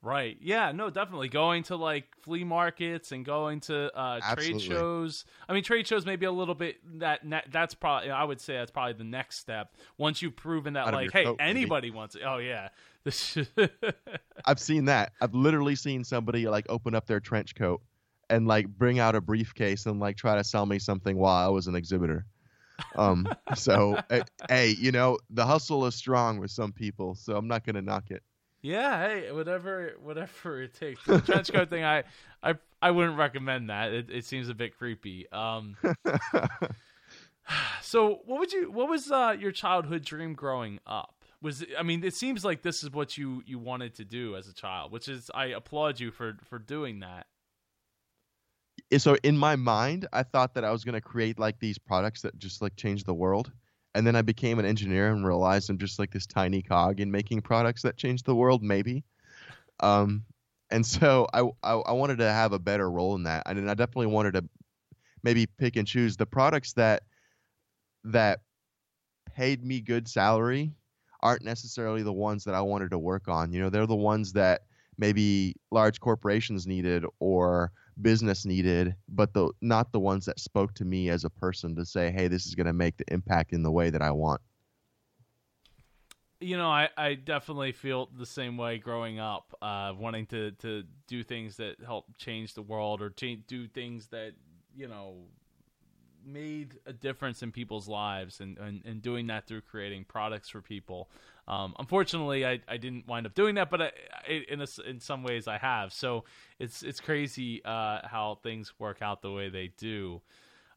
Right. 0.00 0.36
Yeah. 0.40 0.72
No. 0.72 0.90
Definitely 0.90 1.28
going 1.28 1.64
to 1.64 1.76
like 1.76 2.06
flea 2.22 2.44
markets 2.44 3.10
and 3.10 3.24
going 3.24 3.60
to 3.62 3.94
uh, 3.96 4.34
trade 4.34 4.60
shows. 4.60 5.24
I 5.48 5.54
mean, 5.54 5.64
trade 5.64 5.86
shows 5.86 6.06
maybe 6.06 6.26
a 6.26 6.32
little 6.32 6.54
bit 6.54 6.76
that 7.00 7.20
that's 7.50 7.74
probably 7.74 8.10
I 8.10 8.22
would 8.22 8.40
say 8.40 8.54
that's 8.54 8.70
probably 8.70 8.92
the 8.92 9.04
next 9.04 9.38
step 9.38 9.74
once 9.96 10.22
you've 10.22 10.36
proven 10.36 10.74
that 10.74 10.88
Out 10.88 10.94
like 10.94 11.12
hey 11.12 11.24
coat, 11.24 11.36
maybe. 11.38 11.50
anybody 11.50 11.90
wants 11.90 12.14
it. 12.14 12.22
Oh 12.24 12.38
yeah. 12.38 12.68
I've 14.44 14.60
seen 14.60 14.84
that. 14.86 15.12
I've 15.20 15.34
literally 15.34 15.74
seen 15.74 16.04
somebody 16.04 16.46
like 16.46 16.66
open 16.68 16.94
up 16.94 17.06
their 17.06 17.20
trench 17.20 17.54
coat 17.54 17.80
and 18.30 18.46
like 18.46 18.68
bring 18.68 18.98
out 18.98 19.14
a 19.14 19.20
briefcase 19.20 19.86
and 19.86 20.00
like 20.00 20.16
try 20.16 20.36
to 20.36 20.44
sell 20.44 20.66
me 20.66 20.78
something 20.78 21.16
while 21.16 21.46
I 21.46 21.48
was 21.48 21.66
an 21.66 21.74
exhibitor. 21.74 22.26
Um, 22.96 23.26
so 23.54 23.98
eh, 24.10 24.22
hey, 24.48 24.68
you 24.78 24.92
know 24.92 25.18
the 25.30 25.46
hustle 25.46 25.86
is 25.86 25.94
strong 25.94 26.38
with 26.38 26.50
some 26.50 26.72
people, 26.72 27.14
so 27.14 27.36
I'm 27.36 27.48
not 27.48 27.64
gonna 27.64 27.82
knock 27.82 28.10
it. 28.10 28.22
Yeah. 28.68 29.08
Hey, 29.08 29.32
whatever, 29.32 29.94
whatever 30.02 30.62
it 30.62 30.74
takes. 30.74 31.04
The 31.04 31.20
trench 31.20 31.52
coat 31.52 31.70
thing, 31.70 31.84
I, 31.84 32.04
I, 32.42 32.54
I 32.82 32.90
wouldn't 32.90 33.16
recommend 33.16 33.70
that. 33.70 33.92
It, 33.92 34.10
it 34.10 34.24
seems 34.24 34.48
a 34.48 34.54
bit 34.54 34.76
creepy. 34.76 35.30
Um. 35.32 35.76
So, 37.80 38.20
what 38.26 38.40
would 38.40 38.52
you? 38.52 38.70
What 38.70 38.90
was 38.90 39.10
uh, 39.10 39.34
your 39.38 39.52
childhood 39.52 40.04
dream 40.04 40.34
growing 40.34 40.80
up? 40.86 41.14
Was 41.40 41.62
it, 41.62 41.70
I 41.78 41.82
mean, 41.82 42.04
it 42.04 42.14
seems 42.14 42.44
like 42.44 42.60
this 42.60 42.82
is 42.82 42.90
what 42.90 43.16
you 43.16 43.42
you 43.46 43.58
wanted 43.58 43.94
to 43.94 44.04
do 44.04 44.36
as 44.36 44.48
a 44.48 44.52
child, 44.52 44.92
which 44.92 45.08
is 45.08 45.30
I 45.34 45.46
applaud 45.46 45.98
you 45.98 46.10
for 46.10 46.36
for 46.44 46.58
doing 46.58 47.00
that. 47.00 47.26
so 48.98 49.16
in 49.22 49.38
my 49.38 49.56
mind, 49.56 50.06
I 50.12 50.24
thought 50.24 50.52
that 50.54 50.64
I 50.64 50.70
was 50.70 50.84
gonna 50.84 51.00
create 51.00 51.38
like 51.38 51.58
these 51.58 51.78
products 51.78 52.20
that 52.20 52.36
just 52.38 52.60
like 52.60 52.76
change 52.76 53.04
the 53.04 53.14
world. 53.14 53.50
And 53.98 54.06
then 54.06 54.14
I 54.14 54.22
became 54.22 54.60
an 54.60 54.64
engineer 54.64 55.10
and 55.10 55.26
realized 55.26 55.68
I'm 55.68 55.76
just 55.76 55.98
like 55.98 56.12
this 56.12 56.24
tiny 56.24 56.62
cog 56.62 57.00
in 57.00 57.10
making 57.10 57.40
products 57.42 57.82
that 57.82 57.96
change 57.96 58.22
the 58.22 58.32
world, 58.32 58.62
maybe. 58.62 59.02
Um, 59.80 60.24
and 60.70 60.86
so 60.86 61.26
I, 61.34 61.40
I 61.64 61.72
I 61.72 61.92
wanted 61.92 62.18
to 62.18 62.30
have 62.30 62.52
a 62.52 62.60
better 62.60 62.88
role 62.88 63.16
in 63.16 63.24
that, 63.24 63.42
and 63.46 63.68
I 63.68 63.74
definitely 63.74 64.06
wanted 64.06 64.34
to 64.34 64.44
maybe 65.24 65.46
pick 65.46 65.74
and 65.74 65.84
choose 65.84 66.16
the 66.16 66.26
products 66.26 66.74
that 66.74 67.02
that 68.04 68.42
paid 69.34 69.64
me 69.64 69.80
good 69.80 70.06
salary 70.06 70.70
aren't 71.20 71.42
necessarily 71.42 72.04
the 72.04 72.12
ones 72.12 72.44
that 72.44 72.54
I 72.54 72.60
wanted 72.60 72.92
to 72.92 72.98
work 73.00 73.26
on. 73.26 73.52
You 73.52 73.62
know, 73.62 73.68
they're 73.68 73.84
the 73.84 73.96
ones 73.96 74.32
that 74.34 74.62
maybe 74.96 75.56
large 75.72 75.98
corporations 75.98 76.68
needed 76.68 77.04
or 77.18 77.72
business 78.00 78.44
needed, 78.44 78.94
but 79.08 79.34
the 79.34 79.50
not 79.60 79.92
the 79.92 80.00
ones 80.00 80.24
that 80.26 80.40
spoke 80.40 80.74
to 80.74 80.84
me 80.84 81.08
as 81.10 81.24
a 81.24 81.30
person 81.30 81.74
to 81.76 81.84
say, 81.84 82.10
"Hey, 82.10 82.28
this 82.28 82.46
is 82.46 82.54
going 82.54 82.66
to 82.66 82.72
make 82.72 82.96
the 82.96 83.12
impact 83.12 83.52
in 83.52 83.62
the 83.62 83.70
way 83.70 83.90
that 83.90 84.02
I 84.02 84.10
want." 84.10 84.40
You 86.40 86.56
know, 86.56 86.68
I, 86.68 86.88
I 86.96 87.14
definitely 87.14 87.72
feel 87.72 88.08
the 88.16 88.26
same 88.26 88.56
way 88.56 88.78
growing 88.78 89.18
up, 89.18 89.56
uh, 89.60 89.92
wanting 89.98 90.26
to, 90.26 90.52
to 90.52 90.84
do 91.08 91.24
things 91.24 91.56
that 91.56 91.76
help 91.84 92.06
change 92.16 92.54
the 92.54 92.62
world 92.62 93.02
or 93.02 93.10
change, 93.10 93.42
do 93.48 93.66
things 93.66 94.06
that, 94.08 94.34
you 94.72 94.86
know, 94.86 95.16
made 96.24 96.78
a 96.86 96.92
difference 96.92 97.42
in 97.42 97.50
people's 97.50 97.88
lives 97.88 98.40
and, 98.40 98.56
and, 98.58 98.82
and 98.84 99.02
doing 99.02 99.26
that 99.28 99.48
through 99.48 99.62
creating 99.62 100.04
products 100.04 100.48
for 100.48 100.60
people. 100.60 101.10
Um, 101.48 101.74
unfortunately, 101.78 102.46
I, 102.46 102.60
I 102.68 102.76
didn't 102.76 103.08
wind 103.08 103.26
up 103.26 103.34
doing 103.34 103.54
that, 103.54 103.70
but 103.70 103.80
I, 103.80 103.92
I, 104.28 104.44
in, 104.50 104.60
a, 104.60 104.66
in 104.86 105.00
some 105.00 105.22
ways 105.22 105.48
I 105.48 105.56
have. 105.56 105.94
So 105.94 106.24
it's, 106.58 106.82
it's 106.82 107.00
crazy 107.00 107.64
uh, 107.64 108.00
how 108.06 108.38
things 108.42 108.74
work 108.78 109.00
out 109.00 109.22
the 109.22 109.32
way 109.32 109.48
they 109.48 109.72
do. 109.78 110.20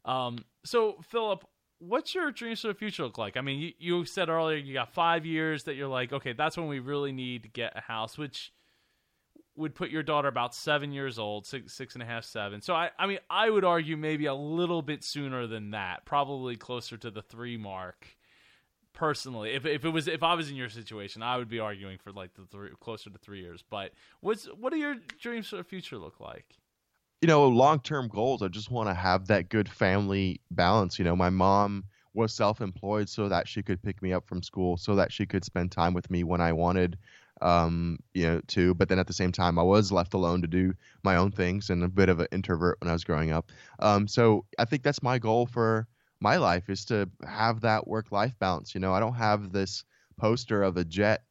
Um, 0.06 0.46
so, 0.64 0.96
Filip, 1.04 1.44
what's 1.80 2.16
your 2.16 2.32
dreams 2.32 2.62
for 2.62 2.70
the 2.70 2.74
future 2.74 3.04
look 3.04 3.18
like? 3.18 3.36
I 3.36 3.42
mean, 3.42 3.60
you, 3.60 3.74
you 3.80 4.06
said 4.06 4.30
earlier 4.30 4.58
you 4.58 4.74
got 4.74 4.94
five 4.94 5.26
years 5.26 5.66
that 5.66 5.76
you're 5.76 5.90
like, 5.90 6.14
okay, 6.14 6.32
that's 6.32 6.56
when 6.56 6.68
we 6.68 6.80
really 6.80 7.12
need 7.12 7.44
to 7.44 7.50
get 7.50 7.74
a 7.76 7.82
house, 7.82 8.18
which 8.18 8.54
would 9.58 9.76
put 9.76 9.90
your 9.90 10.04
daughter 10.04 10.30
about 10.30 10.56
seven 10.56 10.94
years 10.94 11.20
old, 11.20 11.46
six, 11.46 11.74
six 11.74 11.96
and 11.96 12.02
a 12.02 12.06
half, 12.06 12.24
seven. 12.24 12.62
So 12.62 12.74
I, 12.74 12.92
I 12.98 13.08
mean, 13.08 13.20
I 13.30 13.50
would 13.50 13.66
argue 13.66 13.98
maybe 13.98 14.26
a 14.28 14.34
little 14.34 14.82
bit 14.82 15.04
sooner 15.04 15.48
than 15.48 15.72
that, 15.72 16.06
probably 16.06 16.56
closer 16.56 16.96
to 16.96 17.12
the 17.12 17.22
three 17.22 17.58
mark. 17.58 18.08
Personally, 18.94 19.52
if 19.52 19.66
if 19.66 19.86
it 19.86 19.90
was 19.90 20.08
if 20.08 20.22
I 20.22 20.34
was 20.34 20.50
in 20.50 20.56
your 20.56 20.70
situation, 20.70 21.24
I 21.24 21.38
would 21.38 21.50
be 21.50 21.60
arguing 21.60 21.98
for 21.98 22.12
like 22.12 22.34
the 22.34 22.46
three 22.46 22.70
closer 22.80 23.10
to 23.10 23.18
three 23.18 23.40
years. 23.40 23.64
But 23.70 23.92
what's 24.20 24.46
what 24.46 24.72
do 24.72 24.80
your 24.80 24.96
dreams 25.20 25.48
for 25.48 25.56
the 25.58 25.64
future 25.64 25.98
look 25.98 26.20
like? 26.20 26.58
you 27.22 27.28
know, 27.28 27.48
long 27.48 27.80
term 27.80 28.08
goals, 28.08 28.42
I 28.42 28.48
just 28.48 28.72
want 28.72 28.90
to 28.90 28.94
have 28.94 29.28
that 29.28 29.50
good 29.50 29.70
family 29.70 30.42
balance. 30.50 30.98
You 30.98 31.06
know, 31.06 31.16
my 31.16 31.30
mom 31.30 31.86
was 32.14 32.34
self 32.34 32.62
employed 32.62 33.08
so 33.08 33.30
that 33.30 33.48
she 33.48 33.62
could 33.64 33.82
pick 33.82 34.02
me 34.02 34.12
up 34.12 34.28
from 34.28 34.42
school, 34.42 34.76
so 34.76 34.96
that 34.96 35.12
she 35.14 35.26
could 35.26 35.46
spend 35.46 35.72
time 35.72 35.94
with 35.94 36.10
me 36.10 36.24
when 36.24 36.42
I 36.42 36.52
wanted, 36.52 36.98
um, 37.42 38.00
you 38.16 38.24
know, 38.24 38.42
to. 38.48 38.74
But 38.74 38.90
then 38.90 38.98
at 38.98 39.06
the 39.06 39.14
same 39.14 39.32
time, 39.32 39.60
I 39.60 39.64
was 39.64 39.92
left 39.92 40.16
alone 40.16 40.42
to 40.42 40.48
do 40.48 40.74
my 41.04 41.16
own 41.16 41.32
things 41.32 41.70
and 41.70 41.84
a 41.84 41.88
bit 41.88 42.10
of 42.10 42.20
an 42.20 42.28
introvert 42.32 42.78
when 42.82 42.90
I 42.90 42.94
was 42.94 43.04
growing 43.04 43.32
up. 43.32 43.52
Um, 43.80 44.08
so 44.08 44.46
I 44.58 44.66
think 44.66 44.82
that's 44.82 45.04
my 45.04 45.20
goal 45.20 45.46
for 45.46 45.88
my 46.22 46.38
life 46.38 46.70
is 46.70 46.86
to 46.86 47.10
have 47.28 47.62
that 47.62 47.88
work 47.88 48.12
life 48.12 48.34
balance. 48.40 48.74
You 48.76 48.82
know, 48.82 48.94
I 48.94 49.00
don't 49.00 49.16
have 49.16 49.52
this 49.52 49.84
poster 50.18 50.64
of 50.64 50.78
a 50.78 50.86
jet 50.86 51.24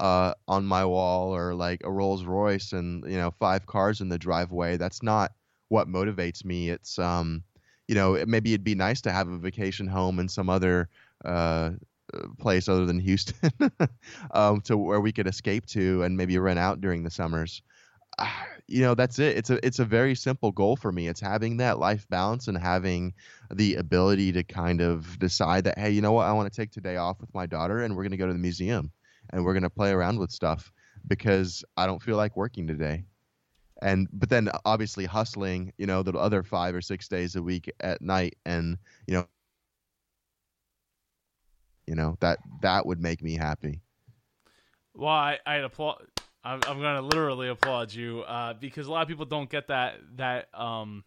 uh, 0.00 0.34
on 0.48 0.64
my 0.64 0.84
wall 0.84 1.34
or 1.34 1.54
like 1.54 1.82
a 1.84 1.90
Rolls 1.92 2.24
Royce 2.24 2.72
and 2.72 3.04
you 3.10 3.18
know 3.18 3.30
five 3.38 3.66
cars 3.66 4.00
in 4.00 4.08
the 4.08 4.18
driveway. 4.18 4.76
That's 4.76 5.02
not 5.02 5.32
what 5.68 5.88
motivates 5.88 6.44
me. 6.44 6.70
It's 6.70 6.98
um, 6.98 7.44
you 7.88 7.94
know, 7.94 8.14
it, 8.14 8.28
maybe 8.28 8.52
it'd 8.52 8.64
be 8.64 8.74
nice 8.74 9.00
to 9.02 9.12
have 9.12 9.28
a 9.28 9.38
vacation 9.38 9.86
home 9.86 10.18
in 10.18 10.28
some 10.28 10.50
other 10.50 10.88
uh, 11.24 11.72
place 12.38 12.68
other 12.68 12.86
than 12.86 12.98
Houston, 13.00 13.52
um, 14.32 14.60
to 14.62 14.76
where 14.76 15.00
we 15.00 15.12
could 15.12 15.26
escape 15.26 15.66
to 15.66 16.02
and 16.02 16.16
maybe 16.16 16.38
rent 16.38 16.58
out 16.58 16.80
during 16.80 17.02
the 17.02 17.10
summers. 17.10 17.62
you 18.68 18.82
know 18.82 18.94
that's 18.94 19.18
it. 19.18 19.36
It's 19.36 19.50
a 19.50 19.64
it's 19.66 19.78
a 19.78 19.84
very 19.84 20.14
simple 20.14 20.52
goal 20.52 20.76
for 20.76 20.92
me. 20.92 21.08
It's 21.08 21.20
having 21.20 21.56
that 21.58 21.78
life 21.78 22.06
balance 22.08 22.48
and 22.48 22.56
having 22.56 23.14
the 23.52 23.76
ability 23.76 24.32
to 24.32 24.44
kind 24.44 24.80
of 24.80 25.18
decide 25.18 25.64
that 25.64 25.78
hey 25.78 25.90
you 25.90 26.00
know 26.00 26.12
what? 26.12 26.26
I 26.26 26.32
want 26.32 26.52
to 26.52 26.56
take 26.56 26.70
today 26.70 26.96
off 26.96 27.20
with 27.20 27.32
my 27.34 27.46
daughter 27.46 27.82
and 27.82 27.96
we're 27.96 28.02
going 28.02 28.12
to 28.12 28.16
go 28.18 28.26
to 28.26 28.32
the 28.32 28.38
museum 28.38 28.90
and 29.30 29.44
we're 29.44 29.52
going 29.52 29.62
to 29.62 29.70
play 29.70 29.90
around 29.90 30.18
with 30.18 30.30
stuff 30.30 30.72
because 31.06 31.64
i 31.76 31.86
don't 31.86 32.02
feel 32.02 32.16
like 32.16 32.36
working 32.36 32.66
today. 32.66 33.04
And 33.80 34.08
but 34.12 34.28
then 34.28 34.48
uh, 34.48 34.58
obviously 34.64 35.04
hustling 35.04 35.72
you 35.78 35.86
know 35.86 36.02
the 36.02 36.12
other 36.18 36.42
five 36.42 36.74
or 36.74 36.80
six 36.80 37.08
days 37.08 37.36
a 37.36 37.42
week 37.42 37.70
at 37.80 38.02
night 38.02 38.36
and 38.44 38.76
you 39.06 39.14
know 39.14 39.26
you 41.86 41.94
know 41.94 42.16
that 42.20 42.38
that 42.60 42.84
would 42.84 43.00
make 43.00 43.22
me 43.22 43.36
happy. 43.36 43.80
Well 44.94 45.08
i 45.10 45.38
i 45.46 45.56
applaud 45.56 46.02
i'm, 46.44 46.60
I'm 46.66 46.80
gonna 46.80 47.02
literally 47.02 47.48
applaud 47.48 47.92
you 47.92 48.20
uh, 48.20 48.54
because 48.54 48.86
a 48.86 48.92
lot 48.92 49.02
of 49.02 49.08
people 49.08 49.26
don't 49.26 49.50
get 49.50 49.68
that 49.68 49.96
that 50.16 50.48
um 50.54 51.04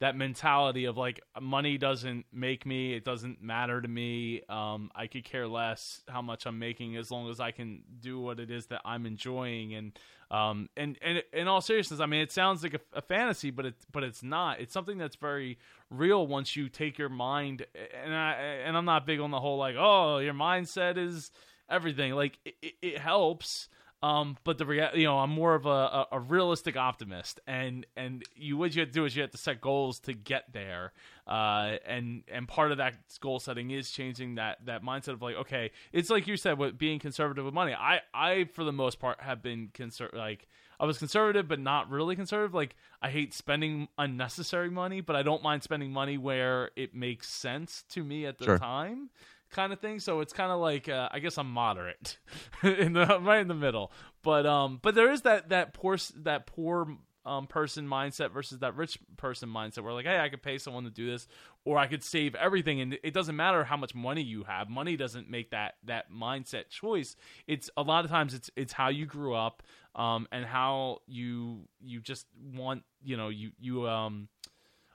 that 0.00 0.16
mentality 0.16 0.86
of 0.86 0.96
like 0.96 1.20
money 1.40 1.76
doesn't 1.76 2.24
make 2.32 2.64
me 2.64 2.94
it 2.94 3.04
doesn't 3.04 3.42
matter 3.42 3.80
to 3.80 3.88
me 3.88 4.42
um, 4.48 4.90
i 4.94 5.06
could 5.06 5.24
care 5.24 5.46
less 5.46 6.02
how 6.08 6.22
much 6.22 6.46
i'm 6.46 6.58
making 6.58 6.96
as 6.96 7.10
long 7.10 7.28
as 7.30 7.38
i 7.38 7.50
can 7.50 7.82
do 8.00 8.18
what 8.18 8.40
it 8.40 8.50
is 8.50 8.66
that 8.66 8.80
i'm 8.84 9.06
enjoying. 9.06 9.74
And 9.74 9.98
um, 10.30 10.68
and 10.76 10.96
and 11.02 11.24
in 11.32 11.48
all 11.48 11.60
seriousness 11.60 11.98
i 11.98 12.06
mean 12.06 12.20
it 12.20 12.30
sounds 12.30 12.62
like 12.62 12.74
a, 12.74 12.80
a 12.92 13.02
fantasy 13.02 13.50
but 13.50 13.66
it 13.66 13.74
but 13.92 14.04
it's 14.04 14.22
not. 14.22 14.60
It's 14.60 14.72
something 14.72 14.96
that's 14.96 15.16
very 15.16 15.58
real 15.90 16.26
once 16.26 16.54
you 16.54 16.68
take 16.68 16.98
your 16.98 17.08
mind 17.08 17.66
and 18.04 18.14
i 18.14 18.32
and 18.64 18.76
i'm 18.76 18.84
not 18.84 19.06
big 19.06 19.18
on 19.18 19.32
the 19.32 19.40
whole 19.40 19.58
like 19.58 19.74
oh 19.76 20.18
your 20.18 20.34
mindset 20.34 20.96
is 20.96 21.32
everything. 21.70 22.12
Like 22.12 22.38
it, 22.44 22.74
it 22.82 22.98
helps 22.98 23.68
um, 24.02 24.38
but 24.44 24.56
the 24.56 24.64
rea- 24.64 24.90
you 24.94 25.04
know, 25.04 25.18
I'm 25.18 25.30
more 25.30 25.54
of 25.54 25.66
a, 25.66 25.68
a, 25.68 26.06
a, 26.12 26.20
realistic 26.20 26.74
optimist, 26.74 27.38
and 27.46 27.84
and 27.96 28.24
you 28.34 28.56
what 28.56 28.74
you 28.74 28.80
have 28.80 28.88
to 28.88 28.94
do 28.94 29.04
is 29.04 29.14
you 29.14 29.20
have 29.20 29.30
to 29.32 29.38
set 29.38 29.60
goals 29.60 30.00
to 30.00 30.14
get 30.14 30.52
there, 30.54 30.92
uh, 31.26 31.76
and 31.86 32.22
and 32.26 32.48
part 32.48 32.72
of 32.72 32.78
that 32.78 32.94
goal 33.20 33.40
setting 33.40 33.70
is 33.70 33.90
changing 33.90 34.36
that 34.36 34.64
that 34.64 34.82
mindset 34.82 35.12
of 35.12 35.20
like, 35.20 35.36
okay, 35.36 35.70
it's 35.92 36.08
like 36.08 36.26
you 36.26 36.38
said, 36.38 36.56
with 36.56 36.78
being 36.78 36.98
conservative 36.98 37.44
with 37.44 37.52
money. 37.52 37.74
I 37.74 38.00
I 38.14 38.44
for 38.44 38.64
the 38.64 38.72
most 38.72 39.00
part 39.00 39.20
have 39.20 39.42
been 39.42 39.68
conser- 39.74 40.14
like 40.14 40.48
I 40.78 40.86
was 40.86 40.96
conservative, 40.96 41.46
but 41.46 41.60
not 41.60 41.90
really 41.90 42.16
conservative. 42.16 42.54
Like 42.54 42.76
I 43.02 43.10
hate 43.10 43.34
spending 43.34 43.88
unnecessary 43.98 44.70
money, 44.70 45.02
but 45.02 45.14
I 45.14 45.22
don't 45.22 45.42
mind 45.42 45.62
spending 45.62 45.92
money 45.92 46.16
where 46.16 46.70
it 46.74 46.94
makes 46.94 47.28
sense 47.28 47.84
to 47.90 48.02
me 48.02 48.24
at 48.24 48.38
the 48.38 48.46
sure. 48.46 48.58
time 48.58 49.10
kind 49.50 49.72
of 49.72 49.80
thing. 49.80 50.00
So 50.00 50.20
it's 50.20 50.32
kind 50.32 50.52
of 50.52 50.60
like 50.60 50.88
uh, 50.88 51.08
I 51.12 51.18
guess 51.18 51.38
I'm 51.38 51.50
moderate 51.50 52.18
in 52.62 52.92
the 52.92 53.18
right 53.20 53.40
in 53.40 53.48
the 53.48 53.54
middle. 53.54 53.92
But 54.22 54.46
um, 54.46 54.78
but 54.82 54.94
there 54.94 55.10
is 55.10 55.22
that 55.22 55.50
that 55.50 55.74
poor 55.74 55.96
that 56.16 56.46
poor 56.46 56.96
um 57.26 57.46
person 57.46 57.86
mindset 57.86 58.32
versus 58.32 58.60
that 58.60 58.74
rich 58.76 58.98
person 59.18 59.48
mindset 59.48 59.82
where 59.82 59.92
like 59.92 60.06
hey 60.06 60.18
I 60.18 60.30
could 60.30 60.42
pay 60.42 60.56
someone 60.56 60.84
to 60.84 60.90
do 60.90 61.10
this 61.10 61.28
or 61.66 61.76
I 61.76 61.86
could 61.86 62.02
save 62.02 62.34
everything 62.34 62.80
and 62.80 62.98
it 63.02 63.12
doesn't 63.12 63.36
matter 63.36 63.62
how 63.62 63.76
much 63.76 63.94
money 63.94 64.22
you 64.22 64.44
have 64.44 64.70
money 64.70 64.96
doesn't 64.96 65.28
make 65.28 65.50
that 65.50 65.74
that 65.84 66.10
mindset 66.10 66.70
choice 66.70 67.16
it's 67.46 67.68
a 67.76 67.82
lot 67.82 68.06
of 68.06 68.10
times 68.10 68.32
it's 68.32 68.50
it's 68.56 68.72
how 68.72 68.88
you 68.88 69.04
grew 69.04 69.34
up 69.34 69.62
um 69.94 70.28
and 70.32 70.46
how 70.46 71.00
you 71.06 71.68
you 71.82 72.00
just 72.00 72.26
want 72.54 72.84
you 73.04 73.18
know 73.18 73.28
you 73.28 73.50
you 73.60 73.86
um 73.86 74.28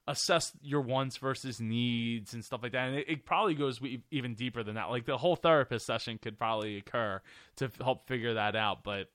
assess 0.07 0.51
your 0.61 0.81
wants 0.81 1.17
versus 1.17 1.59
needs 1.59 2.33
and 2.33 2.45
stuff 2.45 2.61
like 2.61 2.73
that. 2.73 2.87
And 2.87 2.97
it, 2.97 3.05
it, 3.09 3.25
probably 3.25 3.55
goes 3.55 3.79
even 4.11 4.35
deeper 4.35 4.63
than 4.63 4.75
that. 4.75 4.89
Like 4.89 5.05
the 5.05 5.17
whole 5.17 5.35
therapist 5.35 5.85
session 5.85 6.19
could 6.21 6.37
probably 6.37 6.77
occur 6.77 7.21
to 7.57 7.71
help 7.81 8.07
figure 8.07 8.35
that 8.35 8.55
out. 8.55 8.83
But 8.83 9.07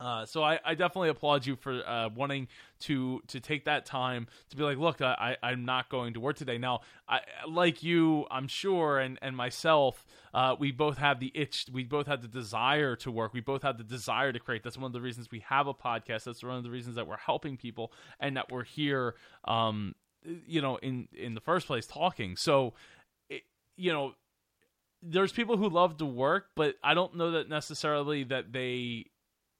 uh, 0.00 0.24
so 0.24 0.44
I, 0.44 0.60
I, 0.64 0.74
definitely 0.74 1.08
applaud 1.08 1.44
you 1.44 1.56
for 1.56 1.82
uh, 1.84 2.08
wanting 2.14 2.46
to 2.80 3.20
to 3.26 3.40
take 3.40 3.64
that 3.64 3.84
time 3.84 4.28
to 4.50 4.56
be 4.56 4.62
like, 4.62 4.78
look, 4.78 5.02
I, 5.02 5.36
I'm 5.42 5.64
not 5.64 5.88
going 5.88 6.14
to 6.14 6.20
work 6.20 6.36
today. 6.36 6.56
Now, 6.56 6.82
I, 7.08 7.20
like 7.48 7.82
you, 7.82 8.24
I'm 8.30 8.46
sure, 8.46 9.00
and 9.00 9.18
and 9.22 9.36
myself, 9.36 10.06
uh, 10.32 10.54
we 10.56 10.70
both 10.70 10.98
have 10.98 11.18
the 11.18 11.32
itch. 11.34 11.66
We 11.72 11.82
both 11.82 12.06
have 12.06 12.22
the 12.22 12.28
desire 12.28 12.94
to 12.96 13.10
work. 13.10 13.34
We 13.34 13.40
both 13.40 13.62
have 13.62 13.76
the 13.76 13.82
desire 13.82 14.32
to 14.32 14.38
create. 14.38 14.62
That's 14.62 14.78
one 14.78 14.86
of 14.86 14.92
the 14.92 15.00
reasons 15.00 15.32
we 15.32 15.40
have 15.48 15.66
a 15.66 15.74
podcast. 15.74 16.24
That's 16.24 16.44
one 16.44 16.56
of 16.56 16.62
the 16.62 16.70
reasons 16.70 16.94
that 16.94 17.08
we're 17.08 17.16
helping 17.16 17.56
people 17.56 17.92
and 18.20 18.36
that 18.36 18.52
we're 18.52 18.64
here. 18.64 19.16
Um, 19.46 19.96
you 20.46 20.62
know, 20.62 20.76
in 20.76 21.08
in 21.12 21.34
the 21.34 21.40
first 21.40 21.66
place, 21.66 21.86
talking. 21.86 22.36
So, 22.36 22.74
it, 23.28 23.42
you 23.76 23.92
know, 23.92 24.12
there's 25.02 25.32
people 25.32 25.56
who 25.56 25.68
love 25.68 25.96
to 25.96 26.06
work, 26.06 26.50
but 26.54 26.76
I 26.84 26.94
don't 26.94 27.16
know 27.16 27.32
that 27.32 27.48
necessarily 27.48 28.22
that 28.24 28.52
they 28.52 29.06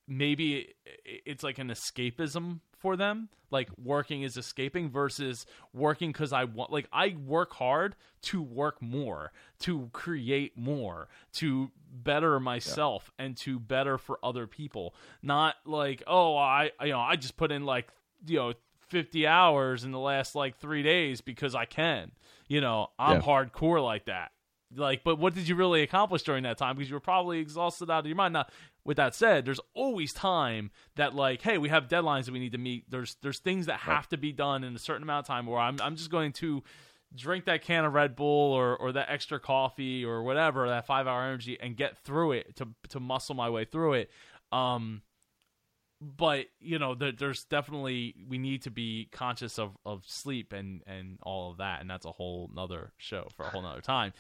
maybe 0.08 0.74
it's 1.04 1.42
like 1.42 1.58
an 1.58 1.68
escapism 1.68 2.60
for 2.78 2.96
them 2.96 3.28
like 3.50 3.68
working 3.82 4.22
is 4.22 4.36
escaping 4.36 4.88
versus 4.90 5.46
working 5.74 6.10
because 6.10 6.32
i 6.32 6.44
want 6.44 6.72
like 6.72 6.88
i 6.92 7.16
work 7.26 7.52
hard 7.52 7.94
to 8.22 8.40
work 8.40 8.80
more 8.80 9.32
to 9.58 9.90
create 9.92 10.56
more 10.56 11.08
to 11.32 11.70
better 11.92 12.38
myself 12.40 13.10
yeah. 13.18 13.26
and 13.26 13.36
to 13.36 13.58
better 13.58 13.98
for 13.98 14.18
other 14.22 14.46
people 14.46 14.94
not 15.22 15.56
like 15.66 16.02
oh 16.06 16.36
i 16.36 16.70
you 16.82 16.90
know 16.90 17.00
i 17.00 17.16
just 17.16 17.36
put 17.36 17.52
in 17.52 17.64
like 17.64 17.88
you 18.26 18.36
know 18.36 18.52
50 18.88 19.26
hours 19.26 19.84
in 19.84 19.92
the 19.92 19.98
last 19.98 20.34
like 20.34 20.56
three 20.58 20.82
days 20.82 21.20
because 21.20 21.54
i 21.54 21.64
can 21.64 22.12
you 22.48 22.60
know 22.60 22.88
i'm 22.98 23.16
yeah. 23.16 23.22
hardcore 23.22 23.82
like 23.82 24.06
that 24.06 24.30
like 24.76 25.02
but 25.04 25.18
what 25.18 25.34
did 25.34 25.48
you 25.48 25.54
really 25.54 25.82
accomplish 25.82 26.22
during 26.22 26.42
that 26.44 26.58
time? 26.58 26.76
Because 26.76 26.90
you 26.90 26.96
were 26.96 27.00
probably 27.00 27.38
exhausted 27.38 27.90
out 27.90 28.00
of 28.00 28.06
your 28.06 28.16
mind. 28.16 28.34
Now 28.34 28.46
with 28.84 28.96
that 28.96 29.14
said 29.14 29.44
there's 29.44 29.60
always 29.74 30.12
time 30.12 30.70
that 30.96 31.14
like 31.14 31.42
hey 31.42 31.58
we 31.58 31.68
have 31.68 31.88
deadlines 31.88 32.26
that 32.26 32.32
we 32.32 32.38
need 32.38 32.52
to 32.52 32.58
meet. 32.58 32.90
There's 32.90 33.16
there's 33.22 33.38
things 33.38 33.66
that 33.66 33.80
have 33.80 33.96
right. 33.96 34.10
to 34.10 34.16
be 34.18 34.32
done 34.32 34.64
in 34.64 34.74
a 34.74 34.78
certain 34.78 35.02
amount 35.02 35.24
of 35.24 35.26
time 35.26 35.46
where 35.46 35.60
i'm, 35.60 35.78
I'm 35.82 35.96
just 35.96 36.10
going 36.10 36.32
to 36.34 36.62
drink 37.14 37.46
that 37.46 37.62
can 37.62 37.84
of 37.84 37.94
red 37.94 38.14
bull 38.16 38.52
or, 38.52 38.76
or 38.76 38.92
that 38.92 39.08
extra 39.10 39.40
coffee 39.40 40.04
or 40.04 40.22
whatever 40.22 40.68
that 40.68 40.86
five 40.86 41.06
hour 41.06 41.22
energy 41.22 41.56
and 41.60 41.76
get 41.76 41.96
through 41.98 42.32
it 42.32 42.56
to 42.56 42.68
to 42.90 43.00
muscle 43.00 43.34
my 43.34 43.48
way 43.48 43.64
through 43.64 43.94
it. 43.94 44.10
Um 44.52 45.02
but 46.00 46.46
you 46.60 46.78
know 46.78 46.94
there, 46.94 47.12
there's 47.12 47.44
definitely 47.44 48.14
we 48.28 48.38
need 48.38 48.62
to 48.62 48.70
be 48.70 49.08
conscious 49.10 49.58
of, 49.58 49.76
of 49.84 50.04
sleep 50.06 50.52
and 50.52 50.82
and 50.86 51.18
all 51.22 51.50
of 51.50 51.58
that. 51.58 51.80
And 51.80 51.90
that's 51.90 52.06
a 52.06 52.12
whole 52.12 52.50
nother 52.54 52.92
show 52.98 53.28
for 53.36 53.46
a 53.46 53.48
whole 53.48 53.62
nother 53.62 53.80
time 53.80 54.12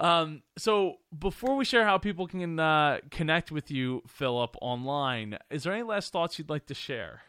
um, 0.00 0.42
so 0.56 0.96
before 1.16 1.56
we 1.56 1.64
share 1.64 1.84
how 1.84 1.98
people 1.98 2.26
can 2.26 2.58
uh, 2.58 2.98
connect 3.10 3.52
with 3.52 3.70
you, 3.70 4.02
Filip, 4.06 4.56
online, 4.60 5.38
is 5.50 5.62
there 5.62 5.72
any 5.72 5.82
last 5.82 6.12
thoughts 6.12 6.38
you'd 6.38 6.48
like 6.48 6.66
to 6.66 6.74
share? 6.74 7.20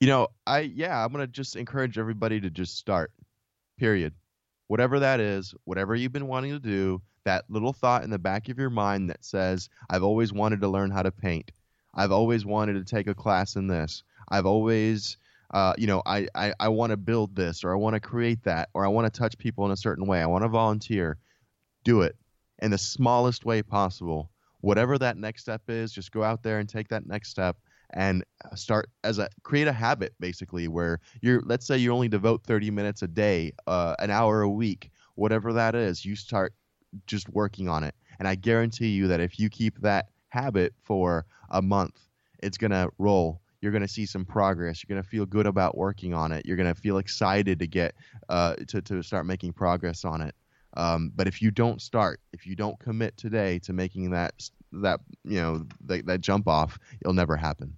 You 0.00 0.08
know, 0.08 0.28
I 0.46 0.60
yeah, 0.60 1.04
I'm 1.04 1.12
gonna 1.12 1.28
just 1.28 1.54
encourage 1.54 1.96
everybody 1.96 2.40
to 2.40 2.50
just 2.50 2.76
start. 2.76 3.12
Period. 3.78 4.12
Whatever 4.66 4.98
that 5.00 5.20
is, 5.20 5.54
whatever 5.64 5.94
you've 5.94 6.12
been 6.12 6.26
wanting 6.26 6.52
to 6.52 6.58
do, 6.58 7.00
that 7.24 7.44
little 7.48 7.72
thought 7.72 8.02
in 8.02 8.10
the 8.10 8.18
back 8.18 8.48
of 8.48 8.58
your 8.58 8.70
mind 8.70 9.10
that 9.10 9.24
says, 9.24 9.68
"I've 9.88 10.02
always 10.02 10.32
wanted 10.32 10.60
to 10.62 10.68
learn 10.68 10.90
how 10.90 11.02
to 11.02 11.12
paint. 11.12 11.52
I've 11.94 12.10
always 12.10 12.44
wanted 12.44 12.74
to 12.74 12.84
take 12.84 13.06
a 13.06 13.14
class 13.14 13.54
in 13.54 13.68
this. 13.68 14.02
I've 14.28 14.46
always 14.46 15.16
uh, 15.52 15.74
you 15.76 15.86
know, 15.86 16.02
I, 16.06 16.26
I, 16.34 16.54
I 16.58 16.68
want 16.68 16.90
to 16.90 16.96
build 16.96 17.36
this 17.36 17.62
or 17.62 17.72
I 17.72 17.76
want 17.76 17.94
to 17.94 18.00
create 18.00 18.42
that 18.44 18.70
or 18.72 18.84
I 18.84 18.88
want 18.88 19.12
to 19.12 19.18
touch 19.18 19.36
people 19.36 19.66
in 19.66 19.70
a 19.70 19.76
certain 19.76 20.06
way. 20.06 20.20
I 20.22 20.26
want 20.26 20.44
to 20.44 20.48
volunteer 20.48 21.18
do 21.84 22.02
it 22.02 22.16
in 22.60 22.70
the 22.70 22.78
smallest 22.78 23.44
way 23.44 23.62
possible. 23.62 24.30
Whatever 24.60 24.98
that 24.98 25.16
next 25.16 25.42
step 25.42 25.62
is, 25.68 25.92
just 25.92 26.12
go 26.12 26.22
out 26.22 26.42
there 26.42 26.58
and 26.58 26.68
take 26.68 26.88
that 26.88 27.06
next 27.06 27.30
step 27.30 27.56
and 27.90 28.24
start 28.54 28.88
as 29.04 29.18
a 29.18 29.28
create 29.42 29.68
a 29.68 29.72
habit 29.72 30.14
basically 30.18 30.66
where 30.66 30.98
you're 31.20 31.42
let's 31.44 31.66
say 31.66 31.76
you 31.76 31.92
only 31.92 32.08
devote 32.08 32.42
30 32.44 32.70
minutes 32.70 33.02
a 33.02 33.08
day 33.08 33.52
uh, 33.66 33.94
an 33.98 34.10
hour 34.10 34.40
a 34.40 34.48
week 34.48 34.90
whatever 35.14 35.52
that 35.52 35.74
is 35.74 36.02
you 36.02 36.16
start 36.16 36.54
just 37.06 37.28
working 37.28 37.68
on 37.68 37.84
it. 37.84 37.94
And 38.18 38.26
i 38.26 38.34
guarantee 38.34 38.88
you 38.88 39.08
that 39.08 39.20
if 39.20 39.38
you 39.38 39.50
keep 39.50 39.78
that 39.80 40.06
habit 40.30 40.72
for 40.82 41.26
a 41.50 41.60
month 41.60 42.08
it's 42.42 42.58
going 42.58 42.72
to 42.72 42.90
roll. 42.98 43.40
You're 43.60 43.72
going 43.72 43.82
to 43.82 43.88
see 43.88 44.06
some 44.06 44.24
progress. 44.24 44.82
You're 44.82 44.92
going 44.94 45.02
to 45.02 45.08
feel 45.08 45.24
good 45.24 45.46
about 45.46 45.78
working 45.78 46.12
on 46.12 46.32
it. 46.32 46.44
You're 46.44 46.56
going 46.56 46.72
to 46.72 46.80
feel 46.80 46.98
excited 46.98 47.60
to 47.60 47.66
get 47.66 47.94
uh, 48.28 48.56
to, 48.68 48.82
to 48.82 49.02
start 49.02 49.24
making 49.24 49.52
progress 49.52 50.04
on 50.04 50.20
it 50.20 50.34
um, 50.76 51.12
but 51.14 51.26
if 51.26 51.42
you 51.42 51.50
don't 51.50 51.80
start, 51.82 52.20
if 52.32 52.46
you 52.46 52.56
don't 52.56 52.78
commit 52.78 53.16
today 53.16 53.58
to 53.60 53.72
making 53.72 54.10
that 54.10 54.50
that 54.72 55.00
you 55.24 55.40
know 55.40 55.66
that, 55.84 56.06
that 56.06 56.20
jump 56.20 56.48
off, 56.48 56.78
it'll 57.00 57.12
never 57.12 57.36
happen. 57.36 57.76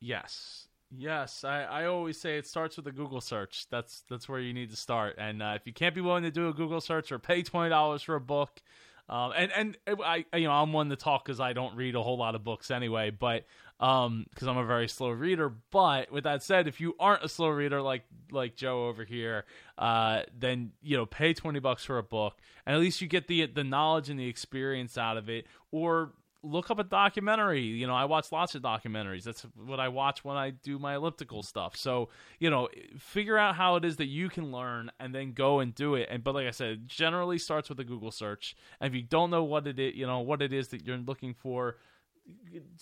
Yes, 0.00 0.68
yes. 0.96 1.44
I, 1.44 1.62
I 1.62 1.86
always 1.86 2.20
say 2.20 2.38
it 2.38 2.46
starts 2.46 2.76
with 2.76 2.86
a 2.86 2.92
Google 2.92 3.20
search. 3.20 3.66
That's 3.70 4.04
that's 4.08 4.28
where 4.28 4.40
you 4.40 4.52
need 4.52 4.70
to 4.70 4.76
start. 4.76 5.16
And 5.18 5.42
uh, 5.42 5.54
if 5.56 5.66
you 5.66 5.72
can't 5.72 5.94
be 5.94 6.00
willing 6.00 6.24
to 6.24 6.30
do 6.30 6.48
a 6.48 6.52
Google 6.52 6.80
search 6.80 7.12
or 7.12 7.18
pay 7.18 7.42
twenty 7.42 7.70
dollars 7.70 8.02
for 8.02 8.14
a 8.14 8.20
book, 8.20 8.60
um, 9.08 9.32
and 9.36 9.50
and 9.52 9.76
I 10.04 10.24
you 10.34 10.44
know 10.44 10.52
I'm 10.52 10.72
one 10.72 10.90
to 10.90 10.96
talk 10.96 11.24
because 11.24 11.40
I 11.40 11.52
don't 11.52 11.76
read 11.76 11.94
a 11.94 12.02
whole 12.02 12.18
lot 12.18 12.34
of 12.34 12.44
books 12.44 12.70
anyway, 12.70 13.10
but 13.10 13.46
um 13.80 14.26
because 14.30 14.46
I'm 14.46 14.58
a 14.58 14.64
very 14.64 14.88
slow 14.88 15.10
reader. 15.10 15.52
But 15.70 16.12
with 16.12 16.24
that 16.24 16.42
said, 16.42 16.68
if 16.68 16.80
you 16.80 16.94
aren't 17.00 17.24
a 17.24 17.28
slow 17.28 17.48
reader 17.48 17.82
like 17.82 18.04
like 18.30 18.54
Joe 18.54 18.86
over 18.86 19.04
here, 19.04 19.44
uh, 19.78 20.22
then 20.38 20.72
you 20.82 20.96
know 20.96 21.06
pay 21.06 21.34
twenty 21.34 21.58
bucks 21.58 21.84
for 21.84 21.98
a 21.98 22.02
book, 22.02 22.36
and 22.66 22.76
at 22.76 22.80
least 22.80 23.00
you 23.00 23.08
get 23.08 23.26
the 23.26 23.46
the 23.46 23.64
knowledge 23.64 24.08
and 24.08 24.20
the 24.20 24.28
experience 24.28 24.96
out 24.96 25.16
of 25.16 25.28
it, 25.28 25.46
or 25.72 26.12
look 26.42 26.70
up 26.70 26.78
a 26.78 26.84
documentary. 26.84 27.62
You 27.62 27.86
know, 27.86 27.94
I 27.94 28.04
watch 28.04 28.32
lots 28.32 28.54
of 28.54 28.62
documentaries. 28.62 29.24
That's 29.24 29.42
what 29.56 29.80
I 29.80 29.88
watch 29.88 30.24
when 30.24 30.36
I 30.36 30.50
do 30.50 30.78
my 30.78 30.94
elliptical 30.94 31.42
stuff. 31.42 31.76
So, 31.76 32.08
you 32.38 32.50
know, 32.50 32.68
figure 32.98 33.36
out 33.36 33.56
how 33.56 33.76
it 33.76 33.84
is 33.84 33.96
that 33.96 34.06
you 34.06 34.28
can 34.28 34.50
learn 34.50 34.90
and 34.98 35.14
then 35.14 35.32
go 35.32 35.60
and 35.60 35.74
do 35.74 35.94
it. 35.94 36.08
And 36.10 36.24
but 36.24 36.34
like 36.34 36.46
I 36.46 36.50
said, 36.52 36.88
generally 36.88 37.38
starts 37.38 37.68
with 37.68 37.80
a 37.80 37.84
Google 37.84 38.10
search. 38.10 38.56
And 38.80 38.88
if 38.88 38.96
you 38.96 39.02
don't 39.02 39.30
know 39.30 39.44
what 39.44 39.66
it 39.66 39.78
is, 39.78 39.94
you 39.94 40.06
know, 40.06 40.20
what 40.20 40.42
it 40.42 40.52
is 40.52 40.68
that 40.68 40.86
you're 40.86 40.96
looking 40.96 41.34
for, 41.34 41.76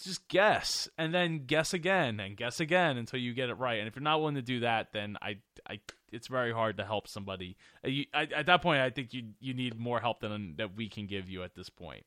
just 0.02 0.28
guess 0.28 0.88
and 0.98 1.14
then 1.14 1.46
guess 1.46 1.72
again 1.72 2.20
and 2.20 2.36
guess 2.36 2.60
again 2.60 2.96
until 2.96 3.18
you 3.18 3.34
get 3.34 3.48
it 3.48 3.54
right. 3.54 3.78
And 3.78 3.88
if 3.88 3.96
you're 3.96 4.02
not 4.02 4.20
willing 4.20 4.34
to 4.34 4.42
do 4.42 4.60
that, 4.60 4.92
then 4.92 5.16
I 5.22 5.38
I 5.68 5.80
it's 6.10 6.28
very 6.28 6.52
hard 6.52 6.78
to 6.78 6.84
help 6.84 7.08
somebody. 7.08 7.56
Uh, 7.84 7.88
you, 7.88 8.06
I, 8.14 8.22
at 8.34 8.46
that 8.46 8.62
point, 8.62 8.80
I 8.80 8.90
think 8.90 9.12
you 9.12 9.24
you 9.40 9.54
need 9.54 9.78
more 9.78 10.00
help 10.00 10.20
than 10.20 10.54
that 10.56 10.76
we 10.76 10.88
can 10.88 11.06
give 11.06 11.28
you 11.28 11.42
at 11.42 11.54
this 11.54 11.68
point 11.68 12.04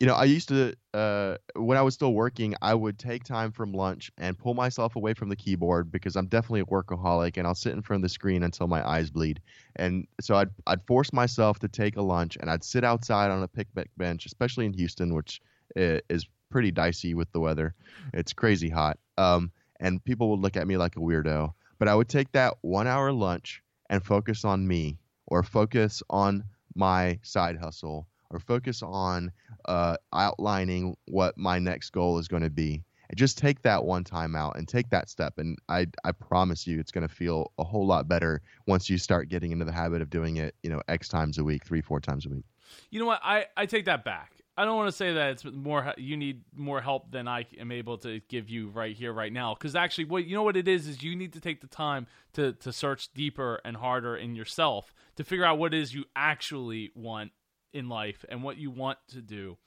you 0.00 0.06
know, 0.06 0.14
I 0.14 0.24
used 0.24 0.48
to 0.48 0.74
uh, 0.94 1.36
when 1.54 1.78
I 1.78 1.82
was 1.82 1.94
still 1.94 2.12
working, 2.12 2.54
I 2.60 2.74
would 2.74 2.98
take 2.98 3.24
time 3.24 3.52
from 3.52 3.72
lunch 3.72 4.10
and 4.18 4.36
pull 4.36 4.54
myself 4.54 4.96
away 4.96 5.14
from 5.14 5.28
the 5.28 5.36
keyboard 5.36 5.92
because 5.92 6.16
I'm 6.16 6.26
definitely 6.26 6.60
a 6.60 6.64
workaholic, 6.64 7.36
and 7.36 7.46
I'll 7.46 7.54
sit 7.54 7.72
in 7.72 7.82
front 7.82 8.00
of 8.00 8.02
the 8.02 8.08
screen 8.08 8.42
until 8.42 8.66
my 8.66 8.86
eyes 8.86 9.10
bleed. 9.10 9.40
And 9.76 10.06
so 10.20 10.36
I'd 10.36 10.50
I'd 10.66 10.84
force 10.86 11.12
myself 11.12 11.58
to 11.60 11.68
take 11.68 11.96
a 11.96 12.02
lunch, 12.02 12.36
and 12.40 12.50
I'd 12.50 12.64
sit 12.64 12.84
outside 12.84 13.30
on 13.30 13.42
a 13.42 13.48
picnic 13.48 13.88
bench, 13.96 14.26
especially 14.26 14.66
in 14.66 14.72
Houston, 14.72 15.14
which 15.14 15.40
is 15.76 16.26
pretty 16.50 16.70
dicey 16.70 17.14
with 17.14 17.30
the 17.32 17.40
weather. 17.40 17.74
It's 18.12 18.32
crazy 18.32 18.68
hot, 18.68 18.98
um, 19.18 19.50
and 19.80 20.02
people 20.04 20.30
would 20.30 20.40
look 20.40 20.56
at 20.56 20.66
me 20.66 20.76
like 20.76 20.96
a 20.96 21.00
weirdo. 21.00 21.52
But 21.78 21.88
I 21.88 21.94
would 21.94 22.08
take 22.08 22.32
that 22.32 22.54
one 22.62 22.86
hour 22.86 23.12
lunch 23.12 23.62
and 23.90 24.04
focus 24.04 24.44
on 24.44 24.66
me, 24.66 24.98
or 25.26 25.42
focus 25.42 26.02
on 26.10 26.44
my 26.74 27.18
side 27.22 27.56
hustle 27.56 28.06
or 28.30 28.38
focus 28.38 28.82
on 28.82 29.32
uh, 29.66 29.96
outlining 30.12 30.96
what 31.06 31.36
my 31.38 31.58
next 31.58 31.90
goal 31.90 32.18
is 32.18 32.28
going 32.28 32.42
to 32.42 32.50
be. 32.50 32.82
And 33.08 33.16
just 33.16 33.38
take 33.38 33.62
that 33.62 33.84
one 33.84 34.02
time 34.02 34.34
out 34.34 34.56
and 34.56 34.66
take 34.66 34.90
that 34.90 35.08
step, 35.08 35.34
and 35.38 35.56
I 35.68 35.86
I 36.02 36.10
promise 36.10 36.66
you, 36.66 36.80
it's 36.80 36.90
going 36.90 37.06
to 37.06 37.14
feel 37.14 37.52
a 37.56 37.62
whole 37.62 37.86
lot 37.86 38.08
better 38.08 38.42
once 38.66 38.90
you 38.90 38.98
start 38.98 39.28
getting 39.28 39.52
into 39.52 39.64
the 39.64 39.70
habit 39.70 40.02
of 40.02 40.10
doing 40.10 40.38
it. 40.38 40.56
You 40.64 40.70
know, 40.70 40.82
x 40.88 41.06
times 41.08 41.38
a 41.38 41.44
week, 41.44 41.64
three 41.64 41.80
four 41.80 42.00
times 42.00 42.26
a 42.26 42.30
week. 42.30 42.44
You 42.90 42.98
know 42.98 43.06
what? 43.06 43.20
I 43.22 43.46
I 43.56 43.66
take 43.66 43.84
that 43.84 44.04
back. 44.04 44.32
I 44.58 44.64
don't 44.64 44.76
want 44.76 44.88
to 44.88 44.96
say 44.96 45.12
that 45.12 45.30
it's 45.32 45.44
more 45.44 45.92
you 45.98 46.16
need 46.16 46.42
more 46.54 46.80
help 46.80 47.10
than 47.10 47.28
I 47.28 47.44
am 47.58 47.70
able 47.70 47.98
to 47.98 48.20
give 48.28 48.48
you 48.48 48.68
right 48.68 48.96
here 48.96 49.12
right 49.12 49.32
now. 49.32 49.54
Because 49.54 49.76
actually 49.76 50.06
what 50.06 50.24
you 50.24 50.34
know 50.34 50.42
what 50.42 50.56
it 50.56 50.66
is 50.66 50.88
is 50.88 51.02
you 51.02 51.14
need 51.14 51.34
to 51.34 51.40
take 51.40 51.60
the 51.60 51.66
time 51.66 52.06
to 52.34 52.52
to 52.54 52.72
search 52.72 53.12
deeper 53.12 53.60
and 53.64 53.76
harder 53.76 54.16
in 54.16 54.34
yourself 54.34 54.94
to 55.16 55.24
figure 55.24 55.44
out 55.44 55.58
what 55.58 55.74
it 55.74 55.80
is 55.80 55.94
you 55.94 56.04
actually 56.14 56.90
want 56.94 57.32
in 57.74 57.88
life 57.88 58.24
and 58.30 58.42
what 58.42 58.56
you 58.56 58.70
want 58.70 58.98
to 59.08 59.20
do. 59.20 59.58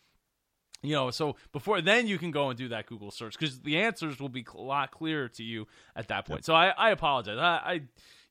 You 0.82 0.96
know 0.96 1.12
so 1.12 1.36
before 1.52 1.82
then 1.82 2.08
you 2.08 2.18
can 2.18 2.32
go 2.32 2.50
and 2.50 2.58
do 2.58 2.70
that 2.70 2.86
google 2.88 3.12
search 3.12 3.38
because 3.38 3.60
the 3.60 3.78
answers 3.78 4.20
will 4.20 4.30
be 4.30 4.46
a 4.56 4.58
lot 4.58 4.92
clearer 4.92 5.28
to 5.28 5.44
you 5.44 5.68
at 5.96 6.08
that 6.08 6.26
point. 6.26 6.40
Yep. 6.40 6.46
so 6.46 6.56
i, 6.56 6.70
I 6.70 6.90
apologize. 6.92 7.38
I, 7.38 7.44
I, 7.44 7.82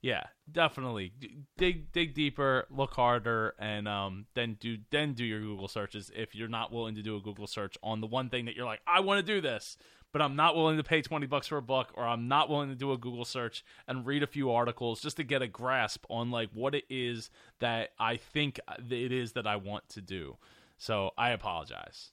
yeah 0.01 0.25
definitely 0.51 1.13
dig 1.57 1.91
dig 1.93 2.15
deeper 2.15 2.67
look 2.71 2.95
harder 2.95 3.55
and 3.59 3.89
um 3.89 4.27
then 4.35 4.57
do 4.61 4.77
then 4.91 5.13
do 5.13 5.25
your 5.25 5.41
google 5.41 5.69
searches 5.69 6.11
if 6.15 6.35
you're 6.35 6.49
not 6.49 6.73
willing 6.73 6.95
to 6.95 7.03
do 7.03 7.17
a 7.17 7.21
google 7.21 7.47
search 7.47 7.77
on 7.83 8.01
the 8.01 8.07
one 8.07 8.29
thing 8.29 8.45
that 8.45 8.55
you're 8.55 8.65
like 8.65 8.81
i 8.87 9.01
want 9.01 9.19
to 9.19 9.35
do 9.35 9.41
this 9.41 9.77
but 10.13 10.23
I'm 10.23 10.37
not 10.37 10.57
willing 10.57 10.79
to 10.79 10.83
pay 10.85 11.03
20 11.03 11.27
bucks 11.27 11.49
for 11.49 11.59
a 11.59 11.63
book 11.63 11.93
or 11.95 12.07
I'm 12.07 12.29
not 12.29 12.49
willing 12.49 12.71
to 12.71 12.75
do 12.75 12.93
a 12.93 12.99
Google 12.99 13.25
search 13.25 13.65
and 13.87 14.07
read 14.07 14.23
a 14.23 14.27
few 14.27 14.51
articles 14.51 15.01
just 15.01 15.17
to 15.19 15.25
get 15.25 15.43
a 15.43 15.47
grasp 15.47 16.05
on 16.09 16.31
like 16.31 16.51
what 16.55 16.75
it 16.75 16.85
is 16.89 17.31
that 17.61 17.91
I 17.99 18.17
think 18.17 18.59
it 18.91 19.13
is 19.13 19.33
that 19.33 19.47
I 19.47 19.57
want 19.57 19.89
to 19.91 20.01
do. 20.01 20.37
So 20.79 21.11
I 21.19 21.31
apologize. 21.31 22.13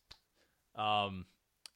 Um, 0.76 1.26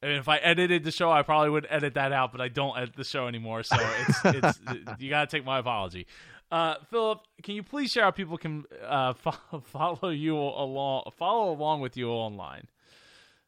and 0.02 0.12
if 0.12 0.28
I 0.28 0.38
edited 0.38 0.84
the 0.84 0.90
show, 0.90 1.10
I 1.10 1.22
probably 1.22 1.50
would 1.50 1.66
edit 1.68 1.94
that 1.94 2.12
out, 2.12 2.32
but 2.32 2.40
I 2.40 2.48
don't 2.48 2.76
edit 2.76 2.96
the 2.96 3.04
show 3.04 3.26
anymore, 3.26 3.62
so 3.62 3.76
it's 3.78 4.18
it's 4.24 4.60
you 4.98 5.10
got 5.10 5.28
to 5.28 5.36
take 5.36 5.44
my 5.44 5.58
apology. 5.58 6.06
Uh, 6.50 6.74
Filip, 6.90 7.20
can 7.42 7.54
you 7.54 7.62
please 7.62 7.92
share 7.92 8.04
how 8.04 8.10
people 8.10 8.36
can 8.36 8.64
uh, 8.84 9.12
follow, 9.14 9.62
follow 9.64 10.08
you 10.10 10.36
along, 10.36 11.10
follow 11.16 11.52
along 11.52 11.80
with 11.80 11.96
you 11.96 12.08
online? 12.10 12.66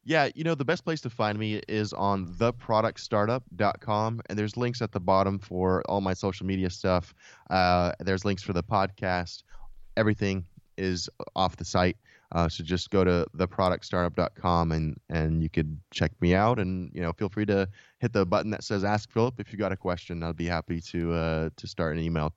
Yeah, 0.05 0.31
you 0.35 0.43
know, 0.43 0.57
the 0.57 0.65
best 0.65 0.85
place 0.85 1.01
to 1.03 1.11
find 1.11 1.39
me 1.39 1.61
is 1.69 1.93
on 1.93 2.27
theproductstartup.com, 2.27 4.21
and 4.27 4.39
there's 4.39 4.57
links 4.57 4.83
at 4.83 4.91
the 4.91 5.01
bottom 5.01 5.39
for 5.39 5.83
all 5.89 6.01
my 6.01 6.13
social 6.13 6.45
media 6.45 6.71
stuff. 6.71 7.15
Uh, 7.51 7.93
there's 8.01 8.25
links 8.25 8.43
for 8.43 8.53
the 8.53 8.65
podcast. 8.65 9.45
Everything 9.97 10.45
is 10.77 11.09
off 11.37 11.57
the 11.57 11.65
site. 11.65 11.97
Uh, 12.35 12.49
so 12.49 12.65
just 12.65 12.91
go 12.91 13.05
to 13.05 13.27
theproductstartup.com 13.37 14.73
and 14.73 14.97
and 15.11 15.43
you 15.43 15.51
could 15.51 15.79
check 15.93 16.13
me 16.21 16.35
out 16.35 16.59
and 16.59 16.91
you 16.95 17.01
know 17.01 17.13
feel 17.13 17.29
free 17.29 17.47
to 17.47 17.69
hit 17.99 18.13
the 18.13 18.25
button 18.25 18.51
that 18.51 18.65
says 18.65 18.85
ask 18.85 19.11
Filip 19.11 19.39
if 19.39 19.53
you 19.53 19.59
got 19.59 19.73
a 19.73 19.77
question. 19.77 20.23
I'd 20.23 20.37
be 20.37 20.47
happy 20.47 20.81
to 20.81 21.13
uh, 21.13 21.51
to 21.57 21.67
start 21.67 21.97
an 21.97 22.03
email 22.03 22.33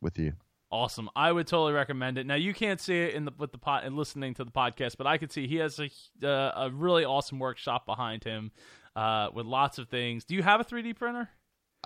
with 0.00 0.18
you 0.18 0.32
awesome. 0.70 1.08
I 1.16 1.32
would 1.32 1.46
totally 1.46 1.72
recommend 1.72 2.18
it. 2.18 2.26
Now 2.26 2.34
you 2.34 2.52
can't 2.52 2.80
see 2.80 2.98
it 2.98 3.14
in 3.14 3.24
the 3.24 3.32
with 3.38 3.52
the 3.52 3.58
pot 3.58 3.84
and 3.84 3.96
listening 3.96 4.34
to 4.34 4.44
the 4.44 4.50
podcast, 4.50 4.96
but 4.96 5.06
I 5.06 5.18
could 5.18 5.32
see 5.32 5.46
he 5.46 5.56
has 5.56 5.78
a 5.78 6.26
uh, 6.26 6.66
a 6.66 6.70
really 6.70 7.04
awesome 7.04 7.38
workshop 7.38 7.86
behind 7.86 8.24
him 8.24 8.50
uh, 8.94 9.28
with 9.32 9.46
lots 9.46 9.78
of 9.78 9.88
things. 9.88 10.24
Do 10.24 10.34
you 10.34 10.42
have 10.42 10.60
a 10.60 10.64
3D 10.64 10.96
printer? 10.96 11.30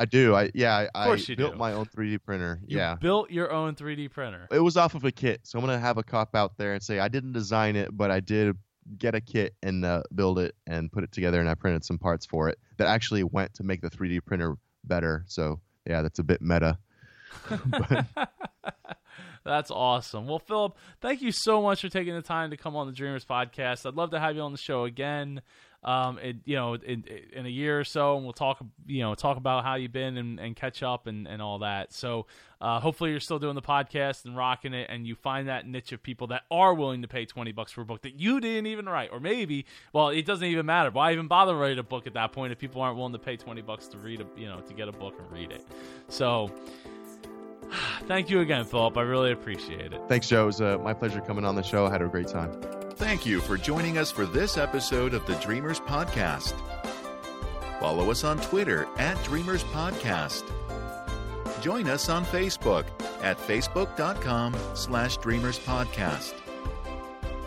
I 0.00 0.06
do. 0.06 0.34
I 0.34 0.50
yeah. 0.54 0.88
I, 0.94 1.10
I 1.10 1.16
built 1.36 1.52
do. 1.52 1.58
my 1.58 1.74
own 1.74 1.84
3D 1.84 2.22
printer. 2.24 2.58
You 2.66 2.78
yeah. 2.78 2.94
Built 2.94 3.30
your 3.30 3.52
own 3.52 3.74
3D 3.74 4.10
printer. 4.10 4.48
It 4.50 4.60
was 4.60 4.78
off 4.78 4.94
of 4.94 5.04
a 5.04 5.12
kit, 5.12 5.42
so 5.44 5.58
I'm 5.58 5.64
gonna 5.64 5.78
have 5.78 5.98
a 5.98 6.02
cop 6.02 6.34
out 6.34 6.56
there 6.56 6.72
and 6.72 6.82
say 6.82 6.98
I 6.98 7.08
didn't 7.08 7.32
design 7.32 7.76
it, 7.76 7.94
but 7.94 8.10
I 8.10 8.20
did 8.20 8.56
get 8.96 9.14
a 9.14 9.20
kit 9.20 9.54
and 9.62 9.84
uh, 9.84 10.02
build 10.14 10.38
it 10.38 10.54
and 10.66 10.90
put 10.90 11.04
it 11.04 11.12
together, 11.12 11.38
and 11.38 11.50
I 11.50 11.54
printed 11.54 11.84
some 11.84 11.98
parts 11.98 12.24
for 12.24 12.48
it 12.48 12.58
that 12.78 12.88
actually 12.88 13.24
went 13.24 13.52
to 13.54 13.62
make 13.62 13.82
the 13.82 13.90
3D 13.90 14.24
printer 14.24 14.56
better. 14.84 15.22
So 15.28 15.60
yeah, 15.86 16.00
that's 16.00 16.18
a 16.18 16.24
bit 16.24 16.40
meta. 16.40 16.78
That's 19.44 19.70
awesome. 19.70 20.26
Well, 20.26 20.38
Filip, 20.38 20.76
thank 21.00 21.22
you 21.22 21.32
so 21.32 21.62
much 21.62 21.80
for 21.80 21.88
taking 21.88 22.14
the 22.14 22.22
time 22.22 22.50
to 22.50 22.56
come 22.56 22.76
on 22.76 22.86
the 22.86 22.92
Dreamers 22.92 23.24
podcast. 23.24 23.86
I'd 23.86 23.94
love 23.94 24.10
to 24.10 24.20
have 24.20 24.36
you 24.36 24.42
on 24.42 24.52
the 24.52 24.58
show 24.58 24.84
again. 24.84 25.40
Um, 25.82 26.18
it, 26.18 26.36
you 26.44 26.56
know, 26.56 26.74
in, 26.74 27.04
in 27.32 27.46
a 27.46 27.48
year 27.48 27.80
or 27.80 27.84
so, 27.84 28.16
and 28.16 28.24
we'll 28.24 28.34
talk, 28.34 28.62
you 28.86 29.00
know, 29.00 29.14
talk 29.14 29.38
about 29.38 29.64
how 29.64 29.76
you've 29.76 29.92
been 29.92 30.18
and, 30.18 30.38
and 30.38 30.54
catch 30.54 30.82
up 30.82 31.06
and, 31.06 31.26
and 31.26 31.40
all 31.40 31.60
that. 31.60 31.94
So, 31.94 32.26
uh, 32.60 32.80
hopefully, 32.80 33.12
you're 33.12 33.20
still 33.20 33.38
doing 33.38 33.54
the 33.54 33.62
podcast 33.62 34.26
and 34.26 34.36
rocking 34.36 34.74
it, 34.74 34.88
and 34.90 35.06
you 35.06 35.14
find 35.14 35.48
that 35.48 35.66
niche 35.66 35.92
of 35.92 36.02
people 36.02 36.26
that 36.26 36.42
are 36.50 36.74
willing 36.74 37.00
to 37.00 37.08
pay 37.08 37.24
twenty 37.24 37.52
bucks 37.52 37.72
for 37.72 37.80
a 37.80 37.86
book 37.86 38.02
that 38.02 38.20
you 38.20 38.40
didn't 38.40 38.66
even 38.66 38.86
write, 38.86 39.08
or 39.10 39.20
maybe, 39.20 39.64
well, 39.94 40.10
it 40.10 40.26
doesn't 40.26 40.46
even 40.46 40.66
matter. 40.66 40.90
Why 40.90 41.12
even 41.12 41.28
bother 41.28 41.56
writing 41.56 41.78
a 41.78 41.82
book 41.82 42.06
at 42.06 42.12
that 42.12 42.32
point 42.32 42.52
if 42.52 42.58
people 42.58 42.82
aren't 42.82 42.98
willing 42.98 43.14
to 43.14 43.18
pay 43.18 43.38
twenty 43.38 43.62
bucks 43.62 43.86
to 43.88 43.96
read 43.96 44.20
a, 44.20 44.26
you 44.38 44.48
know, 44.48 44.60
to 44.60 44.74
get 44.74 44.86
a 44.88 44.92
book 44.92 45.14
and 45.18 45.32
read 45.32 45.50
it? 45.50 45.64
So. 46.08 46.50
Thank 48.06 48.28
you 48.28 48.40
again, 48.40 48.64
Filip. 48.64 48.96
I 48.96 49.02
really 49.02 49.30
appreciate 49.30 49.92
it. 49.92 50.00
Thanks, 50.08 50.28
Joe. 50.28 50.42
It 50.42 50.46
was 50.46 50.60
uh, 50.60 50.78
my 50.78 50.92
pleasure 50.92 51.20
coming 51.20 51.44
on 51.44 51.54
the 51.54 51.62
show. 51.62 51.86
I 51.86 51.90
had 51.90 52.02
a 52.02 52.08
great 52.08 52.26
time. 52.26 52.50
Thank 53.00 53.24
you 53.24 53.40
for 53.40 53.56
joining 53.56 53.96
us 53.96 54.10
for 54.10 54.26
this 54.26 54.58
episode 54.58 55.14
of 55.14 55.24
the 55.24 55.34
Dreamers 55.36 55.80
Podcast. 55.80 56.52
Follow 57.80 58.10
us 58.10 58.24
on 58.24 58.38
Twitter 58.40 58.86
at 58.98 59.22
Dreamers 59.24 59.64
Podcast. 59.64 60.42
Join 61.62 61.88
us 61.88 62.10
on 62.10 62.26
Facebook 62.26 62.84
at 63.22 63.38
facebook.com 63.38 64.54
slash 64.74 65.16
Dreamers 65.16 65.58
Podcast. 65.58 66.34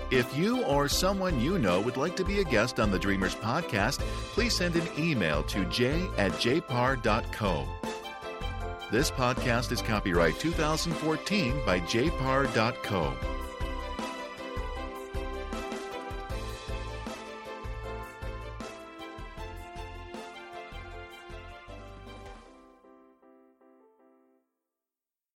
If 0.10 0.36
you 0.36 0.64
or 0.64 0.89
someone 0.89 1.39
you 1.39 1.60
know 1.60 1.80
would 1.82 1.97
like 1.97 2.16
to 2.16 2.26
be 2.26 2.39
a 2.39 2.43
guest 2.43 2.80
on 2.80 2.89
the 2.89 2.97
Dreamers 2.97 3.36
Podcast, 3.36 3.99
please 4.34 4.56
send 4.56 4.76
an 4.76 4.88
email 4.97 5.43
to 5.43 5.66
j 5.66 6.10
at 6.18 6.32
jpar.co. 6.32 7.68
This 8.91 9.12
podcast 9.12 9.72
is 9.72 9.84
copyright 9.84 10.39
2014 10.39 11.62
by 11.64 11.80
jpar.co. 11.80 13.14